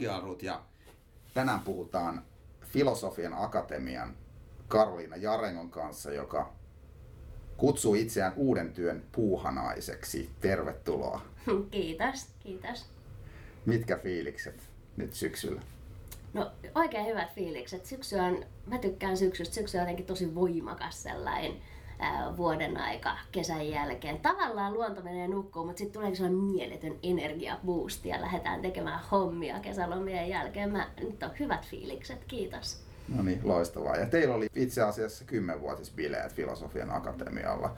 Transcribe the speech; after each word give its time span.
Mun 0.00 0.06
nimi 0.06 0.14
on 0.14 0.22
Aki 0.22 0.24
Arut 0.24 0.42
ja 0.42 0.62
tänään 1.34 1.60
puhutaan 1.60 2.22
Filosofian 2.64 3.34
Akatemian 3.34 4.16
Karoliina 4.68 5.16
Jarengon 5.16 5.70
kanssa, 5.70 6.12
joka 6.12 6.52
kutsuu 7.56 7.94
itseään 7.94 8.32
uuden 8.36 8.72
työn 8.72 9.02
puuhanaiseksi. 9.12 10.30
Tervetuloa. 10.40 11.20
Kiitos, 11.70 12.28
kiitos. 12.38 12.86
Mitkä 13.66 13.98
fiilikset 13.98 14.70
nyt 14.96 15.12
syksyllä? 15.14 15.62
No 16.32 16.52
oikein 16.74 17.06
hyvät 17.06 17.34
fiilikset. 17.34 17.86
Syksy 17.86 18.16
on, 18.16 18.44
mä 18.66 18.78
tykkään 18.78 19.16
syksystä. 19.16 19.54
Syksy 19.54 19.76
on 19.76 19.82
jotenkin 19.82 20.06
tosi 20.06 20.34
voimakas 20.34 21.02
sellainen 21.02 21.52
vuoden 22.36 22.76
aika 22.76 23.18
kesän 23.32 23.68
jälkeen. 23.68 24.20
Tavallaan 24.20 24.74
luonto 24.74 25.02
menee 25.02 25.28
nukkuun, 25.28 25.66
mutta 25.66 25.78
sitten 25.78 26.00
tulee 26.00 26.14
sellainen 26.14 26.40
mieletön 26.40 26.98
energiaboosti 27.02 28.08
ja 28.08 28.20
lähdetään 28.20 28.62
tekemään 28.62 29.00
hommia 29.10 29.60
kesälomien 29.60 30.28
jälkeen. 30.28 30.70
Mä, 30.70 30.88
nyt 31.00 31.22
on 31.22 31.30
hyvät 31.38 31.66
fiilikset, 31.66 32.24
kiitos. 32.24 32.88
No 33.16 33.22
niin, 33.22 33.40
loistavaa. 33.44 33.96
Ja 33.96 34.06
teillä 34.06 34.34
oli 34.34 34.46
itse 34.54 34.82
asiassa 34.82 35.24
kymmenvuotisbileet 35.24 36.32
Filosofian 36.32 36.90
Akatemialla. 36.90 37.76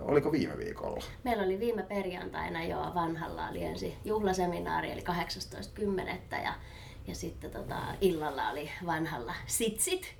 Oliko 0.00 0.32
viime 0.32 0.58
viikolla? 0.58 1.04
Meillä 1.24 1.42
oli 1.42 1.60
viime 1.60 1.82
perjantaina 1.82 2.64
jo 2.64 2.92
vanhalla 2.94 3.48
oli 3.48 3.64
ensi 3.64 3.94
juhlaseminaari, 4.04 4.92
eli 4.92 5.04
18.10. 6.30 6.42
Ja, 6.44 6.54
ja 7.06 7.14
sitten 7.14 7.50
tota, 7.50 7.76
illalla 8.00 8.50
oli 8.50 8.70
vanhalla 8.86 9.34
sitsit, 9.46 10.14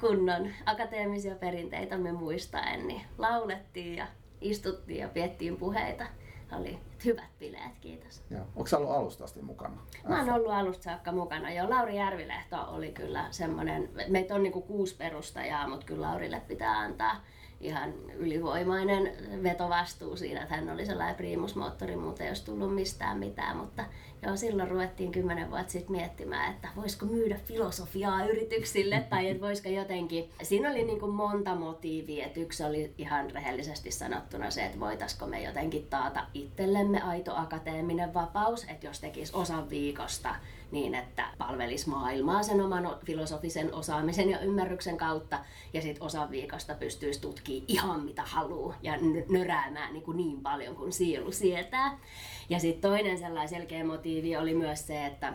kunnon 0.00 0.48
akateemisia 0.66 1.34
perinteitä 1.34 1.98
me 1.98 2.12
muistaen, 2.12 2.88
niin 2.88 3.02
laulettiin 3.18 3.96
ja 3.96 4.06
istuttiin 4.40 5.00
ja 5.00 5.08
piettiin 5.08 5.56
puheita. 5.56 6.06
Oli 6.52 6.78
hyvät 7.04 7.30
bileet, 7.38 7.78
kiitos. 7.80 8.22
Joo. 8.30 8.44
Onko 8.56 8.68
ollut 8.76 8.90
alusta 8.90 9.24
asti 9.24 9.42
mukana? 9.42 9.76
Mä 10.08 10.18
oon 10.18 10.30
ollut 10.30 10.52
alusta 10.52 10.82
saakka 10.82 11.12
mukana. 11.12 11.52
Joo, 11.52 11.70
Lauri 11.70 11.96
Järvilehto 11.96 12.56
oli 12.68 12.92
kyllä 12.92 13.26
semmoinen, 13.30 13.88
meitä 14.08 14.34
on 14.34 14.42
niinku 14.42 14.60
kuusi 14.60 14.96
perustajaa, 14.96 15.68
mutta 15.68 15.86
kyllä 15.86 16.06
Laurille 16.06 16.42
pitää 16.48 16.78
antaa 16.78 17.20
ihan 17.60 17.94
ylivoimainen 18.18 19.12
vetovastuu 19.42 20.16
siinä, 20.16 20.42
että 20.42 20.56
hän 20.56 20.70
oli 20.70 20.86
sellainen 20.86 21.16
primusmoottori, 21.16 21.96
muuten 21.96 22.24
ei 22.24 22.30
olisi 22.30 22.44
tullut 22.44 22.74
mistään 22.74 23.18
mitään, 23.18 23.56
mutta 23.56 23.84
joo, 24.22 24.36
silloin 24.36 24.70
ruvettiin 24.70 25.12
kymmenen 25.12 25.50
vuotta 25.50 25.72
sitten 25.72 25.96
miettimään, 25.96 26.54
että 26.54 26.68
voisiko 26.76 27.06
myydä 27.06 27.38
filosofiaa 27.44 28.24
yrityksille 28.24 29.06
tai 29.10 29.28
että 29.28 29.46
voisiko 29.46 29.68
jotenkin, 29.68 30.30
siinä 30.42 30.70
oli 30.70 30.84
niin 30.84 31.00
kuin 31.00 31.14
monta 31.14 31.54
motiivia, 31.54 32.26
että 32.26 32.40
yksi 32.40 32.64
oli 32.64 32.94
ihan 32.98 33.30
rehellisesti 33.30 33.90
sanottuna 33.90 34.50
se, 34.50 34.66
että 34.66 34.80
voitaisiko 34.80 35.26
me 35.26 35.42
jotenkin 35.42 35.86
taata 35.90 36.26
itsellemme 36.34 37.02
aito 37.02 37.36
akateeminen 37.36 38.14
vapaus, 38.14 38.64
että 38.64 38.86
jos 38.86 39.00
tekisi 39.00 39.32
osan 39.36 39.70
viikosta 39.70 40.34
niin, 40.72 40.94
että 40.94 41.24
palvelisi 41.38 41.88
maailmaa 41.88 42.42
sen 42.42 42.60
oman 42.60 42.96
filosofisen 43.04 43.74
osaamisen 43.74 44.30
ja 44.30 44.40
ymmärryksen 44.40 44.96
kautta 44.96 45.38
ja 45.72 45.82
sitten 45.82 46.02
osan 46.02 46.30
viikosta 46.30 46.74
pystyisi 46.74 47.20
tutkimaan 47.20 47.64
ihan 47.68 48.04
mitä 48.04 48.22
haluaa 48.22 48.76
ja 48.82 48.98
nöräämään 49.28 49.92
niin, 49.92 50.02
kuin 50.02 50.16
niin 50.16 50.40
paljon 50.40 50.76
kuin 50.76 50.92
sielu 50.92 51.32
sietää. 51.32 51.98
Ja 52.48 52.58
sitten 52.58 52.90
toinen 52.90 53.18
sellainen 53.18 53.48
selkeä 53.48 53.84
motiivi 53.84 54.36
oli 54.36 54.54
myös 54.54 54.86
se, 54.86 55.06
että 55.06 55.32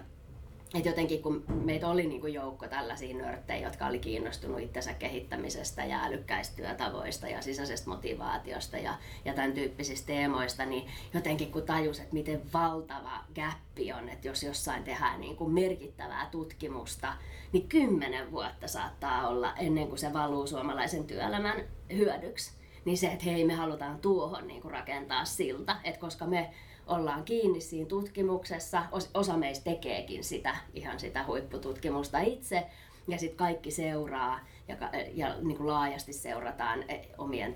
et 0.73 0.85
jotenkin 0.85 1.21
kun 1.21 1.43
meitä 1.47 1.87
oli 1.87 2.07
niin 2.07 2.21
kuin 2.21 2.33
joukko 2.33 2.67
tällaisia 2.67 3.17
nörttejä, 3.17 3.67
jotka 3.67 3.87
oli 3.87 3.99
kiinnostunut 3.99 4.59
itsensä 4.59 4.93
kehittämisestä 4.93 5.85
ja 5.85 6.03
älykkäistä 6.03 6.55
työtavoista 6.55 7.27
ja 7.27 7.41
sisäisestä 7.41 7.89
motivaatiosta 7.89 8.77
ja, 8.77 8.97
ja 9.25 9.33
tämän 9.33 9.53
tyyppisistä 9.53 10.07
teemoista, 10.07 10.65
niin 10.65 10.87
jotenkin 11.13 11.51
kun 11.51 11.63
tajus, 11.63 11.99
että 11.99 12.13
miten 12.13 12.41
valtava 12.53 13.23
gappi 13.35 13.93
on, 13.93 14.09
että 14.09 14.27
jos 14.27 14.43
jossain 14.43 14.83
tehdään 14.83 15.21
niin 15.21 15.35
kuin 15.35 15.51
merkittävää 15.51 16.27
tutkimusta, 16.31 17.13
niin 17.51 17.69
kymmenen 17.69 18.31
vuotta 18.31 18.67
saattaa 18.67 19.27
olla 19.27 19.53
ennen 19.55 19.87
kuin 19.87 19.99
se 19.99 20.13
valuu 20.13 20.47
suomalaisen 20.47 21.03
työelämän 21.03 21.63
hyödyksi. 21.93 22.51
Niin 22.85 22.97
se, 22.97 23.07
että 23.07 23.25
hei 23.25 23.45
me 23.45 23.53
halutaan 23.53 23.99
tuohon 23.99 24.47
niin 24.47 24.63
rakentaa 24.63 25.25
silta, 25.25 25.75
että 25.83 25.99
koska 25.99 26.25
me 26.25 26.53
ollaan 26.87 27.23
kiinni 27.23 27.61
siinä 27.61 27.87
tutkimuksessa. 27.87 28.83
Osa 29.13 29.37
meistä 29.37 29.63
tekeekin 29.63 30.23
sitä, 30.23 30.55
ihan 30.73 30.99
sitä 30.99 31.23
huippututkimusta 31.27 32.19
itse, 32.19 32.65
ja 33.07 33.17
sitten 33.17 33.37
kaikki 33.37 33.71
seuraa 33.71 34.39
ja, 34.67 34.77
ja 35.13 35.35
niin 35.41 35.57
kuin 35.57 35.67
laajasti 35.67 36.13
seurataan 36.13 36.89
e, 36.89 37.07
omien 37.17 37.55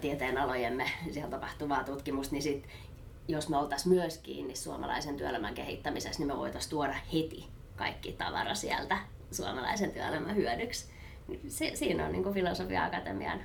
tieteenalojemme 0.00 0.90
siellä 1.10 1.30
tapahtuvaa 1.30 1.84
tutkimusta, 1.84 2.34
niin 2.34 2.42
sit, 2.42 2.66
jos 3.28 3.48
me 3.48 3.56
oltaisiin 3.56 3.94
myös 3.94 4.18
kiinni 4.18 4.56
suomalaisen 4.56 5.16
työelämän 5.16 5.54
kehittämisessä, 5.54 6.20
niin 6.20 6.26
me 6.26 6.36
voitaisiin 6.36 6.70
tuoda 6.70 6.94
heti 7.12 7.48
kaikki 7.76 8.12
tavara 8.12 8.54
sieltä 8.54 8.98
suomalaisen 9.30 9.90
työelämän 9.90 10.36
hyödyksi. 10.36 10.86
Si- 11.48 11.76
siinä 11.76 12.06
on 12.06 12.12
niin 12.12 12.34
Filosofia-akatemian 12.34 13.40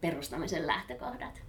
perustamisen 0.00 0.66
lähtökohdat 0.66 1.42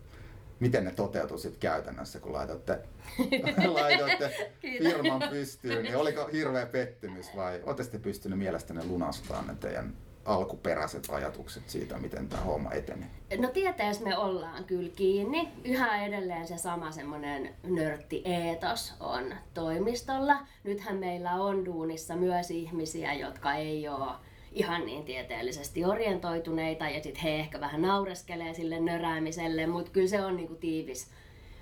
miten 0.62 0.86
ne 0.86 0.92
toteutuu 0.92 1.38
sitten 1.38 1.60
käytännössä, 1.60 2.20
kun 2.20 2.34
laitatte, 2.34 2.80
laitoitte 3.74 4.52
firman 4.62 5.30
pystyyn, 5.30 5.84
niin 5.84 5.96
oliko 5.96 6.28
hirveä 6.28 6.66
pettymys 6.66 7.36
vai 7.36 7.62
olette 7.64 8.00
pystynyt 8.00 8.40
mielestäni 8.40 8.86
lunastamaan 8.86 9.48
ne 9.48 9.56
teidän 9.56 9.94
alkuperäiset 10.26 11.08
ajatukset 11.10 11.70
siitä, 11.70 11.98
miten 11.98 12.30
tämä 12.30 12.44
homma 12.44 12.72
eteni? 12.72 13.06
No 13.38 13.48
tieteessä 13.48 14.04
me 14.04 14.18
ollaan 14.18 14.64
kyllä 14.64 14.92
kiinni. 14.96 15.50
Yhä 15.64 16.06
edelleen 16.06 16.48
se 16.48 16.58
sama 16.58 16.92
semmoinen 16.92 17.56
nörtti-eetos 17.64 18.94
on 19.00 19.36
toimistolla. 19.54 20.38
Nythän 20.64 20.98
meillä 20.98 21.32
on 21.32 21.66
duunissa 21.66 22.16
myös 22.16 22.52
ihmisiä, 22.52 23.14
jotka 23.14 23.54
ei 23.54 23.88
ole 23.88 24.12
ihan 24.52 24.86
niin 24.86 25.06
tieteellisesti 25.06 25.86
orientoituneita 25.86 26.90
ja 26.90 27.04
sitten 27.04 27.24
he 27.24 27.40
ehkä 27.40 27.60
vähän 27.60 27.82
naureskelee 27.82 28.54
sille 28.54 28.80
nöräämiselle, 28.80 29.68
mutta 29.68 29.92
kyllä 29.92 30.08
se 30.08 30.22
on 30.22 30.36
niinku 30.36 30.56
tiivis 30.56 31.12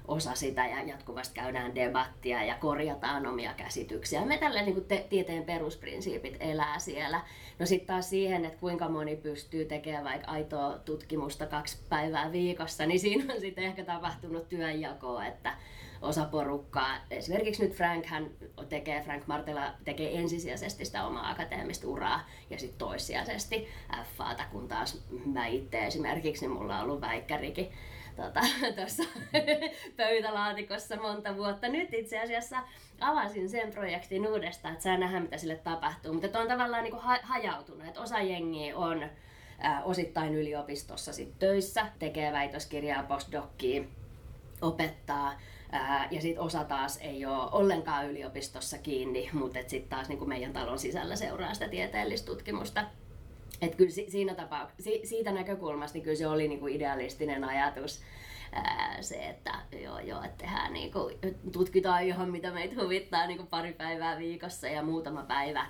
osa 0.07 0.35
sitä 0.35 0.67
ja 0.67 0.83
jatkuvasti 0.83 1.33
käydään 1.33 1.75
debattia 1.75 2.43
ja 2.43 2.55
korjataan 2.55 3.27
omia 3.27 3.53
käsityksiä. 3.53 4.25
Me 4.25 4.37
tällä 4.37 4.61
niin 4.61 4.85
te- 4.85 5.05
tieteen 5.09 5.43
perusprinsiipit 5.43 6.37
elää 6.39 6.79
siellä. 6.79 7.21
No 7.59 7.65
sitten 7.65 7.87
taas 7.87 8.09
siihen, 8.09 8.45
että 8.45 8.59
kuinka 8.59 8.89
moni 8.89 9.15
pystyy 9.15 9.65
tekemään 9.65 10.03
vaikka 10.03 10.31
aitoa 10.31 10.79
tutkimusta 10.85 11.45
kaksi 11.45 11.77
päivää 11.89 12.31
viikossa, 12.31 12.85
niin 12.85 12.99
siinä 12.99 13.33
on 13.33 13.39
sitten 13.39 13.63
ehkä 13.63 13.83
tapahtunut 13.83 14.49
työnjakoa, 14.49 15.25
että 15.25 15.53
osa 16.01 16.25
porukkaa, 16.25 16.97
esimerkiksi 17.11 17.63
nyt 17.63 17.75
Frank, 17.75 18.05
hän 18.05 18.29
tekee, 18.69 19.01
Frank 19.01 19.27
Martela 19.27 19.73
tekee 19.85 20.19
ensisijaisesti 20.19 20.85
sitä 20.85 21.05
omaa 21.05 21.29
akateemista 21.29 21.87
uraa 21.87 22.29
ja 22.49 22.59
sitten 22.59 22.77
toissijaisesti 22.77 23.67
FAta, 24.17 24.43
kun 24.51 24.67
taas 24.67 25.03
mä 25.25 25.47
itse 25.47 25.85
esimerkiksi, 25.85 26.47
niin 26.47 26.57
mulla 26.57 26.77
on 26.77 26.83
ollut 26.83 27.01
väikkärikin 27.01 27.71
tuossa 28.75 29.03
tota, 29.03 29.39
pöytälaatikossa 29.97 30.95
monta 30.95 31.35
vuotta. 31.35 31.67
Nyt 31.67 31.93
itse 31.93 32.19
asiassa 32.19 32.57
avasin 32.99 33.49
sen 33.49 33.71
projektin 33.71 34.27
uudestaan, 34.27 34.73
että 34.73 34.83
saa 34.83 34.97
nähdä 34.97 35.19
mitä 35.19 35.37
sille 35.37 35.55
tapahtuu. 35.55 36.13
Mutta 36.13 36.39
on 36.39 36.47
tavallaan 36.47 36.83
niin 36.83 36.97
ha- 36.97 37.19
hajautunut, 37.23 37.87
että 37.87 38.01
osa 38.01 38.21
jengiä 38.21 38.77
on 38.77 39.09
osittain 39.83 40.35
yliopistossa 40.35 41.13
sit 41.13 41.39
töissä, 41.39 41.85
tekee 41.99 42.31
väitöskirjaa, 42.31 43.03
postdockia, 43.03 43.83
opettaa 44.61 45.33
Ää, 45.71 46.07
ja 46.11 46.21
sitten 46.21 46.43
osa 46.43 46.63
taas 46.63 46.97
ei 46.97 47.25
ole 47.25 47.49
ollenkaan 47.51 48.09
yliopistossa 48.09 48.77
kiinni, 48.77 49.29
mutta 49.33 49.59
sitten 49.67 49.89
taas 49.89 50.09
niin 50.09 50.29
meidän 50.29 50.53
talon 50.53 50.79
sisällä 50.79 51.15
seuraa 51.15 51.53
sitä 51.53 51.67
tieteellistä 51.67 52.25
tutkimusta. 52.25 52.83
Et 53.61 53.75
kyllä 53.75 53.91
siinä 53.91 54.35
tapauksessa, 54.35 54.91
siitä 55.03 55.31
näkökulmasta 55.31 55.95
niin 55.95 56.03
kyllä 56.03 56.17
se 56.17 56.27
oli 56.27 56.47
niin 56.47 56.69
idealistinen 56.69 57.43
ajatus 57.43 58.01
se, 59.01 59.29
että 59.29 59.51
joo, 59.83 59.99
joo, 59.99 60.23
että 60.23 60.37
tehdään, 60.37 60.73
niin 60.73 60.91
kuin, 60.91 61.15
tutkitaan 61.51 62.03
ihan 62.03 62.29
mitä 62.29 62.51
meitä 62.51 62.83
huvittaa 62.83 63.27
niin 63.27 63.37
kuin 63.37 63.47
pari 63.47 63.73
päivää 63.73 64.17
viikossa 64.17 64.67
ja 64.67 64.83
muutama 64.83 65.23
päivä 65.23 65.65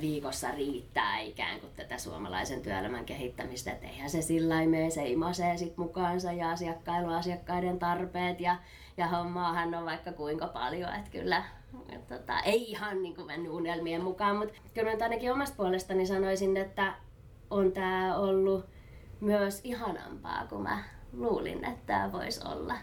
viikossa 0.00 0.50
riittää 0.50 1.18
ikään 1.18 1.60
kuin 1.60 1.72
tätä 1.76 1.98
suomalaisen 1.98 2.62
työelämän 2.62 3.04
kehittämistä. 3.04 3.72
Että 3.72 3.86
eihän 3.86 4.10
se 4.10 4.22
sillä 4.22 4.66
mene, 4.66 4.90
se 4.90 5.08
imasee 5.08 5.56
sit 5.56 5.76
mukaansa 5.76 6.32
ja 6.32 6.50
asiakkailla 6.50 7.16
asiakkaiden 7.16 7.78
tarpeet 7.78 8.40
ja, 8.40 8.56
ja 8.96 9.06
hommaahan 9.06 9.74
on 9.74 9.84
vaikka 9.84 10.12
kuinka 10.12 10.46
paljon. 10.46 10.94
Että 10.94 11.10
kyllä 11.10 11.44
että 11.88 12.18
tota, 12.18 12.40
ei 12.40 12.70
ihan 12.70 13.02
niin 13.02 13.14
kuin 13.14 13.26
mennyt 13.26 13.52
unelmien 13.52 14.04
mukaan, 14.04 14.36
mutta 14.36 14.54
kyllä 14.74 14.90
nyt 14.90 15.02
ainakin 15.02 15.32
omasta 15.32 15.56
puolestani 15.56 16.06
sanoisin, 16.06 16.56
että 16.56 16.94
on 17.50 17.72
tämä 17.72 18.16
ollut 18.16 18.66
myös 19.20 19.60
ihanampaa 19.64 20.46
kuin 20.46 20.62
mä 20.62 20.84
luulin, 21.12 21.64
että 21.64 21.86
tämä 21.86 22.12
voisi 22.12 22.40
olla. 22.44 22.74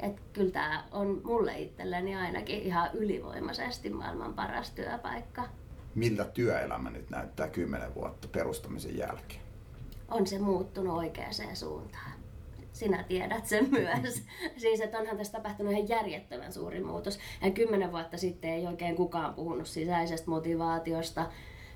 Että 0.00 0.22
kyllä 0.32 0.50
tämä 0.50 0.84
on 0.92 1.20
mulle 1.24 1.58
itselleni 1.58 2.16
ainakin 2.16 2.62
ihan 2.62 2.90
ylivoimaisesti 2.94 3.90
maailman 3.90 4.34
paras 4.34 4.70
työpaikka 4.70 5.48
miltä 5.94 6.24
työelämä 6.24 6.90
nyt 6.90 7.10
näyttää 7.10 7.48
kymmenen 7.48 7.94
vuotta 7.94 8.28
perustamisen 8.28 8.98
jälkeen? 8.98 9.40
On 10.08 10.26
se 10.26 10.38
muuttunut 10.38 10.98
oikeaan 10.98 11.32
suuntaan. 11.54 12.13
Sinä 12.74 13.02
tiedät 13.02 13.46
sen 13.46 13.68
myös. 13.70 14.22
siis, 14.56 14.80
että 14.80 14.98
onhan 14.98 15.16
tässä 15.16 15.32
tapahtunut 15.32 15.72
ihan 15.72 15.88
järjettömän 15.88 16.52
suuri 16.52 16.80
muutos. 16.80 17.18
Ja 17.42 17.50
kymmenen 17.50 17.92
vuotta 17.92 18.16
sitten 18.18 18.50
ei 18.50 18.66
oikein 18.66 18.96
kukaan 18.96 19.34
puhunut 19.34 19.66
sisäisestä 19.66 20.30
motivaatiosta, 20.30 21.26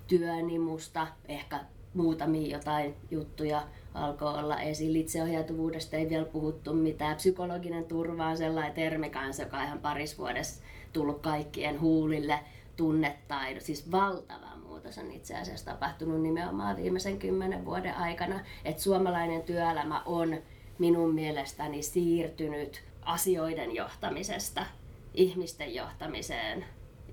työnimusta, 0.07 1.07
ehkä 1.29 1.61
muutamia 1.95 2.57
jotain 2.57 2.95
juttuja 3.11 3.63
alkoi 3.95 4.39
olla 4.39 4.61
esillä. 4.61 4.99
Itseohjautuvuudesta 4.99 5.97
ei 5.97 6.09
vielä 6.09 6.25
puhuttu 6.25 6.75
mitään. 6.75 7.17
Psykologinen 7.17 7.85
turva 7.85 8.27
on 8.27 8.37
sellainen 8.37 8.75
termi 8.75 9.11
kanssa, 9.11 9.43
joka 9.43 9.57
on 9.57 9.65
ihan 9.65 9.79
paris 9.79 10.19
vuodessa 10.19 10.63
tullut 10.93 11.21
kaikkien 11.21 11.81
huulille. 11.81 12.41
Tunnetaidot, 12.77 13.63
siis 13.63 13.91
valtava 13.91 14.57
muutos 14.63 14.99
on 14.99 15.11
itse 15.11 15.37
asiassa 15.37 15.71
tapahtunut 15.73 16.23
nimenomaan 16.23 16.77
viimeisen 16.77 17.19
kymmenen 17.19 17.65
vuoden 17.65 17.95
aikana. 17.95 18.41
Että 18.65 18.83
suomalainen 18.83 19.43
työelämä 19.43 20.03
on 20.07 20.39
minun 20.79 21.15
mielestäni 21.15 21.83
siirtynyt 21.83 22.85
asioiden 23.03 23.75
johtamisesta 23.75 24.67
ihmisten 25.15 25.75
johtamiseen 25.75 26.65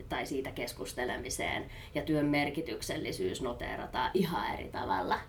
tai 0.10 0.26
siitä 0.26 0.52
keskustelemiseen 0.52 1.66
ja 1.96 2.02
työn 2.02 2.26
merkityksellisyys 2.26 3.42
noteerataan 3.42 4.12
ihan 4.14 4.54
eri 4.54 4.70
tavalla 4.70 5.20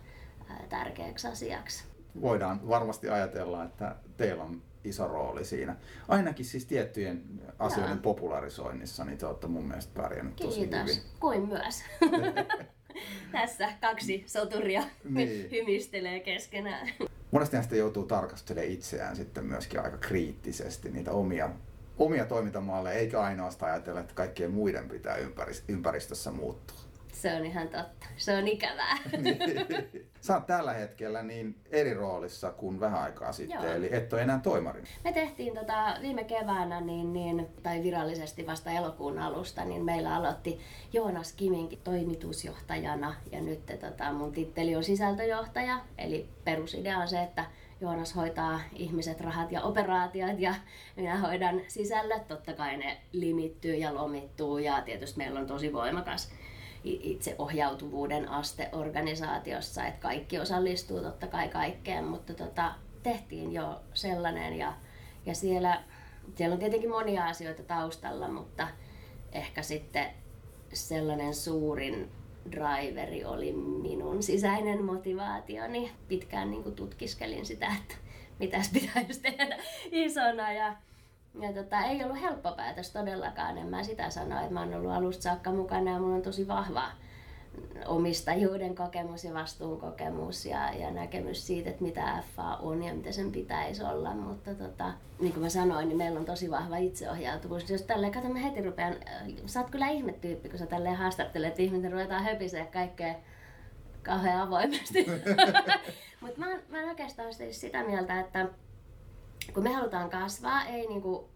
tärkeäksi 0.69 1.29
asiaksi. 1.29 1.85
Voidaan 2.21 2.69
varmasti 2.69 3.09
ajatella, 3.09 3.65
että 3.65 3.97
teillä 4.17 4.43
on 4.43 4.62
iso 4.85 5.09
rooli 5.09 5.44
siinä. 5.44 5.77
Ainakin 6.09 6.44
siis 6.44 6.67
tiettyjen 6.67 7.23
asioiden 7.59 7.91
Joo. 7.91 8.03
popularisoinnissa, 8.03 9.05
niin 9.05 9.19
te 9.19 9.27
olette 9.27 9.47
mun 9.47 9.65
mielestä 9.65 10.03
pärjännyt 10.03 10.37
tosi 10.37 10.61
Kiitos. 10.61 10.81
hyvin. 10.81 11.03
Kuin 11.21 11.49
myös. 11.49 11.83
Tässä 13.33 13.73
kaksi 13.81 14.25
soturia 14.27 14.83
niin. 15.09 15.50
hymistelee 15.50 16.21
keskenään. 16.21 16.88
Monesti 17.37 17.62
sitä 17.62 17.77
joutuu 17.77 18.05
tarkastelemaan 18.06 18.73
itseään 18.73 19.17
sitten 19.17 19.47
myöskin 19.47 19.81
aika 19.81 19.99
kriittisesti, 19.99 20.91
niitä 20.91 21.12
omia, 21.12 21.50
omia 21.99 22.25
toimintamalleja, 22.25 22.99
eikä 22.99 23.21
ainoastaan 23.21 23.73
ajatella, 23.73 24.00
että 24.00 24.15
kaikkien 24.15 24.50
muiden 24.50 24.88
pitää 24.88 25.17
ympäristössä 25.69 26.31
muuttua. 26.31 26.86
Se 27.17 27.35
on 27.35 27.47
ihan 27.47 27.69
totta. 27.69 28.07
Se 28.17 28.37
on 28.37 28.49
ikävää. 28.49 28.97
Sä 30.21 30.35
oot 30.35 30.47
tällä 30.47 30.73
hetkellä 30.73 31.23
niin 31.23 31.57
eri 31.71 31.95
roolissa 31.95 32.53
kuin 32.53 32.81
vähän 32.81 33.03
aikaa 33.03 33.33
sitten, 33.33 33.63
Joo. 33.63 33.73
eli 33.73 33.89
et 33.95 34.13
ole 34.13 34.23
enää 34.23 34.41
toimari. 34.43 34.83
Me 35.05 35.13
tehtiin 35.13 35.55
tota 35.55 35.97
viime 36.03 36.25
keväänä, 36.25 36.81
niin, 36.81 37.13
niin, 37.13 37.47
tai 37.63 37.83
virallisesti 37.83 38.47
vasta 38.47 38.71
elokuun 38.71 39.19
alusta, 39.19 39.65
niin 39.65 39.85
meillä 39.85 40.15
aloitti 40.15 40.61
Joonas 40.93 41.33
Kiminkin 41.33 41.81
toimitusjohtajana, 41.85 43.15
ja 43.33 43.41
nyt 43.41 43.67
tota, 43.81 44.12
mun 44.12 44.33
titteli 44.33 44.77
on 44.77 44.85
sisältöjohtaja, 44.85 45.81
eli 45.99 46.29
perusidea 46.45 46.99
on 46.99 47.09
se, 47.09 47.23
että 47.23 47.45
Joonas 47.81 48.17
hoitaa 48.17 48.61
ihmiset, 48.73 49.21
rahat 49.21 49.53
ja 49.53 49.62
operaatiot 49.62 50.39
ja 50.39 50.55
minä 50.97 51.17
hoidan 51.19 51.61
sisällöt. 51.69 52.29
Totta 52.29 52.53
kai 52.53 52.77
ne 52.77 53.01
limittyy 53.12 53.75
ja 53.75 53.95
lomittuu 53.95 54.59
ja 54.59 54.81
tietysti 54.81 55.19
meillä 55.19 55.41
on 55.41 55.47
tosi 55.47 55.73
voimakas 55.73 56.33
itseohjautuvuuden 56.84 58.28
aste 58.28 58.69
organisaatiossa, 58.73 59.87
että 59.87 60.00
kaikki 60.00 60.38
osallistuu 60.38 61.00
totta 61.00 61.26
kai 61.26 61.49
kaikkeen, 61.49 62.05
mutta 62.05 62.34
tota, 62.34 62.75
tehtiin 63.02 63.52
jo 63.52 63.81
sellainen 63.94 64.58
ja, 64.58 64.73
ja 65.26 65.34
siellä, 65.34 65.82
siellä 66.34 66.55
on 66.55 66.58
tietenkin 66.58 66.90
monia 66.90 67.26
asioita 67.26 67.62
taustalla, 67.62 68.28
mutta 68.28 68.69
ehkä 69.32 69.62
sitten 69.62 70.06
sellainen 70.73 71.34
suurin 71.34 72.11
driveri 72.50 73.25
oli 73.25 73.52
minun 73.52 74.23
sisäinen 74.23 74.84
motivaationi. 74.84 75.93
Pitkään 76.08 76.50
niin 76.50 76.62
kuin 76.62 76.75
tutkiskelin 76.75 77.46
sitä, 77.46 77.67
että 77.82 77.94
mitäs 78.38 78.70
pitäisi 78.73 79.20
tehdä 79.20 79.58
isona 79.90 80.52
ja 80.52 80.76
ja 81.41 81.53
tota, 81.53 81.81
ei 81.81 82.05
ollut 82.05 82.21
helppo 82.21 82.53
päätös 82.53 82.91
todellakaan, 82.91 83.59
en 83.59 83.67
mä 83.67 83.83
sitä 83.83 84.11
sano, 84.11 84.41
että 84.41 84.55
mä 84.55 84.61
oon 84.61 84.75
ollut 84.75 84.93
alusta 84.93 85.23
saakka 85.23 85.53
mukana 85.53 85.91
ja 85.91 85.99
mulla 85.99 86.17
on 86.17 86.23
tosi 86.23 86.49
vahva 86.49 86.83
omistajuuden 87.87 88.75
kokemus 88.75 89.25
ja 89.25 89.35
vastuunkokemus 89.35 90.47
ja, 90.47 90.73
ja 90.73 90.91
näkemys 90.91 91.47
siitä, 91.47 91.71
että 91.71 91.83
mitä 91.83 92.23
FA 92.37 92.56
on 92.56 92.83
ja 92.83 92.94
mitä 92.94 93.12
sen 93.12 93.33
pitäisi 93.33 93.85
olla. 93.85 94.15
Mutta 94.15 94.55
tota, 94.55 94.93
niin 95.21 95.33
kuin 95.33 95.43
mä 95.43 95.49
sanoin, 95.49 95.88
niin 95.88 95.99
meillä 95.99 96.21
on 96.21 96.27
tosi 96.27 96.50
vahva 96.50 96.77
itseohjautuvuus. 96.77 97.71
Jos 97.71 97.83
tälleen, 97.83 98.12
kato 98.12 98.29
mä 98.29 98.38
heti 98.38 98.62
rupean, 98.62 98.93
äh, 98.93 99.27
sä 99.47 99.61
oot 99.61 99.71
kyllä 99.71 99.88
ihmetyyppi, 99.88 100.49
kun 100.49 100.59
sä 100.59 100.67
tälleen 100.67 100.97
haastattelet, 100.97 101.49
että 101.49 101.62
ihminen 101.62 101.93
ruvetaan 101.93 102.25
höpisee 102.25 102.67
kaikkea 102.67 103.15
kauhean 104.03 104.41
avoimesti. 104.41 105.06
Mutta 106.21 106.41
mä, 106.41 106.47
mä 106.69 106.81
oon 106.81 106.88
oikeastaan 106.88 107.35
siis 107.35 107.61
sitä 107.61 107.85
mieltä, 107.85 108.21
että 108.21 108.49
kun 109.55 109.63
me 109.63 109.73
halutaan 109.73 110.11
kasvaa, 110.11 110.65
ei 110.65 110.87
niinku 110.87 111.29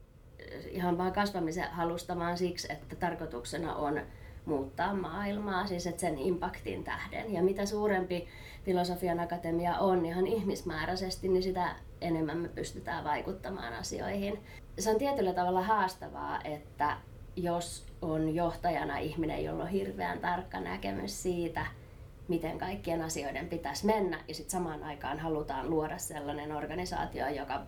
ihan 0.71 0.99
vaan 0.99 1.13
kasvamisen 1.13 1.71
halusta, 1.71 2.19
vaan 2.19 2.39
siksi, 2.39 2.73
että 2.73 2.97
tarkoituksena 2.97 3.75
on 3.75 4.01
muuttaa 4.45 4.95
maailmaa, 4.95 5.67
siis 5.67 5.87
että 5.87 6.01
sen 6.01 6.19
impaktin 6.19 6.85
tähden. 6.85 7.33
Ja 7.33 7.43
mitä 7.43 7.67
suurempi 7.67 8.29
filosofian 8.65 9.21
akatemia 9.21 9.79
on 9.79 10.07
ihan 10.07 10.27
ihmismääräisesti, 10.27 11.29
niin 11.29 11.43
sitä 11.43 11.77
enemmän 12.01 12.39
me 12.39 12.49
pystytään 12.49 13.05
vaikuttamaan 13.05 13.73
asioihin. 13.73 14.41
Se 14.79 14.91
on 14.91 14.99
tietyllä 14.99 15.33
tavalla 15.33 15.63
haastavaa, 15.63 16.41
että 16.45 16.97
jos 17.37 17.87
on 18.03 18.35
johtajana 18.35 18.99
ihminen, 18.99 19.45
jolla 19.45 19.63
on 19.63 19.69
hirveän 19.69 20.19
tarkka 20.19 20.61
näkemys 20.61 21.23
siitä, 21.23 21.67
miten 22.29 22.59
kaikkien 22.59 23.03
asioiden 23.03 23.49
pitäisi 23.49 23.87
mennä, 23.87 24.21
ja 24.29 24.35
sitten 24.35 24.51
samaan 24.51 24.83
aikaan 24.83 25.19
halutaan 25.19 25.71
luoda 25.71 25.99
sellainen 25.99 26.53
organisaatio, 26.53 27.29
joka 27.29 27.63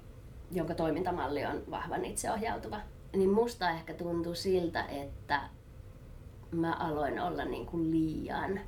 jonka 0.53 0.75
toimintamalli 0.75 1.45
on 1.45 1.63
vahvan 1.71 2.05
itseohjautuva, 2.05 2.81
niin 3.17 3.31
musta 3.31 3.71
ehkä 3.71 3.95
tuntui 3.95 4.37
siltä, 4.37 4.85
että 4.85 5.41
mä 6.51 6.73
aloin 6.73 7.21
olla 7.21 7.45
niin 7.45 7.67
kuin 7.67 7.91
liian, 7.91 8.61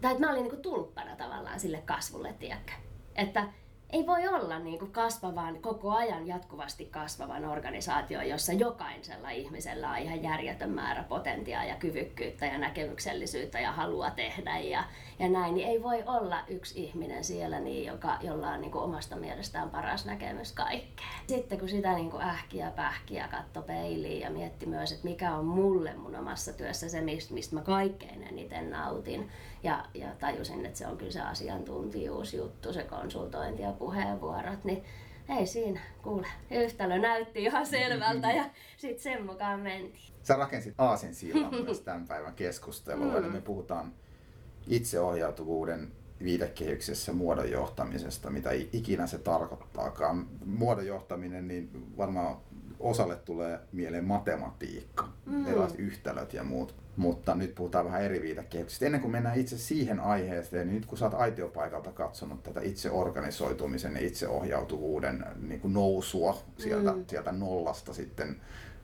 tai 0.00 0.12
että 0.12 0.26
mä 0.26 0.30
olin 0.32 0.42
niin 0.42 0.50
kuin 0.50 0.62
tulppana 0.62 1.16
tavallaan 1.16 1.60
sille 1.60 1.82
kasvulle, 1.86 2.32
tiedäkö? 2.32 2.72
Että 3.14 3.48
ei 3.92 4.06
voi 4.06 4.28
olla 4.28 4.58
niin 4.58 4.78
kuin 4.78 4.92
kasvavan, 4.92 5.62
koko 5.62 5.90
ajan 5.90 6.26
jatkuvasti 6.26 6.84
kasvavan 6.84 7.44
organisaatio, 7.44 8.22
jossa 8.22 8.52
jokaisella 8.52 9.30
ihmisellä 9.30 9.90
on 9.90 9.98
ihan 9.98 10.22
järjetön 10.22 10.70
määrä 10.70 11.02
potentiaa 11.02 11.64
ja 11.64 11.76
kyvykkyyttä 11.76 12.46
ja 12.46 12.58
näkemyksellisyyttä 12.58 13.60
ja 13.60 13.72
halua 13.72 14.10
tehdä 14.10 14.58
ja, 14.58 14.84
ja 15.18 15.28
näin, 15.28 15.54
niin 15.54 15.68
ei 15.68 15.82
voi 15.82 16.02
olla 16.06 16.44
yksi 16.48 16.82
ihminen 16.82 17.24
siellä, 17.24 17.60
niin, 17.60 17.86
joka, 17.86 18.18
jolla 18.20 18.50
on 18.50 18.60
niin 18.60 18.72
kuin 18.72 18.84
omasta 18.84 19.16
mielestään 19.16 19.70
paras 19.70 20.04
näkemys 20.04 20.52
kaikkeen. 20.52 21.08
Sitten 21.26 21.58
kun 21.58 21.68
sitä 21.68 21.94
niin 21.94 22.10
kuin 22.10 22.22
ähkiä 22.22 22.70
pähkiä 22.70 23.28
katto 23.28 23.62
peiliin 23.62 24.20
ja 24.20 24.30
mietti 24.30 24.66
myös, 24.66 24.92
että 24.92 25.08
mikä 25.08 25.34
on 25.34 25.44
mulle 25.44 25.94
mun 25.94 26.16
omassa 26.16 26.52
työssä 26.52 26.88
se, 26.88 27.00
mistä 27.00 27.54
mä 27.54 27.60
kaikkein 27.60 28.22
eniten 28.22 28.70
nautin, 28.70 29.30
ja, 29.62 29.84
ja 29.94 30.08
tajusin, 30.18 30.66
että 30.66 30.78
se 30.78 30.86
on 30.86 30.96
kyllä 30.96 31.12
se 31.12 31.20
asiantuntijuusjuttu, 31.20 32.72
se 32.72 32.82
konsultointi 32.82 33.62
ja 33.62 33.72
puheenvuorot, 33.72 34.64
niin 34.64 34.84
ei 35.28 35.46
siinä, 35.46 35.80
kuule, 36.02 36.26
yhtälö 36.50 36.98
näytti 36.98 37.42
ihan 37.42 37.66
selvältä 37.66 38.32
ja 38.32 38.44
sitten 38.76 39.02
sen 39.02 39.26
mukaan 39.26 39.60
mentiin. 39.60 40.12
Sä 40.22 40.36
rakensit 40.36 40.74
Aasin 40.78 41.14
sillan 41.14 41.54
myös 41.64 41.80
tämän 41.80 42.08
päivän 42.08 42.34
keskusteluun, 42.34 43.10
mm. 43.10 43.16
eli 43.16 43.28
me 43.28 43.40
puhutaan 43.40 43.94
itseohjautuvuuden 44.66 45.92
viitekehyksessä 46.24 47.12
muodon 47.12 47.50
johtamisesta, 47.50 48.30
mitä 48.30 48.50
ikinä 48.72 49.06
se 49.06 49.18
tarkoittaakaan. 49.18 50.28
Muodon 50.44 50.86
johtaminen, 50.86 51.48
niin 51.48 51.96
varmaan 51.96 52.36
osalle 52.80 53.16
tulee 53.16 53.60
mieleen 53.72 54.04
matematiikka, 54.04 55.08
mm. 55.26 55.46
erilaiset 55.46 55.78
yhtälöt 55.78 56.34
ja 56.34 56.44
muut. 56.44 56.74
Mutta 56.96 57.34
nyt 57.34 57.54
puhutaan 57.54 57.84
vähän 57.84 58.02
eri 58.02 58.22
viitekehyksistä. 58.22 58.86
Ennen 58.86 59.00
kuin 59.00 59.10
mennään 59.10 59.40
itse 59.40 59.58
siihen 59.58 60.00
aiheeseen, 60.00 60.66
niin 60.66 60.74
nyt 60.74 60.86
kun 60.86 60.98
sä 60.98 61.04
oot 61.04 61.14
aitiopaikalta 61.14 61.92
katsonut 61.92 62.42
tätä 62.42 62.60
itse 62.60 62.90
organisoitumisen 62.90 63.94
ja 63.94 64.06
itseohjautuvuuden 64.06 65.24
niin 65.48 65.60
kuin 65.60 65.72
nousua 65.72 66.42
sieltä, 66.58 66.92
mm. 66.92 67.04
sieltä 67.06 67.32
nollasta 67.32 67.94
sitten 67.94 68.40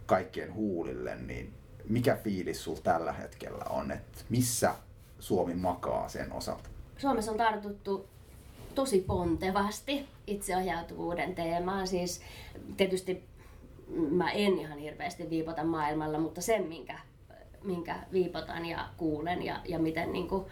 kaikkien 0.07 0.55
huulille, 0.55 1.17
niin 1.17 1.53
mikä 1.89 2.17
fiilis 2.17 2.65
sulla 2.65 2.81
tällä 2.83 3.13
hetkellä 3.13 3.65
on, 3.71 3.93
että 3.93 4.19
missä 4.29 4.75
Suomi 5.19 5.55
makaa 5.55 6.09
sen 6.09 6.33
osalta? 6.33 6.69
Suomessa 6.99 7.31
on 7.31 7.39
tartuttu 7.39 8.09
tosi 8.75 9.01
pontevasti 9.01 10.07
itseohjautuvuuden 10.27 11.35
teemaan. 11.35 11.87
Siis 11.87 12.21
tietysti 12.77 13.25
mä 13.89 14.31
en 14.31 14.59
ihan 14.59 14.79
hirveästi 14.79 15.31
viipota 15.31 15.65
maailmalla, 15.65 16.19
mutta 16.19 16.41
sen, 16.41 16.67
minkä, 16.67 16.99
minkä 17.65 17.97
viipotan 18.13 18.67
ja 18.67 18.89
kuulen 18.97 19.43
ja, 19.43 19.61
ja 19.65 19.79
miten 19.79 20.13
niin 20.13 20.29
kuin 20.29 20.45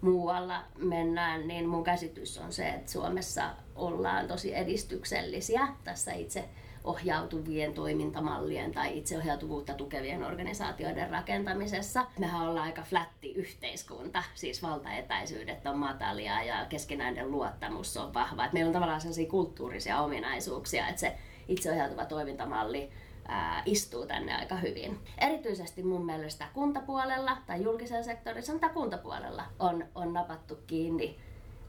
muualla 0.00 0.64
mennään, 0.78 1.48
niin 1.48 1.68
mun 1.68 1.84
käsitys 1.84 2.38
on 2.38 2.52
se, 2.52 2.68
että 2.68 2.92
Suomessa 2.92 3.50
ollaan 3.76 4.28
tosi 4.28 4.54
edistyksellisiä 4.54 5.68
tässä 5.84 6.12
itse 6.12 6.44
ohjautuvien 6.84 7.74
toimintamallien 7.74 8.72
tai 8.72 8.98
itseohjautuvuutta 8.98 9.74
tukevien 9.74 10.24
organisaatioiden 10.24 11.10
rakentamisessa. 11.10 12.06
Mehän 12.18 12.48
ollaan 12.48 12.66
aika 12.66 12.82
flätti 12.82 13.32
yhteiskunta, 13.32 14.22
siis 14.34 14.62
valtaetäisyydet 14.62 15.66
on 15.66 15.78
matalia 15.78 16.42
ja 16.42 16.66
keskinäinen 16.68 17.30
luottamus 17.30 17.96
on 17.96 18.14
vahva. 18.14 18.44
Et 18.44 18.52
meillä 18.52 18.68
on 18.68 18.72
tavallaan 18.72 19.00
sellaisia 19.00 19.30
kulttuurisia 19.30 20.00
ominaisuuksia, 20.00 20.88
että 20.88 21.00
se 21.00 21.16
itseohjautuva 21.48 22.04
toimintamalli 22.04 22.90
ää, 23.28 23.62
istuu 23.66 24.06
tänne 24.06 24.34
aika 24.34 24.56
hyvin. 24.56 24.98
Erityisesti 25.18 25.82
mun 25.82 26.06
mielestä 26.06 26.48
kuntapuolella 26.54 27.36
tai 27.46 27.62
julkisella 27.62 28.02
sektorilla, 28.02 28.46
sanotaan 28.46 28.74
kuntapuolella, 28.74 29.44
on, 29.58 29.84
on 29.94 30.12
napattu 30.12 30.58
kiinni 30.66 31.18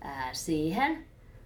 ää, 0.02 0.34
siihen. 0.34 1.06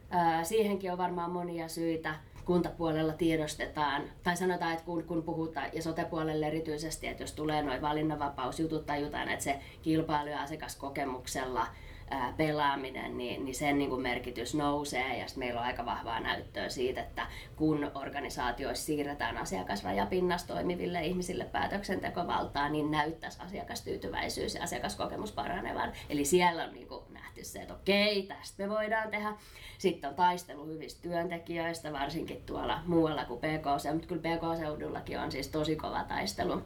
Ää, 0.09 0.43
siihenkin 0.43 0.91
on 0.91 0.97
varmaan 0.97 1.31
monia 1.31 1.67
syitä 1.67 2.15
kuntapuolella 2.45 3.13
tiedostetaan, 3.13 4.03
tai 4.23 4.37
sanotaan, 4.37 4.71
että 4.73 4.85
kun, 4.85 5.03
kun 5.03 5.23
puhutaan, 5.23 5.69
ja 5.73 5.81
sotepuolelle 5.81 6.47
erityisesti, 6.47 7.07
että 7.07 7.23
jos 7.23 7.33
tulee 7.33 7.61
noin 7.61 7.81
valinnanvapausjutut 7.81 8.85
tai 8.85 9.01
jotain, 9.01 9.29
että 9.29 9.43
se 9.43 9.59
kilpailu- 9.81 10.29
ja 10.29 10.41
asiakaskokemuksella 10.41 11.67
ää, 12.09 12.33
pelaaminen, 12.37 13.17
niin, 13.17 13.45
niin 13.45 13.55
sen 13.55 13.77
niin 13.77 13.89
kuin 13.89 14.01
merkitys 14.01 14.55
nousee 14.55 15.17
ja 15.17 15.25
meillä 15.35 15.59
on 15.59 15.65
aika 15.65 15.85
vahvaa 15.85 16.19
näyttöä 16.19 16.69
siitä, 16.69 17.01
että 17.01 17.27
kun 17.55 17.91
organisaatioissa 17.95 18.85
siirretään 18.85 19.37
asiakasrajapinnassa 19.37 20.47
toimiville 20.47 21.05
ihmisille 21.05 21.45
päätöksentekovaltaa, 21.45 22.69
niin 22.69 22.91
näyttäisi 22.91 23.41
asiakastyytyväisyys 23.41 24.55
ja 24.55 24.63
asiakaskokemus 24.63 25.31
paranevan. 25.31 25.93
Eli 26.09 26.25
siellä 26.25 26.63
on 26.63 26.73
niin 26.73 26.87
kuin 26.87 27.03
nähty 27.09 27.43
se, 27.43 27.61
että 27.61 27.73
okei, 27.73 28.23
tästä 28.23 28.63
me 28.63 28.69
voidaan 28.69 29.11
tehdä. 29.11 29.33
Sitten 29.77 30.09
on 30.09 30.15
taistelu 30.15 30.65
hyvistä 30.65 31.01
työntekijöistä, 31.01 31.93
varsinkin 31.93 32.41
tuolla 32.45 32.81
muualla 32.85 33.25
kuin 33.25 33.39
PK-seudulla, 33.39 33.93
mutta 33.93 34.07
kyllä 34.07 34.21
PK-seudullakin 34.21 35.19
on 35.19 35.31
siis 35.31 35.47
tosi 35.47 35.75
kova 35.75 36.03
taistelu 36.03 36.61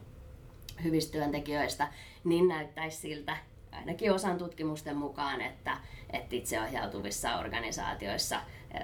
hyvistä 0.84 1.12
työntekijöistä, 1.12 1.88
niin 2.24 2.48
näyttäisi 2.48 2.96
siltä, 2.96 3.36
ainakin 3.72 4.12
osan 4.12 4.38
tutkimusten 4.38 4.96
mukaan, 4.96 5.40
että, 5.40 5.76
että 6.10 6.36
itseohjautuvissa 6.36 7.36
organisaatioissa 7.38 8.40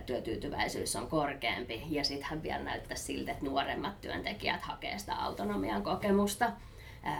työtyytyväisyys 0.07 0.97
on 0.97 1.07
korkeampi. 1.09 1.83
Ja 1.91 2.05
sittenhän 2.05 2.43
vielä 2.43 2.63
näyttää 2.63 2.97
siltä, 2.97 3.33
että 3.33 3.45
nuoremmat 3.45 4.01
työntekijät 4.01 4.63
hakee 4.63 4.99
sitä 4.99 5.15
autonomian 5.15 5.83
kokemusta 5.83 6.53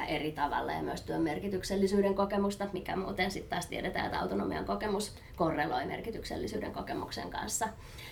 eri 0.09 0.33
tavalla 0.33 0.73
ja 0.73 0.83
myös 0.83 1.03
työn 1.03 1.23
merkityksellisyyden 1.23 2.15
kokemusta, 2.15 2.67
mikä 2.73 2.97
muuten 2.97 3.31
sitten 3.31 3.51
taas 3.51 3.67
tiedetään, 3.67 4.07
että 4.07 4.21
autonomian 4.21 4.65
kokemus 4.65 5.15
korreloi 5.37 5.87
merkityksellisyyden 5.87 6.73
kokemuksen 6.73 7.31
kanssa. 7.31 7.69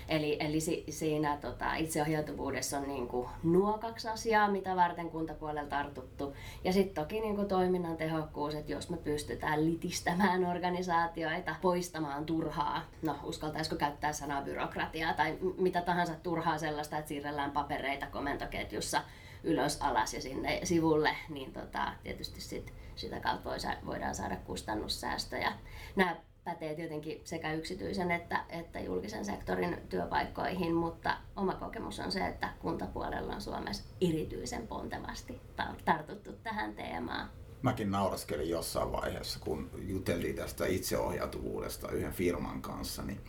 Eli, 0.09 0.37
eli 0.41 0.61
si, 0.61 0.85
siinä 0.91 1.37
tota, 1.37 1.75
itseohjautuvuudessa 1.75 2.79
on 2.79 2.89
niin 2.89 3.09
kuin 3.09 3.29
nuo 3.43 3.79
kaksi 3.79 4.09
asiaa, 4.09 4.51
mitä 4.51 4.77
varten 4.77 5.11
kuntapuolella 5.11 5.69
tartuttu. 5.69 6.37
Ja 6.65 6.73
sitten 6.73 7.05
toki 7.05 7.21
niin 7.21 7.37
kuin 7.37 7.49
toiminnan 7.49 7.97
tehokkuus, 7.97 8.55
että 8.55 8.73
jos 8.73 8.91
me 8.91 8.97
pystytään 8.97 9.65
litistämään 9.65 10.45
organisaatioita, 10.45 11.55
poistamaan 11.63 12.27
turhaa, 12.27 12.83
no 13.03 13.17
uskaltaisiko 13.25 13.77
käyttää 13.77 14.13
sanaa 14.13 14.43
byrokratiaa 14.43 15.15
tai 15.15 15.39
mitä 15.59 15.81
tahansa 15.81 16.15
turhaa 16.23 16.59
sellaista, 16.59 16.99
että 16.99 17.09
siirrellään 17.09 17.51
papereita 17.51 18.07
komentoketjussa 18.07 19.03
ylös, 19.47 19.79
alas 19.81 20.15
ja 20.15 20.23
sinne 20.23 20.61
sivulle, 20.65 21.17
niin 21.29 21.53
tota, 21.53 21.93
tietysti 22.03 22.41
sit, 22.41 22.73
sitä 22.97 23.21
kautta 23.21 23.51
voidaan 23.87 24.15
saada 24.15 24.37
kustannussäästöjä. 24.37 25.53
Nämä 25.97 26.17
pätee 26.45 26.75
tietenkin 26.75 27.21
sekä 27.25 27.53
yksityisen 27.53 28.11
että, 28.11 28.45
että 28.49 28.81
julkisen 28.81 29.25
sektorin 29.25 29.79
työpaikkoihin, 29.89 30.75
mutta 30.75 31.17
oma 31.37 31.55
kokemus 31.55 32.01
on 32.01 32.13
se, 32.13 32.27
että 32.27 32.49
kuntapuolella 32.59 33.35
on 33.35 33.41
Suomessa 33.41 33.85
erityisen 34.01 34.67
pontevasti 34.67 35.41
tartuttu 35.85 36.33
tähän 36.33 36.75
teemaan. 36.75 37.31
Mäkin 37.63 37.91
nauraskelin 37.91 38.49
jossain 38.49 38.93
vaiheessa, 38.93 39.41
kun 39.41 39.71
juteltiin 39.79 40.37
tästä 40.37 40.67
itseohjautuvuudesta 40.67 41.91
yhden 41.91 42.13
firman 42.13 42.63
kanssa, 42.63 43.03
niin 43.03 43.21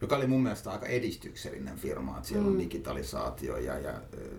joka 0.00 0.16
oli 0.16 0.26
mun 0.26 0.42
mielestä 0.42 0.70
aika 0.70 0.86
edistyksellinen 0.86 1.76
firma, 1.76 2.16
että 2.16 2.28
siellä 2.28 2.46
on 2.46 2.52
mm. 2.52 2.58
digitalisaatio 2.58 3.56
ja, 3.56 3.78
ja 3.78 3.94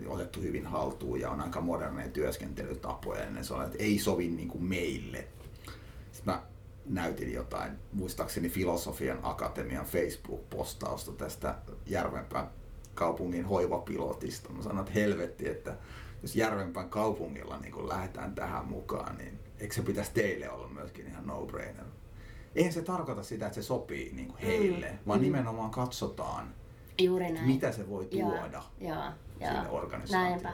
otettu 0.08 0.42
hyvin 0.42 0.68
haltuun 0.68 1.20
ja 1.20 1.30
on 1.30 1.42
aika 1.42 1.62
moderneja 1.62 2.10
työskentelytapoja, 2.10 3.24
ennen 3.24 3.46
se 3.46 3.54
on, 3.54 3.66
että 3.66 3.78
ei 3.80 4.00
sovi 4.00 4.28
niin 4.28 4.48
kuin 4.48 4.64
meille. 4.64 5.28
Sitten 6.12 6.34
mä 6.34 6.44
näytin 6.86 7.34
jotain, 7.34 7.72
muistaakseni 7.94 8.50
Filosofian 8.50 9.20
Akatemian 9.24 9.86
Facebook-postausta 9.86 11.12
tästä 11.12 11.56
Järvenpään 11.86 12.50
kaupungin 12.94 13.46
hoivapilotista. 13.46 14.54
Mä 14.54 14.64
sanoin, 14.64 14.88
että 14.88 15.00
helvetti, 15.00 15.50
että 15.50 15.78
jos 16.22 16.36
Järvenpään 16.36 16.90
kaupungilla 16.90 17.58
niin 17.58 17.74
kun 17.74 17.90
lähdetään 17.90 18.36
tähän 18.36 18.66
mukaan, 18.66 19.18
niin 19.18 19.40
eikö 19.60 19.74
se 19.74 19.82
pitäisi 19.82 20.12
teille 20.14 20.50
olla 20.50 20.68
myöskin 20.68 21.08
ihan 21.08 21.28
no-brainer? 21.28 21.86
Eihän 22.56 22.74
se 22.74 22.82
tarkoita 22.82 23.24
sitä, 23.24 23.46
että 23.46 23.56
se 23.56 23.64
sopii 23.64 24.12
niin 24.14 24.28
kuin 24.28 24.42
heille, 24.42 24.90
mm. 24.90 24.98
vaan 25.08 25.20
mm. 25.20 25.24
nimenomaan 25.24 25.72
katsotaan, 25.72 26.54
Juuri 27.02 27.32
näin. 27.32 27.48
mitä 27.48 27.72
se 27.72 27.90
voi 27.90 28.06
tuoda 28.06 28.64
ja, 28.80 29.14
ja, 29.40 29.48
sille 29.48 29.70
organisaatiolle. 29.70 30.50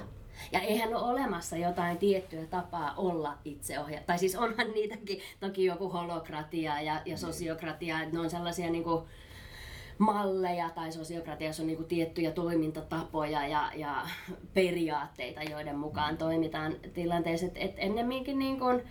Ja 0.51 0.59
eihän 0.59 0.89
ole 0.89 1.11
olemassa 1.11 1.57
jotain 1.57 1.97
tiettyä 1.97 2.45
tapaa 2.45 2.93
olla 2.97 3.37
itseohja. 3.45 4.01
Tai 4.05 4.19
siis 4.19 4.35
onhan 4.35 4.71
niitäkin 4.71 5.21
toki 5.39 5.65
joku 5.65 5.89
holokratia 5.89 6.81
ja, 6.81 6.93
ja 6.93 7.01
niin. 7.05 7.17
sosiokratia, 7.17 8.01
että 8.01 8.15
ne 8.15 8.19
on 8.19 8.29
sellaisia 8.29 8.69
niin 8.69 8.83
kuin, 8.83 9.03
malleja 9.97 10.69
tai 10.69 10.91
sosiokratiassa 10.91 11.63
on 11.63 11.67
niin 11.67 11.77
kuin 11.77 11.87
tiettyjä 11.87 12.31
toimintatapoja 12.31 13.47
ja, 13.47 13.71
ja 13.75 14.07
periaatteita, 14.53 15.43
joiden 15.43 15.77
mukaan 15.77 16.13
mm. 16.13 16.17
toimitaan 16.17 16.75
tilanteessa. 16.93 17.45
Et, 17.45 17.57
et 17.57 17.73
ennemminkin 17.77 18.39
niin 18.39 18.59
kuin 18.59 18.83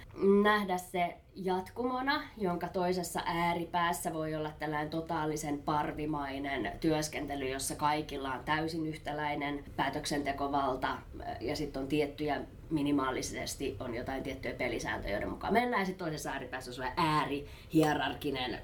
nähdä 0.43 0.79
se 0.79 1.17
jatkumona, 1.35 2.23
jonka 2.37 2.69
toisessa 2.69 3.23
ääripäässä 3.25 4.15
voi 4.15 4.35
olla 4.35 4.53
tällainen 4.59 4.91
totaalisen 4.91 5.63
parvimainen 5.63 6.73
työskentely, 6.81 7.49
jossa 7.49 7.77
kaikilla 7.77 8.33
on 8.33 8.45
täysin 8.45 8.87
yhtäläinen 8.87 9.65
päätöksentekovalta 9.77 10.99
ja 11.41 11.57
sitten 11.57 11.83
on 11.83 11.89
tiettyjä 11.89 12.41
minimaalisesti 12.71 13.77
on 13.81 13.95
jotain 13.95 14.23
tiettyjä 14.23 14.55
pelisääntöjä, 14.55 15.13
joiden 15.13 15.31
mukaan 15.31 15.53
mennään. 15.53 15.81
Ja 15.81 15.87
sitten 15.87 16.05
toisessa 16.05 16.31
ääripäässä 16.31 16.71
on 16.71 16.75
sellainen 16.75 17.05
äärihierarkinen, 17.07 18.59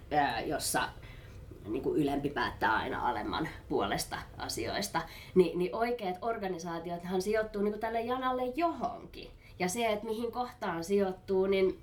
jossa 0.46 0.88
niin 1.69 1.83
kuin 1.83 1.97
ylempi 1.97 2.31
päättää 2.31 2.76
aina 2.76 3.09
alemman 3.09 3.49
puolesta 3.69 4.19
asioista. 4.38 5.02
Ni, 5.35 5.52
niin 5.54 5.75
oikeat 5.75 6.16
organisaatiothan 6.23 7.23
sijoittuu 7.23 7.62
niin 7.62 7.73
kuin 7.73 7.81
tälle 7.81 8.00
janalle 8.00 8.42
johonkin. 8.57 9.31
Ja 9.59 9.69
se, 9.69 9.87
että 9.87 10.07
mihin 10.07 10.33
kohtaan 10.33 10.85
sijoittuu, 10.85 11.47
niin 11.47 11.81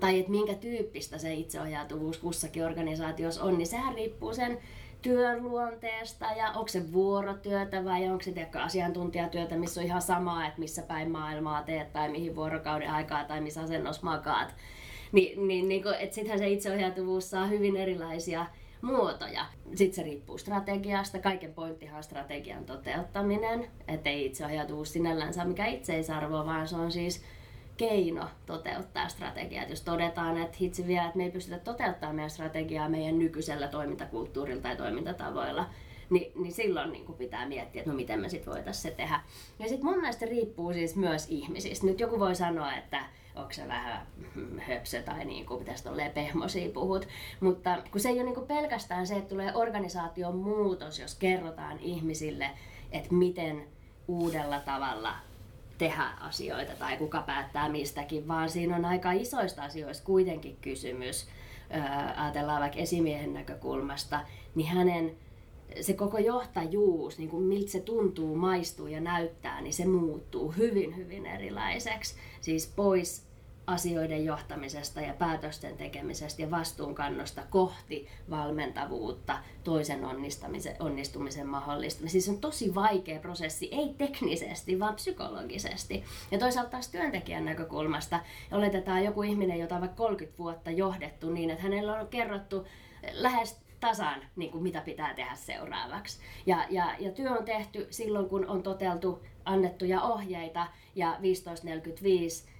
tai 0.00 0.18
että 0.18 0.30
minkä 0.30 0.54
tyyppistä 0.54 1.18
se 1.18 1.34
itseohjautuvuus 1.34 2.18
kussakin 2.18 2.64
organisaatiossa 2.64 3.42
on, 3.42 3.58
niin 3.58 3.66
sehän 3.66 3.94
riippuu 3.94 4.34
sen 4.34 4.58
työn 5.02 5.42
luonteesta 5.42 6.26
ja 6.36 6.50
onko 6.50 6.68
se 6.68 6.92
vuorotyötä 6.92 7.84
vai 7.84 8.08
onko 8.08 8.24
se 8.24 8.32
tiedätkö, 8.32 8.60
asiantuntijatyötä, 8.60 9.56
missä 9.56 9.80
on 9.80 9.86
ihan 9.86 10.02
sama, 10.02 10.46
että 10.46 10.60
missä 10.60 10.82
päin 10.82 11.10
maailmaa 11.10 11.62
teet 11.62 11.92
tai 11.92 12.08
mihin 12.08 12.36
vuorokauden 12.36 12.90
aikaa 12.90 13.24
tai 13.24 13.40
missä 13.40 13.60
asennossa 13.60 14.02
makaat. 14.02 14.54
Ni, 15.12 15.34
niin, 15.36 15.68
niin 15.68 15.82
että 16.00 16.14
sittenhän 16.14 16.38
se 16.38 16.48
itseohjautuvuus 16.48 17.30
saa 17.30 17.46
hyvin 17.46 17.76
erilaisia 17.76 18.46
muotoja. 18.82 19.46
Sitten 19.74 19.94
se 19.94 20.02
riippuu 20.02 20.38
strategiasta. 20.38 21.18
Kaiken 21.18 21.54
pointtihan 21.54 21.96
on 21.96 22.04
strategian 22.04 22.64
toteuttaminen. 22.64 23.70
Että 23.88 24.10
ei 24.10 24.26
itseohjautuvuus 24.26 24.92
sinällään 24.92 25.34
saa 25.34 25.44
mikä 25.44 25.66
itseisarvo, 25.66 26.46
vaan 26.46 26.68
se 26.68 26.76
on 26.76 26.92
siis 26.92 27.24
keino 27.76 28.28
toteuttaa 28.46 29.08
strategiaa. 29.08 29.64
jos 29.64 29.80
todetaan, 29.80 30.42
että 30.42 30.56
hitsi 30.60 30.86
vielä, 30.86 31.04
että 31.04 31.16
me 31.16 31.24
ei 31.24 31.30
pystytä 31.30 31.58
toteuttamaan 31.58 32.16
meidän 32.16 32.30
strategiaa 32.30 32.88
meidän 32.88 33.18
nykyisellä 33.18 33.68
toimintakulttuurilla 33.68 34.62
tai 34.62 34.76
toimintatavoilla, 34.76 35.66
niin, 36.10 36.32
niin 36.34 36.52
silloin 36.52 36.92
niin 36.92 37.14
pitää 37.18 37.48
miettiä, 37.48 37.80
että 37.80 37.90
no 37.90 37.96
miten 37.96 38.20
me 38.20 38.28
sitten 38.28 38.52
voitaisiin 38.52 38.82
se 38.82 38.90
tehdä. 38.90 39.20
Ja 39.58 39.68
sitten 39.68 39.86
mun 39.86 39.98
mielestä 39.98 40.26
riippuu 40.26 40.72
siis 40.72 40.96
myös 40.96 41.26
ihmisistä. 41.28 41.86
Nyt 41.86 42.00
joku 42.00 42.18
voi 42.18 42.34
sanoa, 42.34 42.74
että 42.76 43.04
onko 43.40 43.52
se 43.52 43.68
vähän 43.68 44.06
höpsö 44.58 45.02
tai 45.02 45.24
niin 45.24 45.46
kuin 45.46 45.58
pitäisi 45.58 45.84
tolleen 45.84 46.10
pehmosia 46.10 46.70
puhut. 46.70 47.08
Mutta 47.40 47.82
kun 47.92 48.00
se 48.00 48.08
ei 48.08 48.14
ole 48.14 48.24
niin 48.24 48.34
kuin 48.34 48.46
pelkästään 48.46 49.06
se, 49.06 49.16
että 49.16 49.28
tulee 49.28 49.54
organisaation 49.54 50.36
muutos, 50.36 50.98
jos 50.98 51.14
kerrotaan 51.14 51.78
ihmisille, 51.78 52.50
että 52.92 53.14
miten 53.14 53.64
uudella 54.08 54.60
tavalla 54.60 55.14
tehdä 55.78 56.04
asioita 56.20 56.72
tai 56.78 56.96
kuka 56.96 57.22
päättää 57.22 57.68
mistäkin, 57.68 58.28
vaan 58.28 58.50
siinä 58.50 58.76
on 58.76 58.84
aika 58.84 59.12
isoista 59.12 59.62
asioista 59.62 60.04
kuitenkin 60.04 60.56
kysymys. 60.60 61.28
ajatellaan 62.16 62.60
vaikka 62.60 62.78
esimiehen 62.78 63.34
näkökulmasta, 63.34 64.20
niin 64.54 64.68
hänen 64.68 65.16
se 65.80 65.92
koko 65.92 66.18
johtajuus, 66.18 67.18
niin 67.18 67.30
kuin 67.30 67.42
miltä 67.42 67.70
se 67.70 67.80
tuntuu, 67.80 68.36
maistuu 68.36 68.86
ja 68.86 69.00
näyttää, 69.00 69.60
niin 69.60 69.72
se 69.72 69.86
muuttuu 69.86 70.50
hyvin, 70.50 70.96
hyvin 70.96 71.26
erilaiseksi. 71.26 72.14
Siis 72.40 72.72
pois 72.76 73.29
asioiden 73.70 74.24
johtamisesta 74.24 75.00
ja 75.00 75.14
päätösten 75.14 75.76
tekemisestä 75.76 76.42
ja 76.42 76.50
vastuunkannosta 76.50 77.42
kohti 77.50 78.08
valmentavuutta, 78.30 79.38
toisen 79.64 80.04
onnistumisen, 80.04 80.76
onnistumisen 80.80 81.46
mahdollistamista. 81.46 82.12
Siis 82.12 82.28
on 82.28 82.38
tosi 82.38 82.74
vaikea 82.74 83.20
prosessi, 83.20 83.68
ei 83.72 83.94
teknisesti, 83.98 84.80
vaan 84.80 84.94
psykologisesti. 84.94 86.04
Ja 86.30 86.38
toisaalta 86.38 86.70
taas 86.70 86.88
työntekijän 86.88 87.44
näkökulmasta 87.44 88.20
oletetaan 88.52 89.04
joku 89.04 89.22
ihminen, 89.22 89.58
jota 89.58 89.74
on 89.74 89.80
vaikka 89.80 89.96
30 89.96 90.38
vuotta 90.38 90.70
johdettu 90.70 91.30
niin, 91.30 91.50
että 91.50 91.62
hänellä 91.62 92.00
on 92.00 92.08
kerrottu 92.08 92.66
lähes 93.12 93.60
tasan, 93.80 94.22
niin 94.36 94.50
kuin 94.50 94.62
mitä 94.62 94.80
pitää 94.80 95.14
tehdä 95.14 95.34
seuraavaksi. 95.34 96.18
Ja, 96.46 96.64
ja, 96.70 96.94
ja 96.98 97.12
työ 97.12 97.30
on 97.30 97.44
tehty 97.44 97.86
silloin, 97.90 98.28
kun 98.28 98.46
on 98.46 98.62
toteltu 98.62 99.22
annettuja 99.44 100.02
ohjeita 100.02 100.66
ja 100.94 101.08
1545 101.10 102.50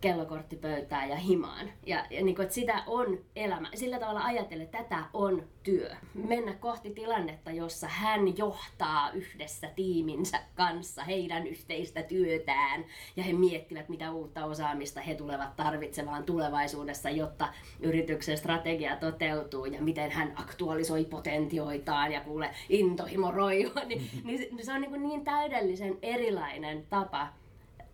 kellokortti 0.00 0.56
pöytään 0.56 1.08
ja 1.08 1.16
himaan. 1.16 1.70
Ja, 1.86 2.06
ja 2.10 2.24
niin 2.24 2.34
kuin, 2.36 2.44
että 2.44 2.54
sitä 2.54 2.82
on 2.86 3.18
elämä. 3.36 3.70
Sillä 3.74 3.98
tavalla 3.98 4.24
ajattelen, 4.24 4.64
että 4.64 4.78
tätä 4.78 5.04
on 5.12 5.42
työ. 5.62 5.90
Mennä 6.14 6.54
kohti 6.54 6.90
tilannetta, 6.90 7.50
jossa 7.50 7.88
hän 7.88 8.38
johtaa 8.38 9.10
yhdessä 9.10 9.68
tiiminsä 9.76 10.40
kanssa 10.54 11.04
heidän 11.04 11.46
yhteistä 11.46 12.02
työtään. 12.02 12.84
Ja 13.16 13.22
he 13.22 13.32
miettivät, 13.32 13.88
mitä 13.88 14.12
uutta 14.12 14.44
osaamista 14.44 15.00
he 15.00 15.14
tulevat 15.14 15.56
tarvitsemaan 15.56 16.24
tulevaisuudessa, 16.24 17.10
jotta 17.10 17.48
yrityksen 17.80 18.38
strategia 18.38 18.96
toteutuu 18.96 19.64
ja 19.64 19.82
miten 19.82 20.10
hän 20.10 20.32
aktualisoi 20.36 21.04
potentioitaan 21.04 22.12
ja 22.12 22.20
kuule 22.20 22.50
intohimo 22.68 23.30
roijua. 23.30 23.82
Niin, 23.86 24.10
niin 24.24 24.64
se 24.64 24.72
on 24.72 24.80
niin, 24.80 25.02
niin 25.02 25.24
täydellisen 25.24 25.98
erilainen 26.02 26.86
tapa 26.90 27.41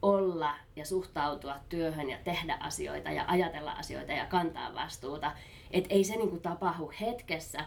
olla 0.03 0.55
ja 0.77 0.85
suhtautua 0.87 1.55
työhön 1.69 2.11
ja 2.11 2.19
tehdä 2.25 2.59
asioita 2.61 3.11
ja 3.11 3.25
ajatella 3.29 3.73
asioita 3.73 4.13
ja 4.13 4.27
kantaa 4.27 4.75
vastuuta. 4.75 5.33
Että 5.71 5.95
ei 5.95 6.05
se 6.05 6.17
niinku 6.17 6.39
tapahdu 6.39 6.93
hetkessä. 7.01 7.65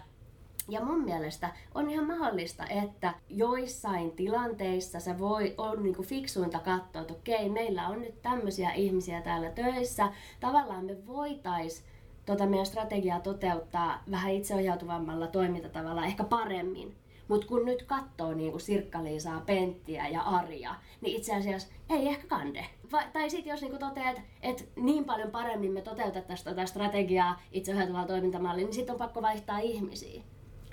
Ja 0.69 0.85
mun 0.85 1.03
mielestä 1.03 1.49
on 1.75 1.89
ihan 1.89 2.07
mahdollista, 2.07 2.65
että 2.67 3.13
joissain 3.29 4.11
tilanteissa 4.11 4.99
se 4.99 5.19
voi 5.19 5.53
on 5.57 5.83
niinku 5.83 6.03
fiksuinta 6.03 6.59
katsoa, 6.59 7.01
että 7.01 7.13
okei, 7.13 7.49
meillä 7.49 7.87
on 7.87 8.01
nyt 8.01 8.21
tämmöisiä 8.21 8.71
ihmisiä 8.71 9.21
täällä 9.21 9.49
töissä. 9.49 10.11
Tavallaan 10.39 10.85
me 10.85 11.07
voitais 11.07 11.85
tota 12.25 12.45
meidän 12.45 12.65
strategiaa 12.65 13.19
toteuttaa 13.19 14.03
vähän 14.11 14.33
itseohjautuvammalla 14.33 15.27
toimintatavalla 15.27 16.05
ehkä 16.05 16.23
paremmin 16.23 17.00
mutta 17.31 17.47
kun 17.47 17.65
nyt 17.65 17.83
katsoo 17.83 18.33
niin 18.33 18.51
kuin 18.51 18.61
Sirkka-Liisaa, 18.61 19.41
Penttiä 19.45 20.07
ja 20.07 20.21
Arja, 20.21 20.75
niin 21.01 21.17
itse 21.17 21.35
asiassa 21.35 21.67
ei 21.89 22.07
ehkä 22.07 22.27
kande. 22.27 22.65
Va- 22.91 23.03
tai 23.13 23.29
sitten 23.29 23.51
jos 23.51 23.61
niin 23.61 23.77
toteat, 23.77 24.21
että 24.41 24.63
niin 24.75 25.05
paljon 25.05 25.31
paremmin 25.31 25.71
me 25.71 25.81
toteutettaisiin 25.81 26.45
tätä 26.45 26.65
strategiaa 26.65 27.41
itseohjautuvalla 27.51 28.07
toimintamallilla, 28.07 28.67
niin 28.67 28.75
sitten 28.75 28.93
on 28.93 28.99
pakko 28.99 29.21
vaihtaa 29.21 29.59
ihmisiä. 29.59 30.21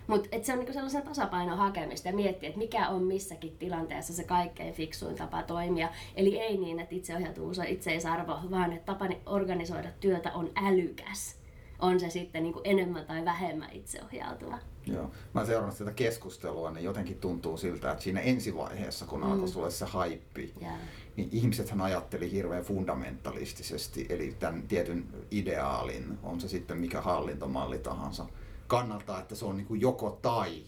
Mutta 0.07 0.29
se 0.43 0.53
on 0.53 0.59
niinku 0.59 0.73
sellaisen 0.73 1.03
tasapainon 1.03 1.59
hakemista 1.59 2.09
ja 2.09 2.15
miettiä, 2.15 2.49
että 2.49 2.59
mikä 2.59 2.89
on 2.89 3.03
missäkin 3.03 3.59
tilanteessa 3.59 4.13
se 4.13 4.25
kaikkein 4.25 4.75
fiksuin 4.75 5.17
tapa 5.17 5.43
toimia. 5.43 5.89
Eli 6.17 6.39
ei 6.39 6.57
niin, 6.57 6.81
että 6.81 6.95
itseohjautuvuus 6.95 7.59
on 7.59 7.67
itseisarvo, 7.67 8.39
vaan 8.51 8.73
että 8.73 8.93
tapa 8.93 9.09
organisoida 9.27 9.89
työtä 10.01 10.33
on 10.33 10.51
älykäs. 10.57 11.39
On 11.79 12.01
se 12.01 12.11
sitten 12.11 12.43
niinku 12.43 12.61
enemmän 12.65 13.07
tai 13.07 13.25
vähemmän 13.25 13.73
itseohjautuva. 13.73 14.59
Joo. 14.87 15.11
Mä 15.35 15.45
seurannut 15.45 15.77
sitä 15.77 15.93
keskustelua, 15.93 16.71
niin 16.71 16.85
jotenkin 16.85 17.19
tuntuu 17.19 17.57
siltä, 17.57 17.91
että 17.91 18.05
siinä 18.05 18.21
ensivaiheessa, 18.21 19.07
kun 19.07 19.21
mm. 19.21 19.33
alkoi 19.33 19.51
tulla 19.51 19.71
se 19.71 19.85
haippi, 19.85 20.55
yeah. 20.63 20.75
niin 21.17 21.29
ihmisethän 21.33 21.81
ajatteli 21.81 22.33
hirveän 22.33 22.63
fundamentalistisesti, 22.63 24.07
eli 24.09 24.37
tämän 24.39 24.63
tietyn 24.63 25.07
ideaalin, 25.31 26.19
on 26.23 26.41
se 26.41 26.49
sitten 26.49 26.79
mikä 26.79 27.01
hallintomalli 27.01 27.79
tahansa, 27.79 28.27
kannalta, 28.67 29.19
että 29.19 29.35
se 29.35 29.45
on 29.45 29.57
niin 29.57 29.67
kuin 29.67 29.81
joko 29.81 30.19
tai. 30.23 30.63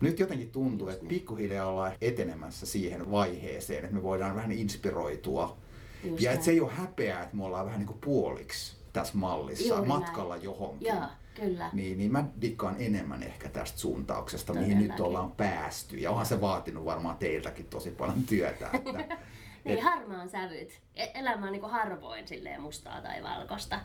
Nyt 0.00 0.18
jotenkin 0.18 0.50
tuntuu, 0.50 0.88
että 0.88 1.02
niin. 1.02 1.08
pikkuhiljaa 1.08 1.66
ollaan 1.66 1.92
etenemässä 2.00 2.66
siihen 2.66 3.10
vaiheeseen, 3.10 3.84
että 3.84 3.96
me 3.96 4.02
voidaan 4.02 4.36
vähän 4.36 4.52
inspiroitua. 4.52 5.56
Just 6.04 6.22
ja 6.22 6.32
että 6.32 6.44
se 6.44 6.50
ei 6.50 6.60
ole 6.60 6.70
häpeää, 6.70 7.22
että 7.22 7.36
me 7.36 7.44
ollaan 7.44 7.66
vähän 7.66 7.78
niin 7.78 7.86
kuin 7.86 7.98
puoliksi 8.00 8.77
tässä 8.92 9.18
mallissa, 9.18 9.74
Juuri 9.74 9.86
matkalla 9.88 10.34
näin. 10.34 10.44
johonkin. 10.44 10.88
Joo. 10.88 11.02
Kyllä. 11.34 11.70
Niin, 11.72 11.98
niin 11.98 12.12
mä 12.12 12.24
dikkaan 12.40 12.76
enemmän 12.78 13.22
ehkä 13.22 13.48
tästä 13.48 13.78
suuntauksesta, 13.78 14.46
Todellakin. 14.46 14.76
mihin 14.76 14.90
nyt 14.90 15.00
ollaan 15.00 15.32
päästy. 15.32 15.96
Ja 15.96 16.10
onhan 16.10 16.26
se 16.26 16.40
vaatinut 16.40 16.84
varmaan 16.84 17.16
teiltäkin 17.16 17.66
tosi 17.66 17.90
paljon 17.90 18.22
työtä. 18.22 18.70
Että, 18.72 18.92
niin, 19.64 19.78
et... 19.78 19.84
harmaan 19.84 20.28
sävyt. 20.28 20.80
E- 20.94 21.06
elämä 21.14 21.46
on 21.46 21.52
niin 21.52 21.70
harvoin 21.70 22.28
silleen 22.28 22.60
mustaa 22.60 23.02
tai 23.02 23.22
valkoista. 23.22 23.80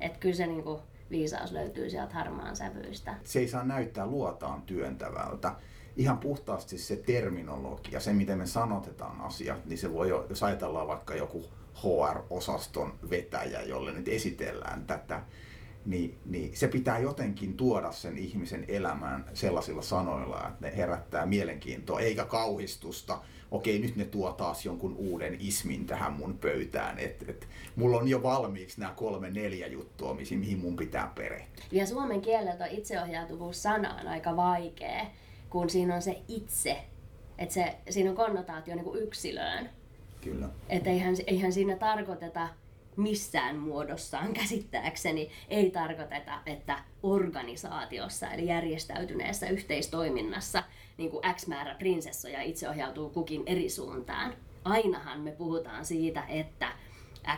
Että 0.00 0.18
kyllä 0.18 0.34
se 0.34 0.46
niin 0.46 0.62
kuin 0.62 0.80
viisaus 1.10 1.52
löytyy 1.52 1.90
sieltä 1.90 2.14
harmaan 2.14 2.56
sävyistä. 2.56 3.14
Se 3.24 3.38
ei 3.38 3.48
saa 3.48 3.64
näyttää 3.64 4.06
luotaan 4.06 4.62
työntävältä. 4.62 5.52
Ihan 5.96 6.18
puhtaasti 6.18 6.78
se 6.78 6.96
terminologia, 6.96 8.00
se 8.00 8.12
miten 8.12 8.38
me 8.38 8.46
sanotetaan 8.46 9.20
asiat, 9.20 9.64
niin 9.66 9.78
se 9.78 9.92
voi, 9.92 10.08
jos 10.08 10.42
ajatellaan 10.42 10.88
vaikka 10.88 11.14
joku 11.14 11.44
HR-osaston 11.74 12.98
vetäjä, 13.10 13.62
jolle 13.62 13.92
nyt 13.92 14.08
esitellään 14.08 14.86
tätä, 14.86 15.22
niin, 15.86 16.18
niin 16.24 16.56
se 16.56 16.68
pitää 16.68 16.98
jotenkin 16.98 17.56
tuoda 17.56 17.92
sen 17.92 18.18
ihmisen 18.18 18.64
elämään 18.68 19.24
sellaisilla 19.34 19.82
sanoilla, 19.82 20.48
että 20.48 20.66
ne 20.66 20.76
herättää 20.76 21.26
mielenkiintoa 21.26 22.00
eikä 22.00 22.24
kauhistusta. 22.24 23.20
Okei, 23.50 23.78
nyt 23.78 23.96
ne 23.96 24.04
tuo 24.04 24.32
taas 24.32 24.64
jonkun 24.64 24.96
uuden 24.96 25.36
ismin 25.40 25.86
tähän 25.86 26.12
mun 26.12 26.38
pöytään. 26.38 26.98
Et, 26.98 27.28
et, 27.28 27.48
mulla 27.76 27.98
on 27.98 28.08
jo 28.08 28.22
valmiiksi 28.22 28.80
nämä 28.80 28.92
kolme 28.96 29.30
neljä 29.30 29.66
juttua, 29.66 30.14
mihin 30.14 30.58
mun 30.58 30.76
pitää 30.76 31.12
perehtyä. 31.14 31.64
Ja 31.72 31.86
suomen 31.86 32.20
kieleltä 32.20 32.66
itseohjautuvuus 32.66 33.62
sana 33.62 33.94
on 34.00 34.08
aika 34.08 34.36
vaikea, 34.36 35.06
kun 35.50 35.70
siinä 35.70 35.94
on 35.94 36.02
se 36.02 36.22
itse. 36.28 36.84
Että 37.38 37.54
se, 37.54 37.76
siinä 37.90 38.10
on 38.10 38.16
konnotaatio 38.16 38.74
niin 38.74 38.84
kuin 38.84 39.02
yksilöön. 39.02 39.70
Kyllä. 40.24 40.48
Että 40.68 40.90
eihän, 40.90 41.14
eihän 41.26 41.52
siinä 41.52 41.76
tarkoiteta 41.76 42.48
missään 42.96 43.56
muodossaan 43.56 44.32
käsittääkseni 44.32 45.30
ei 45.48 45.70
tarkoiteta, 45.70 46.38
että 46.46 46.78
organisaatiossa 47.02 48.30
eli 48.30 48.46
järjestäytyneessä 48.46 49.48
yhteistoiminnassa 49.48 50.62
niin 50.96 51.10
kuin 51.10 51.34
X 51.34 51.46
määrä 51.46 51.74
prinsessoja 51.74 52.42
itseohjautuu 52.42 53.10
kukin 53.10 53.42
eri 53.46 53.68
suuntaan. 53.68 54.34
Ainahan 54.64 55.20
me 55.20 55.30
puhutaan 55.32 55.84
siitä, 55.84 56.24
että 56.28 56.72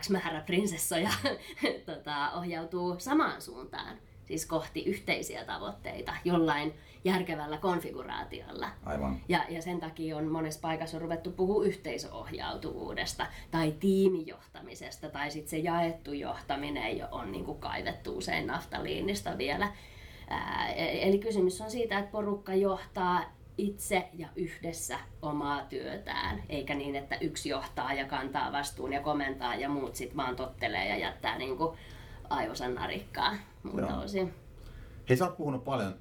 X 0.01 0.11
määrä 0.11 0.41
prinsessoja 0.41 1.11
tota, 1.87 2.31
ohjautuu 2.31 2.95
samaan 2.99 3.43
suuntaan 3.43 3.99
siis 4.25 4.47
kohti 4.47 4.85
yhteisiä 4.85 5.45
tavoitteita 5.45 6.15
jollain 6.25 6.75
järkevällä 7.05 7.59
konfiguraatiolla. 7.59 8.69
Aivan. 8.85 9.21
Ja, 9.29 9.45
ja 9.49 9.63
sen 9.63 9.81
takia 9.81 10.17
on 10.17 10.29
monessa 10.29 10.61
paikassa 10.61 10.99
ruvettu 10.99 11.31
puhua 11.31 11.65
yhteisöohjautuvuudesta 11.65 13.27
tai 13.51 13.73
tiimijohtamisesta 13.81 15.09
tai 15.09 15.31
sitten 15.31 15.51
se 15.51 15.59
jaettu 15.59 16.13
johtaminen 16.13 16.99
jo 16.99 17.09
on 17.11 17.33
niin 17.33 17.45
kuin 17.45 17.59
kaivettu 17.59 18.17
usein 18.17 18.47
naftaliinista 18.47 19.39
vielä. 19.39 19.73
Ää, 20.29 20.69
e, 20.69 21.09
eli 21.09 21.19
kysymys 21.19 21.61
on 21.61 21.71
siitä, 21.71 21.99
että 21.99 22.13
porukka 22.13 22.55
johtaa 22.55 23.23
itse 23.59 24.09
ja 24.13 24.29
yhdessä 24.37 24.99
omaa 25.23 25.65
työtään, 25.65 26.43
eikä 26.49 26.75
niin, 26.75 26.97
että 26.97 27.17
yksi 27.21 27.49
johtaa 27.49 27.93
ja 27.93 28.05
kantaa 28.05 28.53
vastuun 28.53 28.93
ja 28.93 29.01
komentaa 29.01 29.55
ja 29.55 29.69
muut 29.69 29.97
sitten 29.97 30.17
vaan 30.17 30.37
tottelee 30.37 30.89
ja 30.89 30.97
jättää 30.97 31.39
niin 31.39 31.57
kuin 31.57 31.79
aivosan 32.31 32.75
narikkaa 32.75 33.35
muuta 33.63 33.99
osin. 33.99 34.35
Hei, 35.09 35.17
sä 35.17 35.25
oot 35.25 35.37
puhunut 35.37 35.65
paljon 35.65 35.95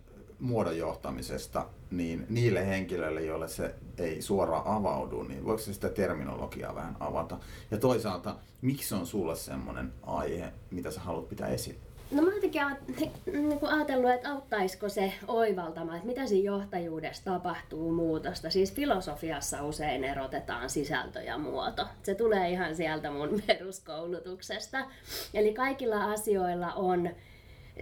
muodon 0.43 0.77
johtamisesta, 0.77 1.65
niin 1.91 2.25
niille 2.29 2.67
henkilöille, 2.67 3.21
joille 3.21 3.47
se 3.47 3.75
ei 3.97 4.21
suoraan 4.21 4.67
avaudu, 4.77 5.23
niin 5.23 5.45
voiko 5.45 5.61
sitä 5.61 5.89
terminologiaa 5.89 6.75
vähän 6.75 6.97
avata? 6.99 7.37
Ja 7.71 7.77
toisaalta, 7.77 8.35
miksi 8.61 8.95
on 8.95 9.07
sulle 9.07 9.35
semmoinen 9.35 9.93
aihe, 10.01 10.53
mitä 10.71 10.91
sä 10.91 10.99
haluat 10.99 11.29
pitää 11.29 11.47
esillä? 11.47 11.79
No 12.11 12.21
mä 12.21 12.31
jotenkin 12.33 12.61
niin 13.25 13.59
ajatellut, 13.67 14.11
että 14.11 14.31
auttaisiko 14.31 14.89
se 14.89 15.13
oivaltamaan, 15.27 15.97
että 15.97 16.07
mitä 16.07 16.25
siinä 16.25 16.45
johtajuudessa 16.45 17.23
tapahtuu 17.23 17.91
muutosta. 17.91 18.49
Siis 18.49 18.73
filosofiassa 18.73 19.63
usein 19.63 20.03
erotetaan 20.03 20.69
sisältö 20.69 21.21
ja 21.21 21.37
muoto. 21.37 21.85
Se 22.03 22.15
tulee 22.15 22.49
ihan 22.49 22.75
sieltä 22.75 23.11
mun 23.11 23.41
peruskoulutuksesta. 23.47 24.85
Eli 25.33 25.53
kaikilla 25.53 26.11
asioilla 26.11 26.73
on 26.73 27.09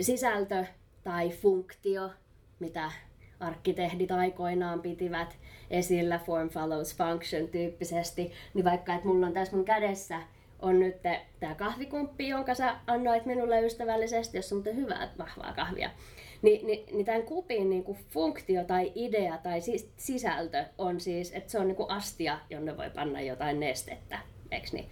sisältö 0.02 0.65
tai 1.04 1.30
funktio, 1.30 2.10
mitä 2.62 2.91
arkkitehdit 3.39 4.12
aikoinaan 4.12 4.82
pitivät 4.82 5.38
esillä 5.69 6.19
form 6.19 6.50
follows 6.50 6.95
function 6.95 7.47
tyyppisesti, 7.47 8.32
niin 8.54 8.65
vaikka 8.65 8.93
että 8.93 9.08
mulla 9.08 9.28
on 9.28 9.34
tässä 9.34 9.56
mun 9.56 9.65
kädessä 9.65 10.21
on 10.62 10.80
nyt 10.80 10.95
tämä 11.39 11.56
kahvikumppi, 11.56 12.28
jonka 12.28 12.56
sä 12.56 12.76
annoit 12.88 13.26
minulle 13.26 13.62
ystävällisesti, 13.62 14.38
jos 14.38 14.52
on 14.52 14.58
muuten 14.58 14.76
hyvää, 14.76 15.10
vahvaa 15.17 15.54
kahvia. 15.54 15.89
Ni, 16.41 16.62
niin, 16.63 16.86
niin 16.91 17.06
tämän 17.06 17.24
kupin 17.24 17.69
niin 17.69 17.84
kuin 17.84 17.97
funktio 18.10 18.63
tai 18.63 18.91
idea 18.95 19.38
tai 19.38 19.62
sis, 19.62 19.89
sisältö 19.97 20.65
on 20.78 21.00
siis, 21.00 21.32
että 21.32 21.52
se 21.52 21.60
on 21.60 21.67
niin 21.67 21.76
kuin 21.76 21.89
astia, 21.89 22.39
jonne 22.50 22.78
voi 22.78 22.89
panna 22.89 23.21
jotain 23.21 23.60
nestettä. 23.60 24.19
eikö 24.52 24.67
niin? 24.71 24.89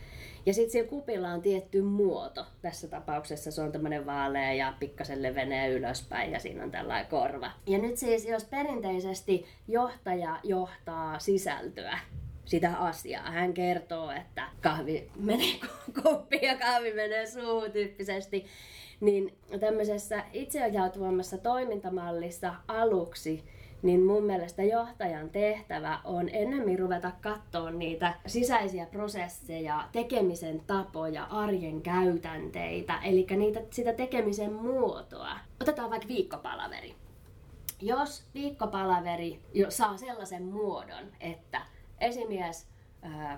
Ja 0.49 0.53
sitten 0.53 0.71
sillä 0.71 0.89
kupilla 0.89 1.29
on 1.29 1.41
tietty 1.41 1.81
muoto. 1.81 2.45
Tässä 2.61 2.87
tapauksessa 2.87 3.51
se 3.51 3.61
on 3.61 3.71
tämmöinen 3.71 4.05
vaalea 4.05 4.53
ja 4.53 4.73
pikkasen 4.79 5.23
levenee 5.23 5.69
ylöspäin 5.69 6.31
ja 6.31 6.39
siinä 6.39 6.63
on 6.63 6.71
tällainen 6.71 7.09
korva. 7.09 7.51
Ja 7.67 7.77
nyt 7.77 7.97
siis, 7.97 8.25
jos 8.25 8.45
perinteisesti 8.45 9.45
johtaja 9.67 10.39
johtaa 10.43 11.19
sisältöä, 11.19 11.99
sitä 12.45 12.77
asiaa. 12.77 13.31
Hän 13.31 13.53
kertoo, 13.53 14.11
että 14.11 14.43
kahvi 14.61 15.11
menee 15.15 15.55
koppiin 16.03 16.43
ja 16.43 16.57
kahvi 16.57 16.93
menee 16.93 17.25
suuhun 17.25 17.71
tyyppisesti. 17.71 18.45
Niin 18.99 19.37
tämmöisessä 19.59 20.23
itseohjautuvammassa 20.33 21.37
toimintamallissa 21.37 22.55
aluksi 22.67 23.43
niin 23.81 24.05
mun 24.05 24.23
mielestä 24.23 24.63
johtajan 24.63 25.29
tehtävä 25.29 25.99
on 26.03 26.29
enemmän 26.29 26.79
ruveta 26.79 27.11
katsoa 27.21 27.71
niitä 27.71 28.13
sisäisiä 28.25 28.85
prosesseja, 28.85 29.87
tekemisen 29.91 30.61
tapoja, 30.67 31.23
arjen 31.23 31.81
käytänteitä, 31.81 32.99
eli 33.03 33.27
niitä, 33.37 33.61
sitä 33.69 33.93
tekemisen 33.93 34.53
muotoa. 34.53 35.39
Otetaan 35.61 35.89
vaikka 35.89 36.07
viikkopalaveri. 36.07 36.95
Jos 37.81 38.23
viikkopalaveri 38.33 39.39
jo 39.53 39.71
saa 39.71 39.97
sellaisen 39.97 40.43
muodon, 40.43 41.11
että 41.19 41.61
esimies 42.01 42.67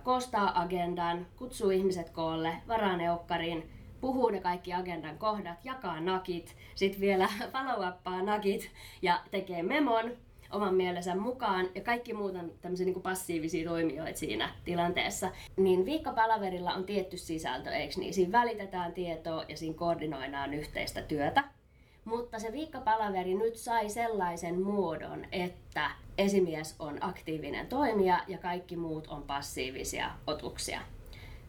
koostaa 0.03 0.61
agendan, 0.61 1.27
kutsuu 1.35 1.69
ihmiset 1.69 2.09
koolle, 2.09 2.53
varaa 2.67 2.97
neukkarin, 2.97 3.69
puhuu 4.01 4.29
ne 4.29 4.41
kaikki 4.41 4.73
agendan 4.73 5.17
kohdat, 5.17 5.65
jakaa 5.65 5.99
nakit, 5.99 6.55
sitten 6.75 7.01
vielä 7.01 7.29
follow 7.53 8.25
nakit 8.25 8.71
ja 9.01 9.21
tekee 9.31 9.63
memon 9.63 10.11
oman 10.51 10.75
mielensä 10.75 11.15
mukaan 11.15 11.69
ja 11.75 11.81
kaikki 11.81 12.13
muut 12.13 12.35
on 12.35 12.51
tämmöisiä 12.61 12.85
niin 12.85 13.01
passiivisia 13.01 13.69
toimijoita 13.69 14.19
siinä 14.19 14.49
tilanteessa. 14.63 15.31
Niin 15.57 15.85
viikkopalaverilla 15.85 16.73
on 16.73 16.83
tietty 16.83 17.17
sisältö, 17.17 17.71
eikö 17.71 17.93
niin? 17.97 18.13
Siinä 18.13 18.31
välitetään 18.31 18.93
tietoa 18.93 19.45
ja 19.47 19.57
siinä 19.57 19.75
koordinoidaan 19.75 20.53
yhteistä 20.53 21.01
työtä. 21.01 21.43
Mutta 22.05 22.39
se 22.39 22.51
viikkopalaveri 22.51 23.33
nyt 23.33 23.55
sai 23.55 23.89
sellaisen 23.89 24.61
muodon, 24.61 25.25
että 25.31 25.91
esimies 26.17 26.75
on 26.79 26.97
aktiivinen 27.01 27.67
toimija 27.67 28.19
ja 28.27 28.37
kaikki 28.37 28.75
muut 28.75 29.07
on 29.07 29.23
passiivisia 29.23 30.11
otuksia. 30.27 30.81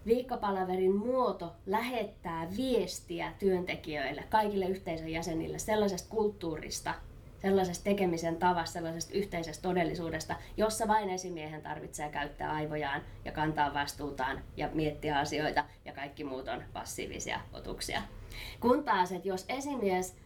Viikkopalaverin 0.07 0.97
muoto 0.97 1.53
lähettää 1.67 2.49
viestiä 2.57 3.33
työntekijöille, 3.39 4.25
kaikille 4.31 4.65
yhteisön 4.65 5.09
jäsenille 5.09 5.59
sellaisesta 5.59 6.09
kulttuurista, 6.11 6.95
sellaisesta 7.43 7.85
tekemisen 7.85 8.37
tavasta, 8.37 8.73
sellaisesta 8.73 9.15
yhteisestä 9.15 9.63
todellisuudesta, 9.63 10.37
jossa 10.57 10.89
vain 10.89 11.11
esimiehen 11.11 11.63
tarvitsee 11.63 12.09
käyttää 12.09 12.53
aivojaan 12.53 13.03
ja 13.25 13.33
kantaa 13.33 13.75
vastuutaan 13.75 14.41
ja 14.57 14.69
miettiä 14.73 15.19
asioita 15.19 15.65
ja 15.85 15.93
kaikki 15.93 16.25
muut 16.25 16.49
on 16.49 16.63
passiivisia 16.73 17.41
otuksia. 17.53 18.03
Kun 18.61 18.85
taas, 18.85 19.13
että 19.13 19.29
jos 19.29 19.45
esimies 19.49 20.17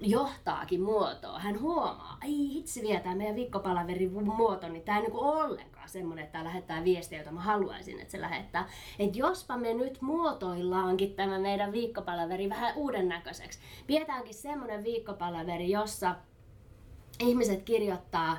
johtaakin 0.00 0.82
muotoa. 0.82 1.38
Hän 1.38 1.60
huomaa, 1.60 2.18
ei 2.24 2.54
hitsi 2.54 2.82
vielä 2.82 3.00
tämä 3.00 3.14
meidän 3.14 3.36
viikkopalaverin 3.36 4.24
muoto, 4.24 4.68
niin 4.68 4.82
tämä 4.82 4.98
ei 4.98 5.02
niin 5.02 5.14
ollenkaan 5.14 5.88
semmoinen, 5.88 6.24
että 6.24 6.32
tämä 6.32 6.44
lähettää 6.44 6.84
viestiä, 6.84 7.18
jota 7.18 7.32
mä 7.32 7.40
haluaisin, 7.40 8.00
että 8.00 8.12
se 8.12 8.20
lähettää. 8.20 8.68
Että 8.98 9.18
jospa 9.18 9.56
me 9.56 9.74
nyt 9.74 10.02
muotoillaankin 10.02 11.14
tämä 11.14 11.38
meidän 11.38 11.72
viikkopalaveri 11.72 12.48
vähän 12.48 12.76
uuden 12.76 13.08
näköiseksi. 13.08 13.58
Pidetäänkin 13.86 14.34
semmoinen 14.34 14.84
viikkopalaveri, 14.84 15.70
jossa 15.70 16.14
ihmiset 17.20 17.62
kirjoittaa 17.62 18.38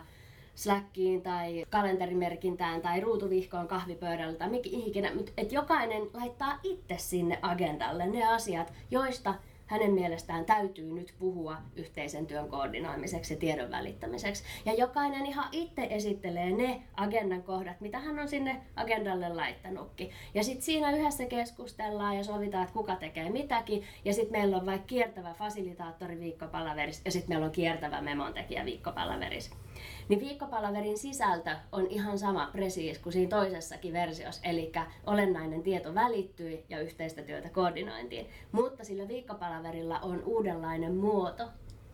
Slackiin 0.56 1.22
tai 1.22 1.66
kalenterimerkintään 1.70 2.82
tai 2.82 3.02
ruutuvihkoon 3.02 3.68
kahvipöydällä 3.68 4.34
tai 4.34 4.50
mikä 4.50 4.70
ikinä, 4.72 5.12
että 5.38 5.56
jokainen 5.56 6.04
laittaa 6.14 6.60
itse 6.64 6.96
sinne 6.98 7.40
agendalle 7.42 8.08
ne 8.08 8.28
asiat, 8.28 8.74
joista 8.92 9.34
hänen 9.74 9.92
mielestään 9.92 10.46
täytyy 10.46 10.94
nyt 10.94 11.14
puhua 11.20 11.58
yhteisen 11.76 12.28
työn 12.28 12.50
koordinoimiseksi 12.50 13.34
ja 13.34 13.40
tiedon 13.40 13.72
välittämiseksi. 13.72 14.44
Ja 14.66 14.74
jokainen 14.74 15.26
ihan 15.26 15.46
itse 15.52 15.88
esittelee 15.90 16.52
ne 16.52 16.82
agendan 16.96 17.44
kohdat, 17.44 17.82
mitä 17.82 18.00
hän 18.00 18.20
on 18.20 18.28
sinne 18.28 18.62
agendalle 18.76 19.30
laittanutkin. 19.30 20.10
Ja 20.34 20.44
sitten 20.44 20.62
siinä 20.62 20.92
yhdessä 20.92 21.26
keskustellaan 21.26 22.18
ja 22.18 22.24
sovitaan, 22.24 22.64
että 22.64 22.74
kuka 22.74 22.96
tekee 22.96 23.30
mitäkin. 23.30 23.84
Ja 24.06 24.14
sitten 24.14 24.32
meillä 24.32 24.58
on 24.58 24.66
vaikka 24.66 24.88
kiertävä 24.88 25.34
fasilitaattori 25.34 26.20
viikkopalaveris 26.20 27.02
ja 27.06 27.12
sitten 27.12 27.30
meillä 27.30 27.46
on 27.46 27.52
kiertävä 27.52 28.02
memontekijä 28.02 28.66
viikkopalaveris. 28.66 29.52
Niin 30.10 30.20
viikkopalaverin 30.20 30.98
sisältö 30.98 31.56
on 31.72 31.88
ihan 31.88 32.20
sama 32.20 32.50
presiis 32.52 33.00
kuin 33.00 33.14
siinä 33.14 33.38
toisessakin 33.38 33.94
versiossa, 33.94 34.42
eli 34.44 34.72
olennainen 35.06 35.64
tieto 35.64 35.96
välittyi 35.96 36.66
ja 36.70 36.82
yhteistä 36.82 37.22
työtä 37.22 37.50
koordinointiin. 37.50 38.28
Mutta 38.52 38.84
sillä 38.84 39.08
viikkopalaverilla 39.08 40.00
on 40.00 40.24
uudenlainen 40.26 40.96
muoto, 40.96 41.44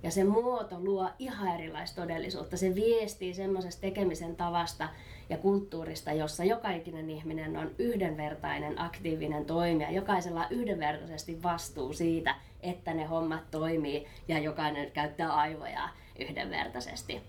ja 0.04 0.12
se 0.12 0.24
muoto 0.24 0.80
luo 0.80 1.10
ihan 1.20 1.56
erilaista 1.56 2.02
todellisuutta. 2.02 2.58
Se 2.58 2.76
viestii 2.76 3.34
semmoisesta 3.34 3.82
tekemisen 3.82 4.36
tavasta 4.36 4.90
ja 5.30 5.38
kulttuurista, 5.38 6.12
jossa 6.12 6.44
jokainen 6.44 7.10
ihminen 7.10 7.58
on 7.58 7.72
yhdenvertainen, 7.80 8.82
aktiivinen 8.82 9.46
toimija. 9.46 9.92
Jokaisella 9.92 10.40
on 10.40 10.48
yhdenvertaisesti 10.50 11.44
vastuu 11.44 11.94
siitä, 11.94 12.36
että 12.62 12.94
ne 12.94 13.06
hommat 13.06 13.52
toimii 13.52 14.08
ja 14.28 14.40
jokainen 14.40 14.92
käyttää 14.92 15.34
aivoja 15.34 15.90
yhdenvertaisesti. 16.20 17.22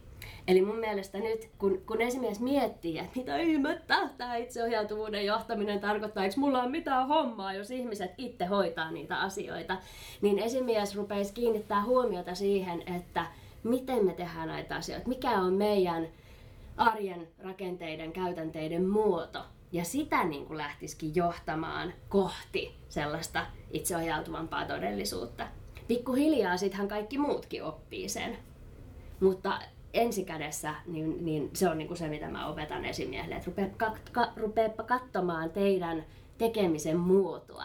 Eli 0.49 0.63
mun 0.63 0.79
mielestä 0.79 1.19
nyt, 1.19 1.51
kun, 1.59 1.83
kun 1.87 2.01
esimies 2.01 2.41
miettii, 2.41 2.99
että 2.99 3.19
mitä 3.19 3.37
ihmettä 3.37 4.09
tämä 4.19 4.37
itseohjautuvuuden 4.37 5.27
johtaminen 5.27 5.81
tarkoittaa, 5.81 6.25
eikö 6.25 6.41
mulla 6.41 6.63
ole 6.63 6.71
mitään 6.71 7.09
hommaa, 7.09 7.53
jos 7.53 7.71
ihmiset 7.71 8.11
itse 8.19 8.45
hoitaa 8.45 8.91
niitä 8.91 9.21
asioita, 9.21 9.77
niin 10.23 10.39
esimies 10.39 10.97
rupeisi 10.97 11.35
kiinnittää 11.35 11.85
huomiota 11.85 12.35
siihen, 12.35 12.83
että 12.97 13.27
miten 13.63 14.05
me 14.05 14.15
tehdään 14.15 14.49
näitä 14.49 14.77
asioita, 14.77 15.09
mikä 15.09 15.31
on 15.31 15.53
meidän 15.53 16.09
arjen 16.77 17.29
rakenteiden, 17.39 18.13
käytänteiden 18.13 18.89
muoto. 18.89 19.45
Ja 19.73 19.85
sitä 19.85 20.25
niin 20.25 20.47
kuin 20.47 20.59
lähtisikin 20.59 21.15
johtamaan 21.15 21.93
kohti 22.09 22.75
sellaista 22.89 23.47
itseohjautuvampaa 23.71 24.65
todellisuutta. 24.65 25.47
Pikkuhiljaa 25.89 26.57
sittenhän 26.57 26.89
kaikki 26.89 27.19
muutkin 27.19 27.65
oppii 27.65 28.09
sen. 28.09 28.39
Mutta 29.21 29.61
ensikädessä, 29.95 30.75
niin, 30.87 31.25
niin 31.25 31.51
se 31.53 31.69
on 31.69 31.79
niin 31.79 31.89
kuin 31.89 31.99
se, 31.99 32.09
mitä 32.09 32.29
mä 32.29 32.47
opetan 32.47 32.85
esimiehelle, 32.85 33.35
että 33.35 33.47
rupea, 33.47 33.67
ka, 33.77 33.97
ka, 34.13 34.33
rupeepa 34.37 34.83
katsomaan 34.83 35.51
teidän 35.51 36.05
tekemisen 36.39 36.97
muotoa 36.97 37.65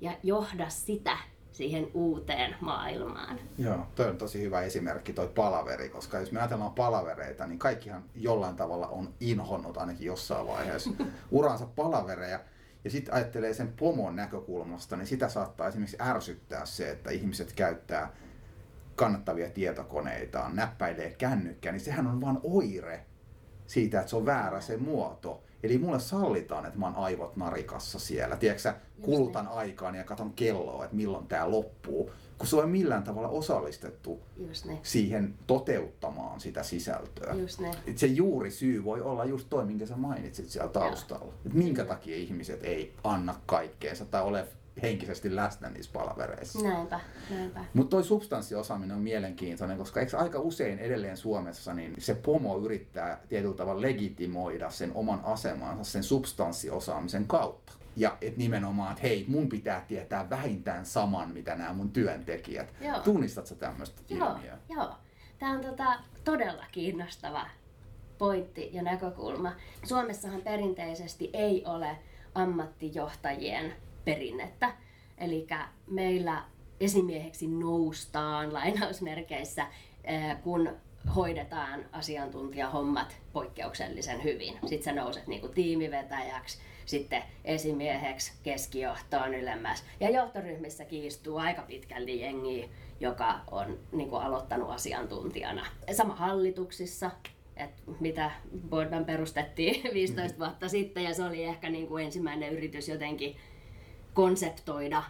ja 0.00 0.12
johda 0.22 0.68
sitä 0.68 1.16
siihen 1.52 1.88
uuteen 1.94 2.56
maailmaan. 2.60 3.40
Joo, 3.58 3.86
toi 3.94 4.08
on 4.08 4.18
tosi 4.18 4.42
hyvä 4.42 4.60
esimerkki 4.60 5.12
toi 5.12 5.28
palaveri, 5.28 5.88
koska 5.88 6.18
jos 6.18 6.32
me 6.32 6.40
ajatellaan 6.40 6.74
palavereita, 6.74 7.46
niin 7.46 7.58
kaikkihan 7.58 8.04
jollain 8.14 8.56
tavalla 8.56 8.88
on 8.88 9.14
inhonnut 9.20 9.76
ainakin 9.76 10.06
jossain 10.06 10.46
vaiheessa 10.46 10.90
uransa 11.30 11.66
palavereja. 11.66 12.40
Ja 12.84 12.90
sitten 12.90 13.14
ajattelee 13.14 13.54
sen 13.54 13.72
pomon 13.72 14.16
näkökulmasta, 14.16 14.96
niin 14.96 15.06
sitä 15.06 15.28
saattaa 15.28 15.68
esimerkiksi 15.68 15.96
ärsyttää 16.00 16.66
se, 16.66 16.90
että 16.90 17.10
ihmiset 17.10 17.52
käyttää 17.52 18.12
kannattavia 19.02 19.50
tietokoneitaan, 19.50 20.56
näppäilee 20.56 21.10
kännykkää, 21.10 21.72
niin 21.72 21.80
sehän 21.80 22.06
on 22.06 22.20
vain 22.20 22.38
oire 22.42 23.06
siitä, 23.66 24.00
että 24.00 24.10
se 24.10 24.16
on 24.16 24.26
väärä 24.26 24.60
se 24.60 24.76
muoto. 24.76 25.42
Eli 25.62 25.78
mulle 25.78 26.00
sallitaan, 26.00 26.66
että 26.66 26.78
mä 26.78 26.86
oon 26.86 26.96
aivot 26.96 27.36
narikassa 27.36 27.98
siellä. 27.98 28.36
Tiedätkö 28.36 28.74
kulutan 29.02 29.44
niin. 29.44 29.54
aikaa 29.54 29.96
ja 29.96 30.04
katon 30.04 30.32
kelloa, 30.32 30.84
että 30.84 30.96
milloin 30.96 31.26
tämä 31.26 31.50
loppuu. 31.50 32.10
Kun 32.38 32.46
se 32.46 32.56
on 32.56 32.70
millään 32.70 33.02
tavalla 33.02 33.28
osallistettu 33.28 34.20
niin. 34.64 34.78
siihen 34.82 35.34
toteuttamaan 35.46 36.40
sitä 36.40 36.62
sisältöä. 36.62 37.34
Just 37.34 37.58
niin. 37.60 37.74
Et 37.86 37.98
se 37.98 38.06
juuri 38.06 38.50
syy 38.50 38.84
voi 38.84 39.00
olla 39.00 39.24
just 39.24 39.46
toi, 39.50 39.64
minkä 39.64 39.86
sä 39.86 39.96
mainitsit 39.96 40.48
siellä 40.48 40.72
taustalla. 40.72 41.34
Et 41.46 41.54
minkä 41.54 41.84
takia 41.84 42.16
ihmiset 42.16 42.64
ei 42.64 42.94
anna 43.04 43.34
kaikkeensa 43.46 44.04
tai 44.04 44.22
ole 44.22 44.48
henkisesti 44.82 45.36
läsnä 45.36 45.70
niissä 45.70 45.92
palavereissa. 45.92 46.68
Näinpä, 46.68 47.00
näinpä. 47.30 47.64
Mutta 47.74 47.90
toi 47.90 48.04
substanssiosaaminen 48.04 48.96
on 48.96 49.02
mielenkiintoinen, 49.02 49.78
koska 49.78 50.00
eikö 50.00 50.18
aika 50.18 50.38
usein 50.38 50.78
edelleen 50.78 51.16
Suomessa 51.16 51.74
niin 51.74 51.94
se 51.98 52.14
pomo 52.14 52.58
yrittää 52.58 53.20
tietyllä 53.28 53.54
tavalla 53.54 53.82
legitimoida 53.82 54.70
sen 54.70 54.92
oman 54.94 55.20
asemansa 55.24 55.84
sen 55.84 56.02
substanssiosaamisen 56.02 57.26
kautta. 57.26 57.72
Ja 57.96 58.16
et 58.20 58.36
nimenomaan, 58.36 58.92
että 58.92 59.02
hei, 59.02 59.24
mun 59.28 59.48
pitää 59.48 59.84
tietää 59.88 60.30
vähintään 60.30 60.86
saman, 60.86 61.30
mitä 61.30 61.54
nämä 61.54 61.72
mun 61.72 61.90
työntekijät. 61.90 62.74
Joo. 62.80 63.00
Tunnistatko 63.00 63.54
tämmöistä 63.54 64.02
ilmiöä? 64.08 64.58
Joo. 64.68 64.90
Tämä 65.38 65.52
on 65.52 65.60
tota, 65.60 65.94
todella 66.24 66.64
kiinnostava 66.72 67.46
pointti 68.18 68.70
ja 68.72 68.82
näkökulma. 68.82 69.52
Suomessahan 69.84 70.40
perinteisesti 70.40 71.30
ei 71.32 71.64
ole 71.66 71.98
ammattijohtajien 72.34 73.72
perinnettä. 74.04 74.72
Eli 75.18 75.46
meillä 75.86 76.44
esimieheksi 76.80 77.46
noustaan 77.46 78.52
lainausmerkeissä, 78.52 79.66
kun 80.42 80.70
hoidetaan 81.16 81.84
asiantuntijahommat 81.92 83.16
poikkeuksellisen 83.32 84.24
hyvin. 84.24 84.58
Sitten 84.60 84.82
sä 84.82 84.92
nouset 84.92 85.26
niinku 85.26 85.48
tiimivetäjäksi, 85.48 86.58
sitten 86.86 87.22
esimieheksi, 87.44 88.32
keskijohtoon 88.42 89.34
ylemmäs. 89.34 89.84
Ja 90.00 90.10
johtoryhmissä 90.10 90.84
kiistuu 90.84 91.36
aika 91.36 91.62
pitkälti 91.62 92.20
jengi, 92.20 92.70
joka 93.00 93.40
on 93.50 93.78
niinku 93.92 94.16
aloittanut 94.16 94.70
asiantuntijana. 94.70 95.66
Sama 95.92 96.14
hallituksissa, 96.14 97.10
että 97.56 97.82
mitä 98.00 98.30
Boardman 98.68 99.04
perustettiin 99.04 99.82
15 99.94 100.38
vuotta 100.38 100.68
sitten 100.68 101.04
ja 101.04 101.14
se 101.14 101.24
oli 101.24 101.44
ehkä 101.44 101.70
niin 101.70 101.86
kuin 101.86 102.04
ensimmäinen 102.04 102.52
yritys 102.52 102.88
jotenkin 102.88 103.36
konseptoida 104.14 105.02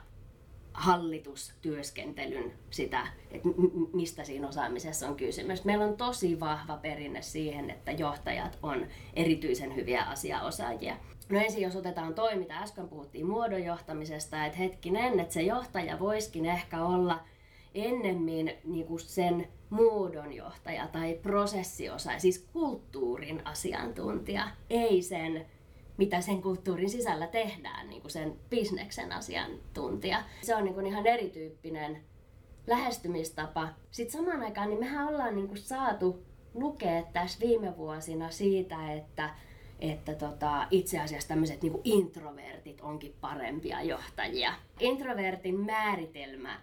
hallitustyöskentelyn 0.74 2.52
sitä, 2.70 3.06
että 3.30 3.48
mistä 3.92 4.24
siinä 4.24 4.48
osaamisessa 4.48 5.08
on 5.08 5.16
kysymys. 5.16 5.64
Meillä 5.64 5.84
on 5.84 5.96
tosi 5.96 6.40
vahva 6.40 6.76
perinne 6.76 7.22
siihen, 7.22 7.70
että 7.70 7.92
johtajat 7.92 8.58
on 8.62 8.86
erityisen 9.14 9.76
hyviä 9.76 10.02
asiaosaajia. 10.02 10.96
No 11.28 11.40
ensin 11.40 11.62
jos 11.62 11.76
otetaan 11.76 12.14
toi, 12.14 12.36
mitä 12.36 12.58
äsken 12.58 12.88
puhuttiin 12.88 13.26
muodonjohtamisesta, 13.26 14.46
että 14.46 14.58
hetkinen, 14.58 15.20
että 15.20 15.34
se 15.34 15.42
johtaja 15.42 15.98
voiskin 15.98 16.46
ehkä 16.46 16.84
olla 16.84 17.20
ennemmin 17.74 18.52
niin 18.64 18.86
kuin 18.86 19.00
sen 19.00 19.48
muodonjohtaja 19.70 20.86
tai 20.86 21.14
prosessiosa, 21.14 22.18
siis 22.18 22.48
kulttuurin 22.52 23.46
asiantuntija, 23.46 24.48
ei 24.70 25.02
sen 25.02 25.46
mitä 25.96 26.20
sen 26.20 26.42
kulttuurin 26.42 26.90
sisällä 26.90 27.26
tehdään, 27.26 27.88
niin 27.88 28.02
kuin 28.02 28.12
sen 28.12 28.36
bisneksen 28.50 29.12
asiantuntija. 29.12 30.22
Se 30.42 30.54
on 30.54 30.64
niin 30.64 30.74
kuin 30.74 30.86
ihan 30.86 31.06
erityyppinen 31.06 32.02
lähestymistapa. 32.66 33.68
Sitten 33.90 34.20
samaan 34.20 34.42
aikaan 34.42 34.68
niin 34.68 34.80
mehän 34.80 35.08
ollaan 35.08 35.34
niin 35.34 35.48
kuin 35.48 35.58
saatu 35.58 36.22
lukea 36.54 37.02
tässä 37.02 37.40
viime 37.40 37.76
vuosina 37.76 38.30
siitä, 38.30 38.92
että 38.92 39.30
että 39.80 40.14
tota, 40.14 40.66
itse 40.70 40.98
asiassa 40.98 41.28
tämmöiset 41.28 41.62
niin 41.62 41.80
introvertit 41.84 42.80
onkin 42.80 43.14
parempia 43.20 43.82
johtajia. 43.82 44.54
Introvertin 44.80 45.60
määritelmä 45.60 46.60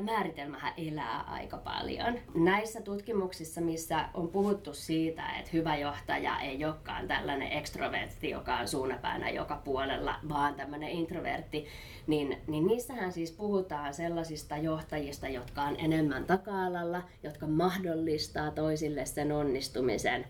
määritelmähän 0.00 0.72
elää 0.76 1.20
aika 1.20 1.56
paljon. 1.56 2.18
Näissä 2.34 2.80
tutkimuksissa, 2.80 3.60
missä 3.60 4.08
on 4.14 4.28
puhuttu 4.28 4.74
siitä, 4.74 5.22
että 5.38 5.50
hyvä 5.52 5.76
johtaja 5.76 6.40
ei 6.40 6.64
olekaan 6.64 7.08
tällainen 7.08 7.52
ekstrovertti, 7.52 8.30
joka 8.30 8.56
on 8.56 8.68
suunapäänä 8.68 9.30
joka 9.30 9.56
puolella, 9.64 10.14
vaan 10.28 10.54
tämmöinen 10.54 10.88
introvertti, 10.88 11.66
niin, 12.06 12.38
niin 12.46 12.66
niissähän 12.66 13.12
siis 13.12 13.32
puhutaan 13.32 13.94
sellaisista 13.94 14.56
johtajista, 14.56 15.28
jotka 15.28 15.62
on 15.62 15.76
enemmän 15.78 16.24
taka-alalla, 16.24 17.02
jotka 17.22 17.46
mahdollistaa 17.46 18.50
toisille 18.50 19.06
sen 19.06 19.32
onnistumisen, 19.32 20.26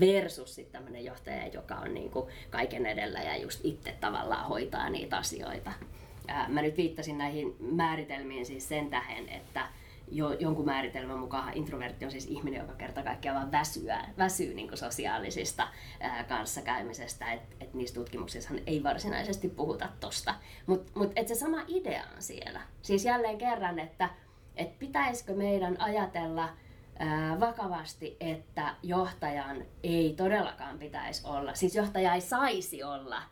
versus 0.00 0.54
sitten 0.54 0.72
tämmöinen 0.72 1.04
johtaja, 1.04 1.46
joka 1.46 1.74
on 1.74 1.94
niin 1.94 2.10
kuin 2.10 2.26
kaiken 2.50 2.86
edellä 2.86 3.22
ja 3.22 3.36
just 3.36 3.60
itse 3.64 3.96
tavallaan 4.00 4.48
hoitaa 4.48 4.90
niitä 4.90 5.16
asioita 5.16 5.72
mä 6.48 6.62
nyt 6.62 6.76
viittasin 6.76 7.18
näihin 7.18 7.56
määritelmiin 7.60 8.46
siis 8.46 8.68
sen 8.68 8.90
tähän, 8.90 9.28
että 9.28 9.68
jo, 10.10 10.32
jonkun 10.32 10.64
määritelmän 10.64 11.18
mukaan 11.18 11.54
introvertti 11.54 12.04
on 12.04 12.10
siis 12.10 12.26
ihminen, 12.26 12.60
joka 12.60 12.72
kerta 12.72 13.02
kaikkiaan 13.02 13.36
vaan 13.36 13.52
väsyä, 13.52 14.04
väsyy 14.18 14.54
niin 14.54 14.76
sosiaalisista 14.76 15.68
ää, 16.00 16.24
kanssakäymisestä, 16.24 17.32
että 17.32 17.56
et 17.60 17.74
niissä 17.74 17.94
tutkimuksissa 17.94 18.54
ei 18.66 18.82
varsinaisesti 18.82 19.48
puhuta 19.48 19.88
tosta. 20.00 20.34
Mutta 20.66 20.92
mut, 20.94 21.12
se 21.26 21.34
sama 21.34 21.58
idea 21.68 22.02
on 22.16 22.22
siellä. 22.22 22.60
Siis 22.82 23.04
jälleen 23.04 23.38
kerran, 23.38 23.78
että 23.78 24.10
et 24.56 24.78
pitäisikö 24.78 25.34
meidän 25.34 25.80
ajatella 25.80 26.48
ää, 26.98 27.40
vakavasti, 27.40 28.16
että 28.20 28.74
johtajan 28.82 29.64
ei 29.82 30.14
todellakaan 30.16 30.78
pitäisi 30.78 31.26
olla, 31.26 31.54
siis 31.54 31.74
johtaja 31.74 32.14
ei 32.14 32.20
saisi 32.20 32.82
olla 32.82 33.22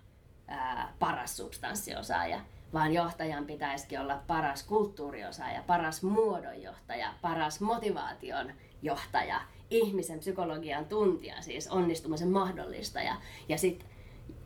ää, 0.48 0.92
paras 0.98 1.36
substanssiosaaja, 1.36 2.40
vaan 2.72 2.92
johtajan 2.92 3.46
pitäisikin 3.46 4.00
olla 4.00 4.22
paras 4.26 4.62
kulttuuriosaaja, 4.62 5.62
paras 5.66 6.02
muodonjohtaja, 6.02 7.14
paras 7.22 7.60
motivaation 7.60 8.52
johtaja, 8.82 9.40
ihmisen 9.70 10.18
psykologian 10.18 10.86
tuntija, 10.86 11.42
siis 11.42 11.68
onnistumisen 11.68 12.28
mahdollistaja. 12.28 13.16
Ja 13.48 13.58
sitten 13.58 13.88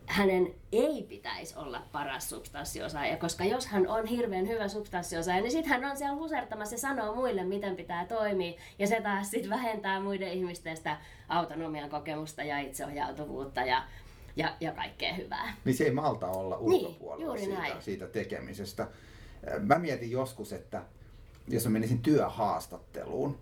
hänen 0.05 0.53
ei 0.71 1.05
pitäisi 1.09 1.57
olla 1.57 1.81
paras 1.91 2.29
substanssiosaaja, 2.29 3.17
koska 3.17 3.45
jos 3.45 3.67
hän 3.67 3.87
on 3.87 4.05
hirveän 4.05 4.47
hyvä 4.47 4.67
substanssiosaaja, 4.67 5.41
niin 5.41 5.51
sitten 5.51 5.69
hän 5.69 5.91
on 5.91 5.97
siellä 5.97 6.15
husertamassa 6.15 6.75
ja 6.75 6.79
sanoo 6.79 7.15
muille, 7.15 7.43
miten 7.43 7.75
pitää 7.75 8.05
toimia, 8.05 8.59
ja 8.79 8.87
se 8.87 9.01
taas 9.01 9.31
sitten 9.31 9.49
vähentää 9.49 9.99
muiden 9.99 10.31
ihmisten 10.31 10.77
sitä 10.77 10.97
autonomian 11.29 11.89
kokemusta 11.89 12.43
ja 12.43 12.59
itseohjautuvuutta 12.59 13.61
ja 13.61 13.83
ja, 14.35 14.55
ja 14.59 14.71
kaikkea 14.71 15.13
hyvää. 15.13 15.55
Niin 15.65 15.75
se 15.75 15.83
ei 15.83 15.91
malta 15.91 16.27
olla 16.27 16.55
niin, 16.57 16.65
ulkopuolella 16.65 17.33
niin, 17.33 17.45
siitä, 17.45 17.81
siitä 17.81 18.07
tekemisestä. 18.07 18.87
Mä 19.59 19.79
mietin 19.79 20.11
joskus, 20.11 20.53
että 20.53 20.83
jos 21.47 21.65
mä 21.65 21.69
menisin 21.69 22.01
työhaastatteluun 22.01 23.39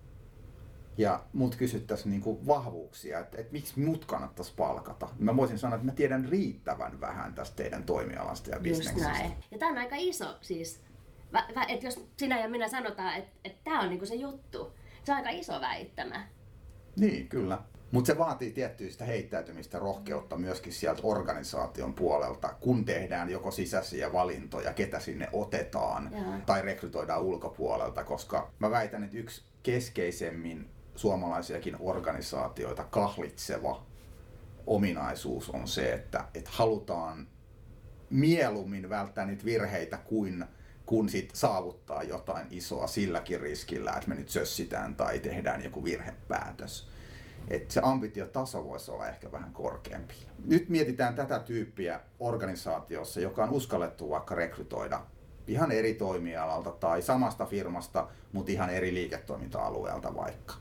ja 0.98 1.24
mut 1.34 1.56
kysyttäisiin 1.56 2.12
niinku 2.12 2.48
vahvuuksia, 2.48 3.20
että, 3.20 3.38
että 3.38 3.52
miksi 3.52 3.80
mut 3.80 4.06
kannattaisi 4.06 4.54
palkata, 4.58 5.10
niin 5.18 5.26
mä 5.26 5.38
voisin 5.38 5.60
sanoa, 5.60 5.76
että 5.76 5.86
mä 5.86 5.92
tiedän 5.92 6.26
riittävän 6.30 7.02
vähän 7.02 7.34
tästä 7.36 7.56
teidän 7.56 7.84
toimialasta 7.84 8.50
ja 8.50 8.60
bisneksestä. 8.60 9.10
näin. 9.10 9.34
Ja 9.52 9.58
tämä 9.58 9.72
on 9.72 9.78
aika 9.78 9.96
iso 10.00 10.38
siis, 10.42 10.84
että 11.68 11.86
jos 11.86 12.08
sinä 12.18 12.40
ja 12.40 12.50
minä 12.50 12.68
sanotaan, 12.68 13.16
että, 13.16 13.32
että 13.46 13.60
tämä 13.64 13.82
on 13.82 13.90
niinku 13.90 14.06
se 14.06 14.16
juttu, 14.16 14.74
se 15.04 15.12
on 15.12 15.18
aika 15.18 15.30
iso 15.30 15.62
väittämä. 15.62 16.28
Niin, 16.96 17.28
kyllä. 17.28 17.58
Mutta 17.92 18.08
se 18.08 18.18
vaatii 18.18 18.52
tiettyistä 18.52 19.06
heittäytymistä, 19.06 19.80
rohkeutta 19.80 20.38
myöskin 20.38 20.74
sieltä 20.74 21.02
organisaation 21.04 21.94
puolelta, 21.94 22.54
kun 22.60 22.86
tehdään 22.86 23.30
joko 23.30 23.52
sisäisiä 23.52 24.14
valintoja, 24.14 24.74
ketä 24.74 25.00
sinne 25.00 25.30
otetaan 25.34 26.10
Jaa. 26.14 26.40
tai 26.46 26.62
rekrytoidaan 26.62 27.22
ulkopuolelta, 27.22 28.04
koska 28.04 28.52
mä 28.60 28.72
väitän, 28.72 29.04
että 29.04 29.18
yksi 29.18 29.44
keskeisemmin 29.64 30.70
suomalaisiakin 30.96 31.76
organisaatioita 31.80 32.84
kahlitseva 32.84 33.86
ominaisuus 34.68 35.50
on 35.50 35.68
se, 35.68 35.94
että, 35.94 36.26
että 36.34 36.50
halutaan 36.54 37.28
mieluummin 38.10 38.90
välttää 38.90 39.26
niitä 39.26 39.46
virheitä 39.46 39.98
kuin 39.98 40.46
kun 40.86 41.10
sit 41.10 41.30
saavuttaa 41.34 42.04
jotain 42.04 42.48
isoa 42.50 42.88
silläkin 42.88 43.42
riskillä, 43.42 43.92
että 43.92 44.10
me 44.10 44.16
nyt 44.16 44.30
sössitään 44.30 44.96
tai 44.96 45.20
tehdään 45.20 45.64
joku 45.64 45.84
virhepäätös 45.84 46.88
että 47.48 47.74
se 47.74 47.82
ambitiotaso 47.84 48.66
voisi 48.66 48.92
olla 48.92 49.08
ehkä 49.08 49.32
vähän 49.32 49.54
korkeampi. 49.54 50.14
Nyt 50.46 50.70
mietitään 50.70 51.16
tätä 51.16 51.40
tyyppiä 51.40 52.00
organisaatiossa, 52.20 53.20
joka 53.20 53.44
on 53.44 53.50
uskallettu 53.50 54.10
vaikka 54.10 54.36
rekrytoida 54.36 55.02
ihan 55.48 55.72
eri 55.72 55.94
toimialalta 55.94 56.72
tai 56.72 57.02
samasta 57.02 57.46
firmasta, 57.46 58.08
mutta 58.34 58.52
ihan 58.52 58.70
eri 58.70 58.94
liiketoiminta-alueelta 58.94 60.16
vaikka. 60.16 60.54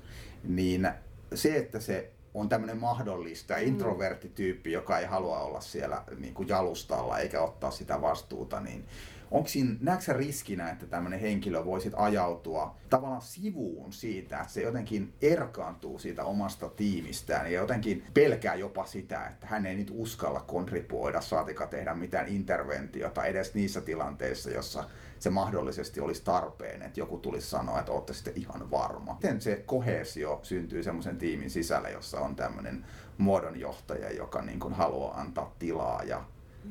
Niin 0.44 0.88
se, 1.34 1.56
että 1.56 1.80
se 1.80 2.10
on 2.34 2.48
tämmöinen 2.48 2.78
mahdollista, 2.78 3.54
mm. 3.54 3.62
introverttityyppi, 3.62 4.72
joka 4.72 4.98
ei 4.98 5.06
halua 5.06 5.40
olla 5.40 5.60
siellä 5.60 6.02
niin 6.18 6.34
kuin 6.34 6.48
jalustalla 6.48 7.18
eikä 7.18 7.40
ottaa 7.40 7.70
sitä 7.70 8.00
vastuuta, 8.00 8.60
niin 8.60 8.84
onko 9.30 9.48
siinä, 9.48 9.76
näetkö 9.80 10.12
riskinä, 10.12 10.70
että 10.70 10.86
tämmöinen 10.86 11.20
henkilö 11.20 11.64
voisi 11.64 11.90
ajautua 11.96 12.76
tavallaan 12.90 13.22
sivuun 13.22 13.92
siitä, 13.92 14.40
että 14.40 14.52
se 14.52 14.62
jotenkin 14.62 15.12
erkaantuu 15.22 15.98
siitä 15.98 16.24
omasta 16.24 16.68
tiimistään 16.68 17.52
ja 17.52 17.60
jotenkin 17.60 18.04
pelkää 18.14 18.54
jopa 18.54 18.86
sitä, 18.86 19.26
että 19.26 19.46
hän 19.46 19.66
ei 19.66 19.76
nyt 19.76 19.90
uskalla 19.94 20.40
kontribuoida, 20.40 21.20
saatika 21.20 21.66
tehdä 21.66 21.94
mitään 21.94 22.28
interventiota 22.28 23.24
edes 23.24 23.54
niissä 23.54 23.80
tilanteissa, 23.80 24.50
jossa 24.50 24.84
se 25.18 25.30
mahdollisesti 25.30 26.00
olisi 26.00 26.24
tarpeen, 26.24 26.82
että 26.82 27.00
joku 27.00 27.18
tulisi 27.18 27.50
sanoa, 27.50 27.78
että 27.78 27.92
olette 27.92 28.14
sitten 28.14 28.36
ihan 28.36 28.70
varma. 28.70 29.14
Miten 29.14 29.40
se 29.40 29.62
kohesio 29.66 30.40
syntyy 30.42 30.82
semmoisen 30.82 31.18
tiimin 31.18 31.50
sisällä, 31.50 31.88
jossa 31.88 32.20
on 32.20 32.36
tämmöinen 32.36 32.86
muodonjohtaja, 33.18 34.12
joka 34.12 34.42
niin 34.42 34.60
kuin 34.60 34.74
haluaa 34.74 35.20
antaa 35.20 35.54
tilaa 35.58 36.02
ja 36.02 36.24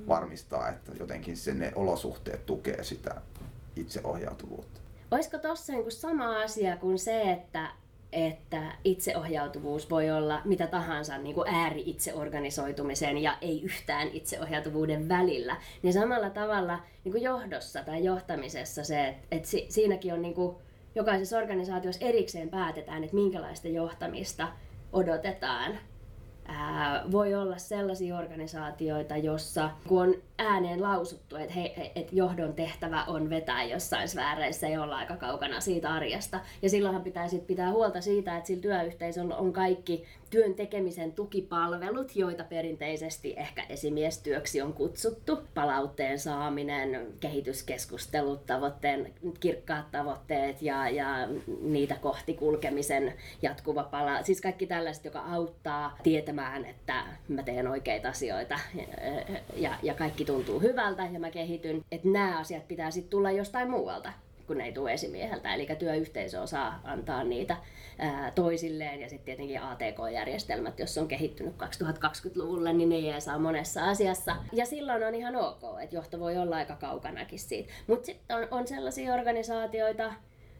varmistaa, 0.07 0.69
että 0.69 0.91
jotenkin 0.99 1.37
sen 1.37 1.59
ne 1.59 1.71
olosuhteet 1.75 2.45
tukee 2.45 2.83
sitä 2.83 3.21
itseohjautuvuutta. 3.75 4.79
Olisiko 5.11 5.37
tuossa 5.37 5.73
niin 5.73 5.91
sama 5.91 6.41
asia 6.41 6.77
kuin 6.77 6.99
se, 6.99 7.31
että, 7.31 7.71
että 8.11 8.71
itseohjautuvuus 8.83 9.89
voi 9.89 10.11
olla 10.11 10.41
mitä 10.45 10.67
tahansa 10.67 11.17
niin 11.17 11.35
kuin 11.35 11.49
ääri-itseorganisoitumisen 11.49 13.17
ja 13.17 13.37
ei 13.41 13.63
yhtään 13.63 14.07
itseohjautuvuuden 14.07 15.09
välillä, 15.09 15.57
niin 15.81 15.93
samalla 15.93 16.29
tavalla 16.29 16.79
niin 17.03 17.11
kuin 17.11 17.23
johdossa 17.23 17.83
tai 17.83 18.03
johtamisessa 18.03 18.83
se, 18.83 19.07
että, 19.07 19.27
että 19.31 19.49
si, 19.49 19.65
siinäkin 19.69 20.13
on 20.13 20.21
niin 20.21 20.33
kuin, 20.33 20.55
jokaisessa 20.95 21.37
organisaatiossa 21.37 22.05
erikseen 22.05 22.49
päätetään, 22.49 23.03
että 23.03 23.15
minkälaista 23.15 23.67
johtamista 23.67 24.47
odotetaan 24.93 25.79
ää, 26.49 27.03
voi 27.11 27.35
olla 27.35 27.57
sellaisia 27.57 28.17
organisaatioita, 28.17 29.17
jossa 29.17 29.69
kun 29.87 30.01
on 30.01 30.15
ääneen 30.37 30.81
lausuttu, 30.81 31.35
että, 31.35 31.53
he, 31.53 31.91
että 31.95 32.15
johdon 32.15 32.53
tehtävä 32.53 33.03
on 33.03 33.29
vetää 33.29 33.63
jossain 33.63 34.07
sfääreissä 34.07 34.67
ja 34.67 34.83
olla 34.83 34.97
aika 34.97 35.17
kaukana 35.17 35.59
siitä 35.59 35.93
arjesta. 35.93 36.39
Ja 36.61 36.69
silloinhan 36.69 37.03
pitäisi 37.03 37.39
pitää 37.39 37.71
huolta 37.71 38.01
siitä, 38.01 38.37
että 38.37 38.47
sillä 38.47 38.61
työyhteisöllä 38.61 39.35
on 39.35 39.53
kaikki 39.53 40.05
työn 40.29 40.53
tekemisen 40.53 41.11
tukipalvelut, 41.11 42.15
joita 42.15 42.43
perinteisesti 42.43 43.33
ehkä 43.37 43.65
esimiestyöksi 43.69 44.61
on 44.61 44.73
kutsuttu. 44.73 45.39
Palautteen 45.53 46.19
saaminen, 46.19 47.07
kehityskeskustelut, 47.19 48.45
tavoitteen, 48.45 49.13
kirkkaat 49.39 49.91
tavoitteet 49.91 50.61
ja, 50.61 50.89
ja 50.89 51.27
niitä 51.61 51.95
kohti 51.95 52.33
kulkemisen 52.33 53.13
jatkuva 53.41 53.83
pala. 53.83 54.23
Siis 54.23 54.41
kaikki 54.41 54.67
tällaiset, 54.67 55.05
joka 55.05 55.19
auttaa 55.19 55.97
tietämään, 56.03 56.38
että 56.69 57.03
mä 57.27 57.43
teen 57.43 57.67
oikeita 57.67 58.09
asioita 58.09 58.59
ja, 58.75 58.85
ja, 59.55 59.75
ja 59.83 59.93
kaikki 59.93 60.25
tuntuu 60.25 60.59
hyvältä 60.59 61.05
ja 61.11 61.19
mä 61.19 61.31
kehityn. 61.31 61.81
Että 61.91 62.07
nämä 62.07 62.39
asiat 62.39 62.67
pitää 62.67 62.91
sitten 62.91 63.09
tulla 63.09 63.31
jostain 63.31 63.69
muualta 63.69 64.13
kun 64.49 64.57
ne 64.57 64.65
ei 64.65 64.71
tule 64.71 64.93
esimieheltä. 64.93 65.53
Eli 65.53 65.67
työyhteisö 65.79 66.41
osaa 66.41 66.79
antaa 66.83 67.23
niitä 67.23 67.57
ää, 67.99 68.31
toisilleen 68.31 69.01
ja 69.01 69.09
sitten 69.09 69.25
tietenkin 69.25 69.61
ATK-järjestelmät, 69.61 70.79
jos 70.79 70.97
on 70.97 71.07
kehittynyt 71.07 71.55
2020-luvulle, 71.55 72.73
niin 72.73 72.89
ne 72.89 72.95
ei 72.95 73.21
saa 73.21 73.39
monessa 73.39 73.85
asiassa. 73.85 74.35
Ja 74.53 74.65
silloin 74.65 75.03
on 75.03 75.15
ihan 75.15 75.35
ok, 75.35 75.61
että 75.83 75.95
johto 75.95 76.19
voi 76.19 76.37
olla 76.37 76.55
aika 76.55 76.75
kaukanakin 76.75 77.39
siitä. 77.39 77.73
Mutta 77.87 78.05
sitten 78.05 78.37
on, 78.37 78.47
on 78.51 78.67
sellaisia 78.67 79.13
organisaatioita 79.13 80.13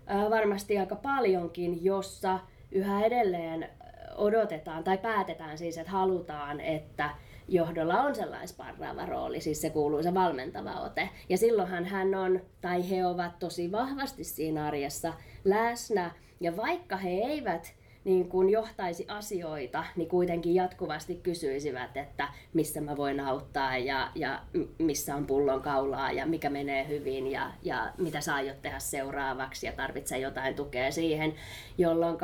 ää, 0.08 0.30
varmasti 0.30 0.78
aika 0.78 0.96
paljonkin, 0.96 1.86
jossa 1.86 2.40
yhä 2.72 3.06
edelleen 3.06 3.70
odotetaan 4.20 4.84
tai 4.84 4.98
päätetään 4.98 5.58
siis, 5.58 5.78
että 5.78 5.92
halutaan, 5.92 6.62
että 6.62 7.10
johdolla 7.48 8.02
on 8.02 8.16
sellainen 8.16 8.48
sparraava 8.48 9.06
rooli, 9.06 9.42
siis 9.42 9.62
se 9.62 9.70
kuuluu 9.70 10.04
se 10.04 10.14
valmentava 10.14 10.72
ote. 10.72 11.10
Ja 11.30 11.38
silloinhan 11.38 11.86
hän 11.86 12.16
on, 12.16 12.42
tai 12.62 12.90
he 12.90 13.06
ovat 13.06 13.40
tosi 13.40 13.72
vahvasti 13.72 14.24
siinä 14.24 14.66
arjessa 14.66 15.14
läsnä. 15.44 16.12
Ja 16.40 16.58
vaikka 16.58 16.98
he 16.98 17.10
eivät 17.10 17.74
niin 18.04 18.30
kun 18.30 18.50
johtaisi 18.50 19.06
asioita, 19.08 19.84
niin 19.96 20.10
kuitenkin 20.10 20.56
jatkuvasti 20.56 21.16
kysyisivät, 21.16 21.98
että 21.98 22.28
missä 22.54 22.82
mä 22.82 22.98
voin 22.98 23.20
auttaa 23.20 23.78
ja, 23.78 24.12
ja 24.16 24.42
missä 24.78 25.16
on 25.16 25.26
pullon 25.26 25.62
kaulaa 25.62 26.12
ja 26.12 26.26
mikä 26.26 26.50
menee 26.50 26.88
hyvin 26.88 27.32
ja, 27.32 27.52
ja 27.64 27.94
mitä 27.98 28.22
saa 28.22 28.42
jo 28.42 28.54
tehdä 28.62 28.80
seuraavaksi 28.80 29.66
ja 29.66 29.72
tarvitsee 29.72 30.20
jotain 30.20 30.56
tukea 30.56 30.92
siihen, 30.92 31.34
jolloin 31.78 32.18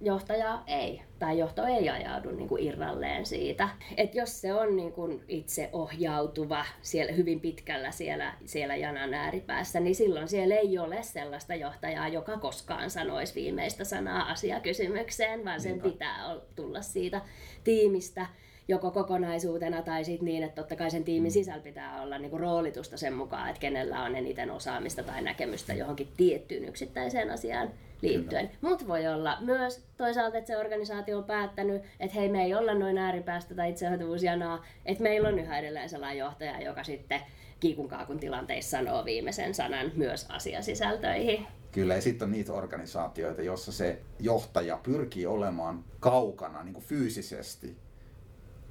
johtaja 0.00 0.62
ei, 0.66 1.02
tai 1.18 1.38
johto 1.38 1.64
ei 1.64 1.88
ajaudu 1.88 2.30
niin 2.30 2.48
kuin 2.48 2.62
irralleen 2.62 3.26
siitä. 3.26 3.68
Et 3.96 4.14
jos 4.14 4.40
se 4.40 4.54
on 4.54 4.76
niin 4.76 4.92
kuin 4.92 5.24
itse 5.28 5.70
ohjautuva 5.72 6.64
siellä 6.82 7.12
hyvin 7.12 7.40
pitkällä 7.40 7.90
siellä, 7.90 8.34
siellä 8.44 8.76
janan 8.76 9.14
ääripäässä, 9.14 9.80
niin 9.80 9.94
silloin 9.94 10.28
siellä 10.28 10.54
ei 10.54 10.78
ole 10.78 11.02
sellaista 11.02 11.54
johtajaa, 11.54 12.08
joka 12.08 12.38
koskaan 12.38 12.90
sanoisi 12.90 13.34
viimeistä 13.34 13.84
sanaa 13.84 14.30
asiakysymykseen, 14.30 15.44
vaan 15.44 15.60
sen 15.60 15.72
Niinpä. 15.72 15.88
pitää 15.88 16.36
tulla 16.56 16.82
siitä 16.82 17.20
tiimistä 17.64 18.26
joko 18.68 18.90
kokonaisuutena 18.90 19.82
tai 19.82 20.04
sitten 20.04 20.24
niin, 20.24 20.42
että 20.42 20.62
totta 20.62 20.76
kai 20.76 20.90
sen 20.90 21.04
tiimin 21.04 21.30
mm. 21.30 21.32
sisällä 21.32 21.62
pitää 21.62 22.02
olla 22.02 22.18
niinku 22.18 22.38
roolitusta 22.38 22.96
sen 22.96 23.12
mukaan, 23.12 23.48
että 23.48 23.60
kenellä 23.60 24.02
on 24.02 24.16
eniten 24.16 24.50
osaamista 24.50 25.02
tai 25.02 25.22
näkemystä 25.22 25.74
johonkin 25.74 26.08
tiettyyn 26.16 26.64
yksittäiseen 26.64 27.30
asiaan 27.30 27.70
liittyen. 28.02 28.50
Mutta 28.60 28.86
voi 28.86 29.06
olla 29.06 29.38
myös 29.40 29.84
toisaalta, 29.96 30.38
että 30.38 30.48
se 30.48 30.56
organisaatio 30.56 31.18
on 31.18 31.24
päättänyt, 31.24 31.82
että 32.00 32.16
hei, 32.16 32.28
me 32.28 32.44
ei 32.44 32.54
olla 32.54 32.74
noin 32.74 32.98
ääripäästä 32.98 33.54
tai 33.54 33.70
itsehoitavuusjanaa, 33.70 34.64
että 34.86 35.02
meillä 35.02 35.28
on 35.28 35.38
yhä 35.38 35.58
edelleen 35.58 35.88
sellainen 35.88 36.18
johtaja, 36.18 36.62
joka 36.62 36.84
sitten 36.84 37.20
kiikun 37.60 37.88
kaakun 37.88 38.20
tilanteissa 38.20 38.70
sanoo 38.70 39.04
viimeisen 39.04 39.54
sanan 39.54 39.92
myös 39.94 40.26
asiasisältöihin. 40.28 41.46
Kyllä, 41.72 41.94
ja 41.94 42.00
sitten 42.00 42.26
on 42.26 42.32
niitä 42.32 42.52
organisaatioita, 42.52 43.42
joissa 43.42 43.72
se 43.72 44.00
johtaja 44.20 44.80
pyrkii 44.82 45.26
olemaan 45.26 45.84
kaukana 46.00 46.62
niin 46.62 46.74
kuin 46.74 46.84
fyysisesti 46.84 47.76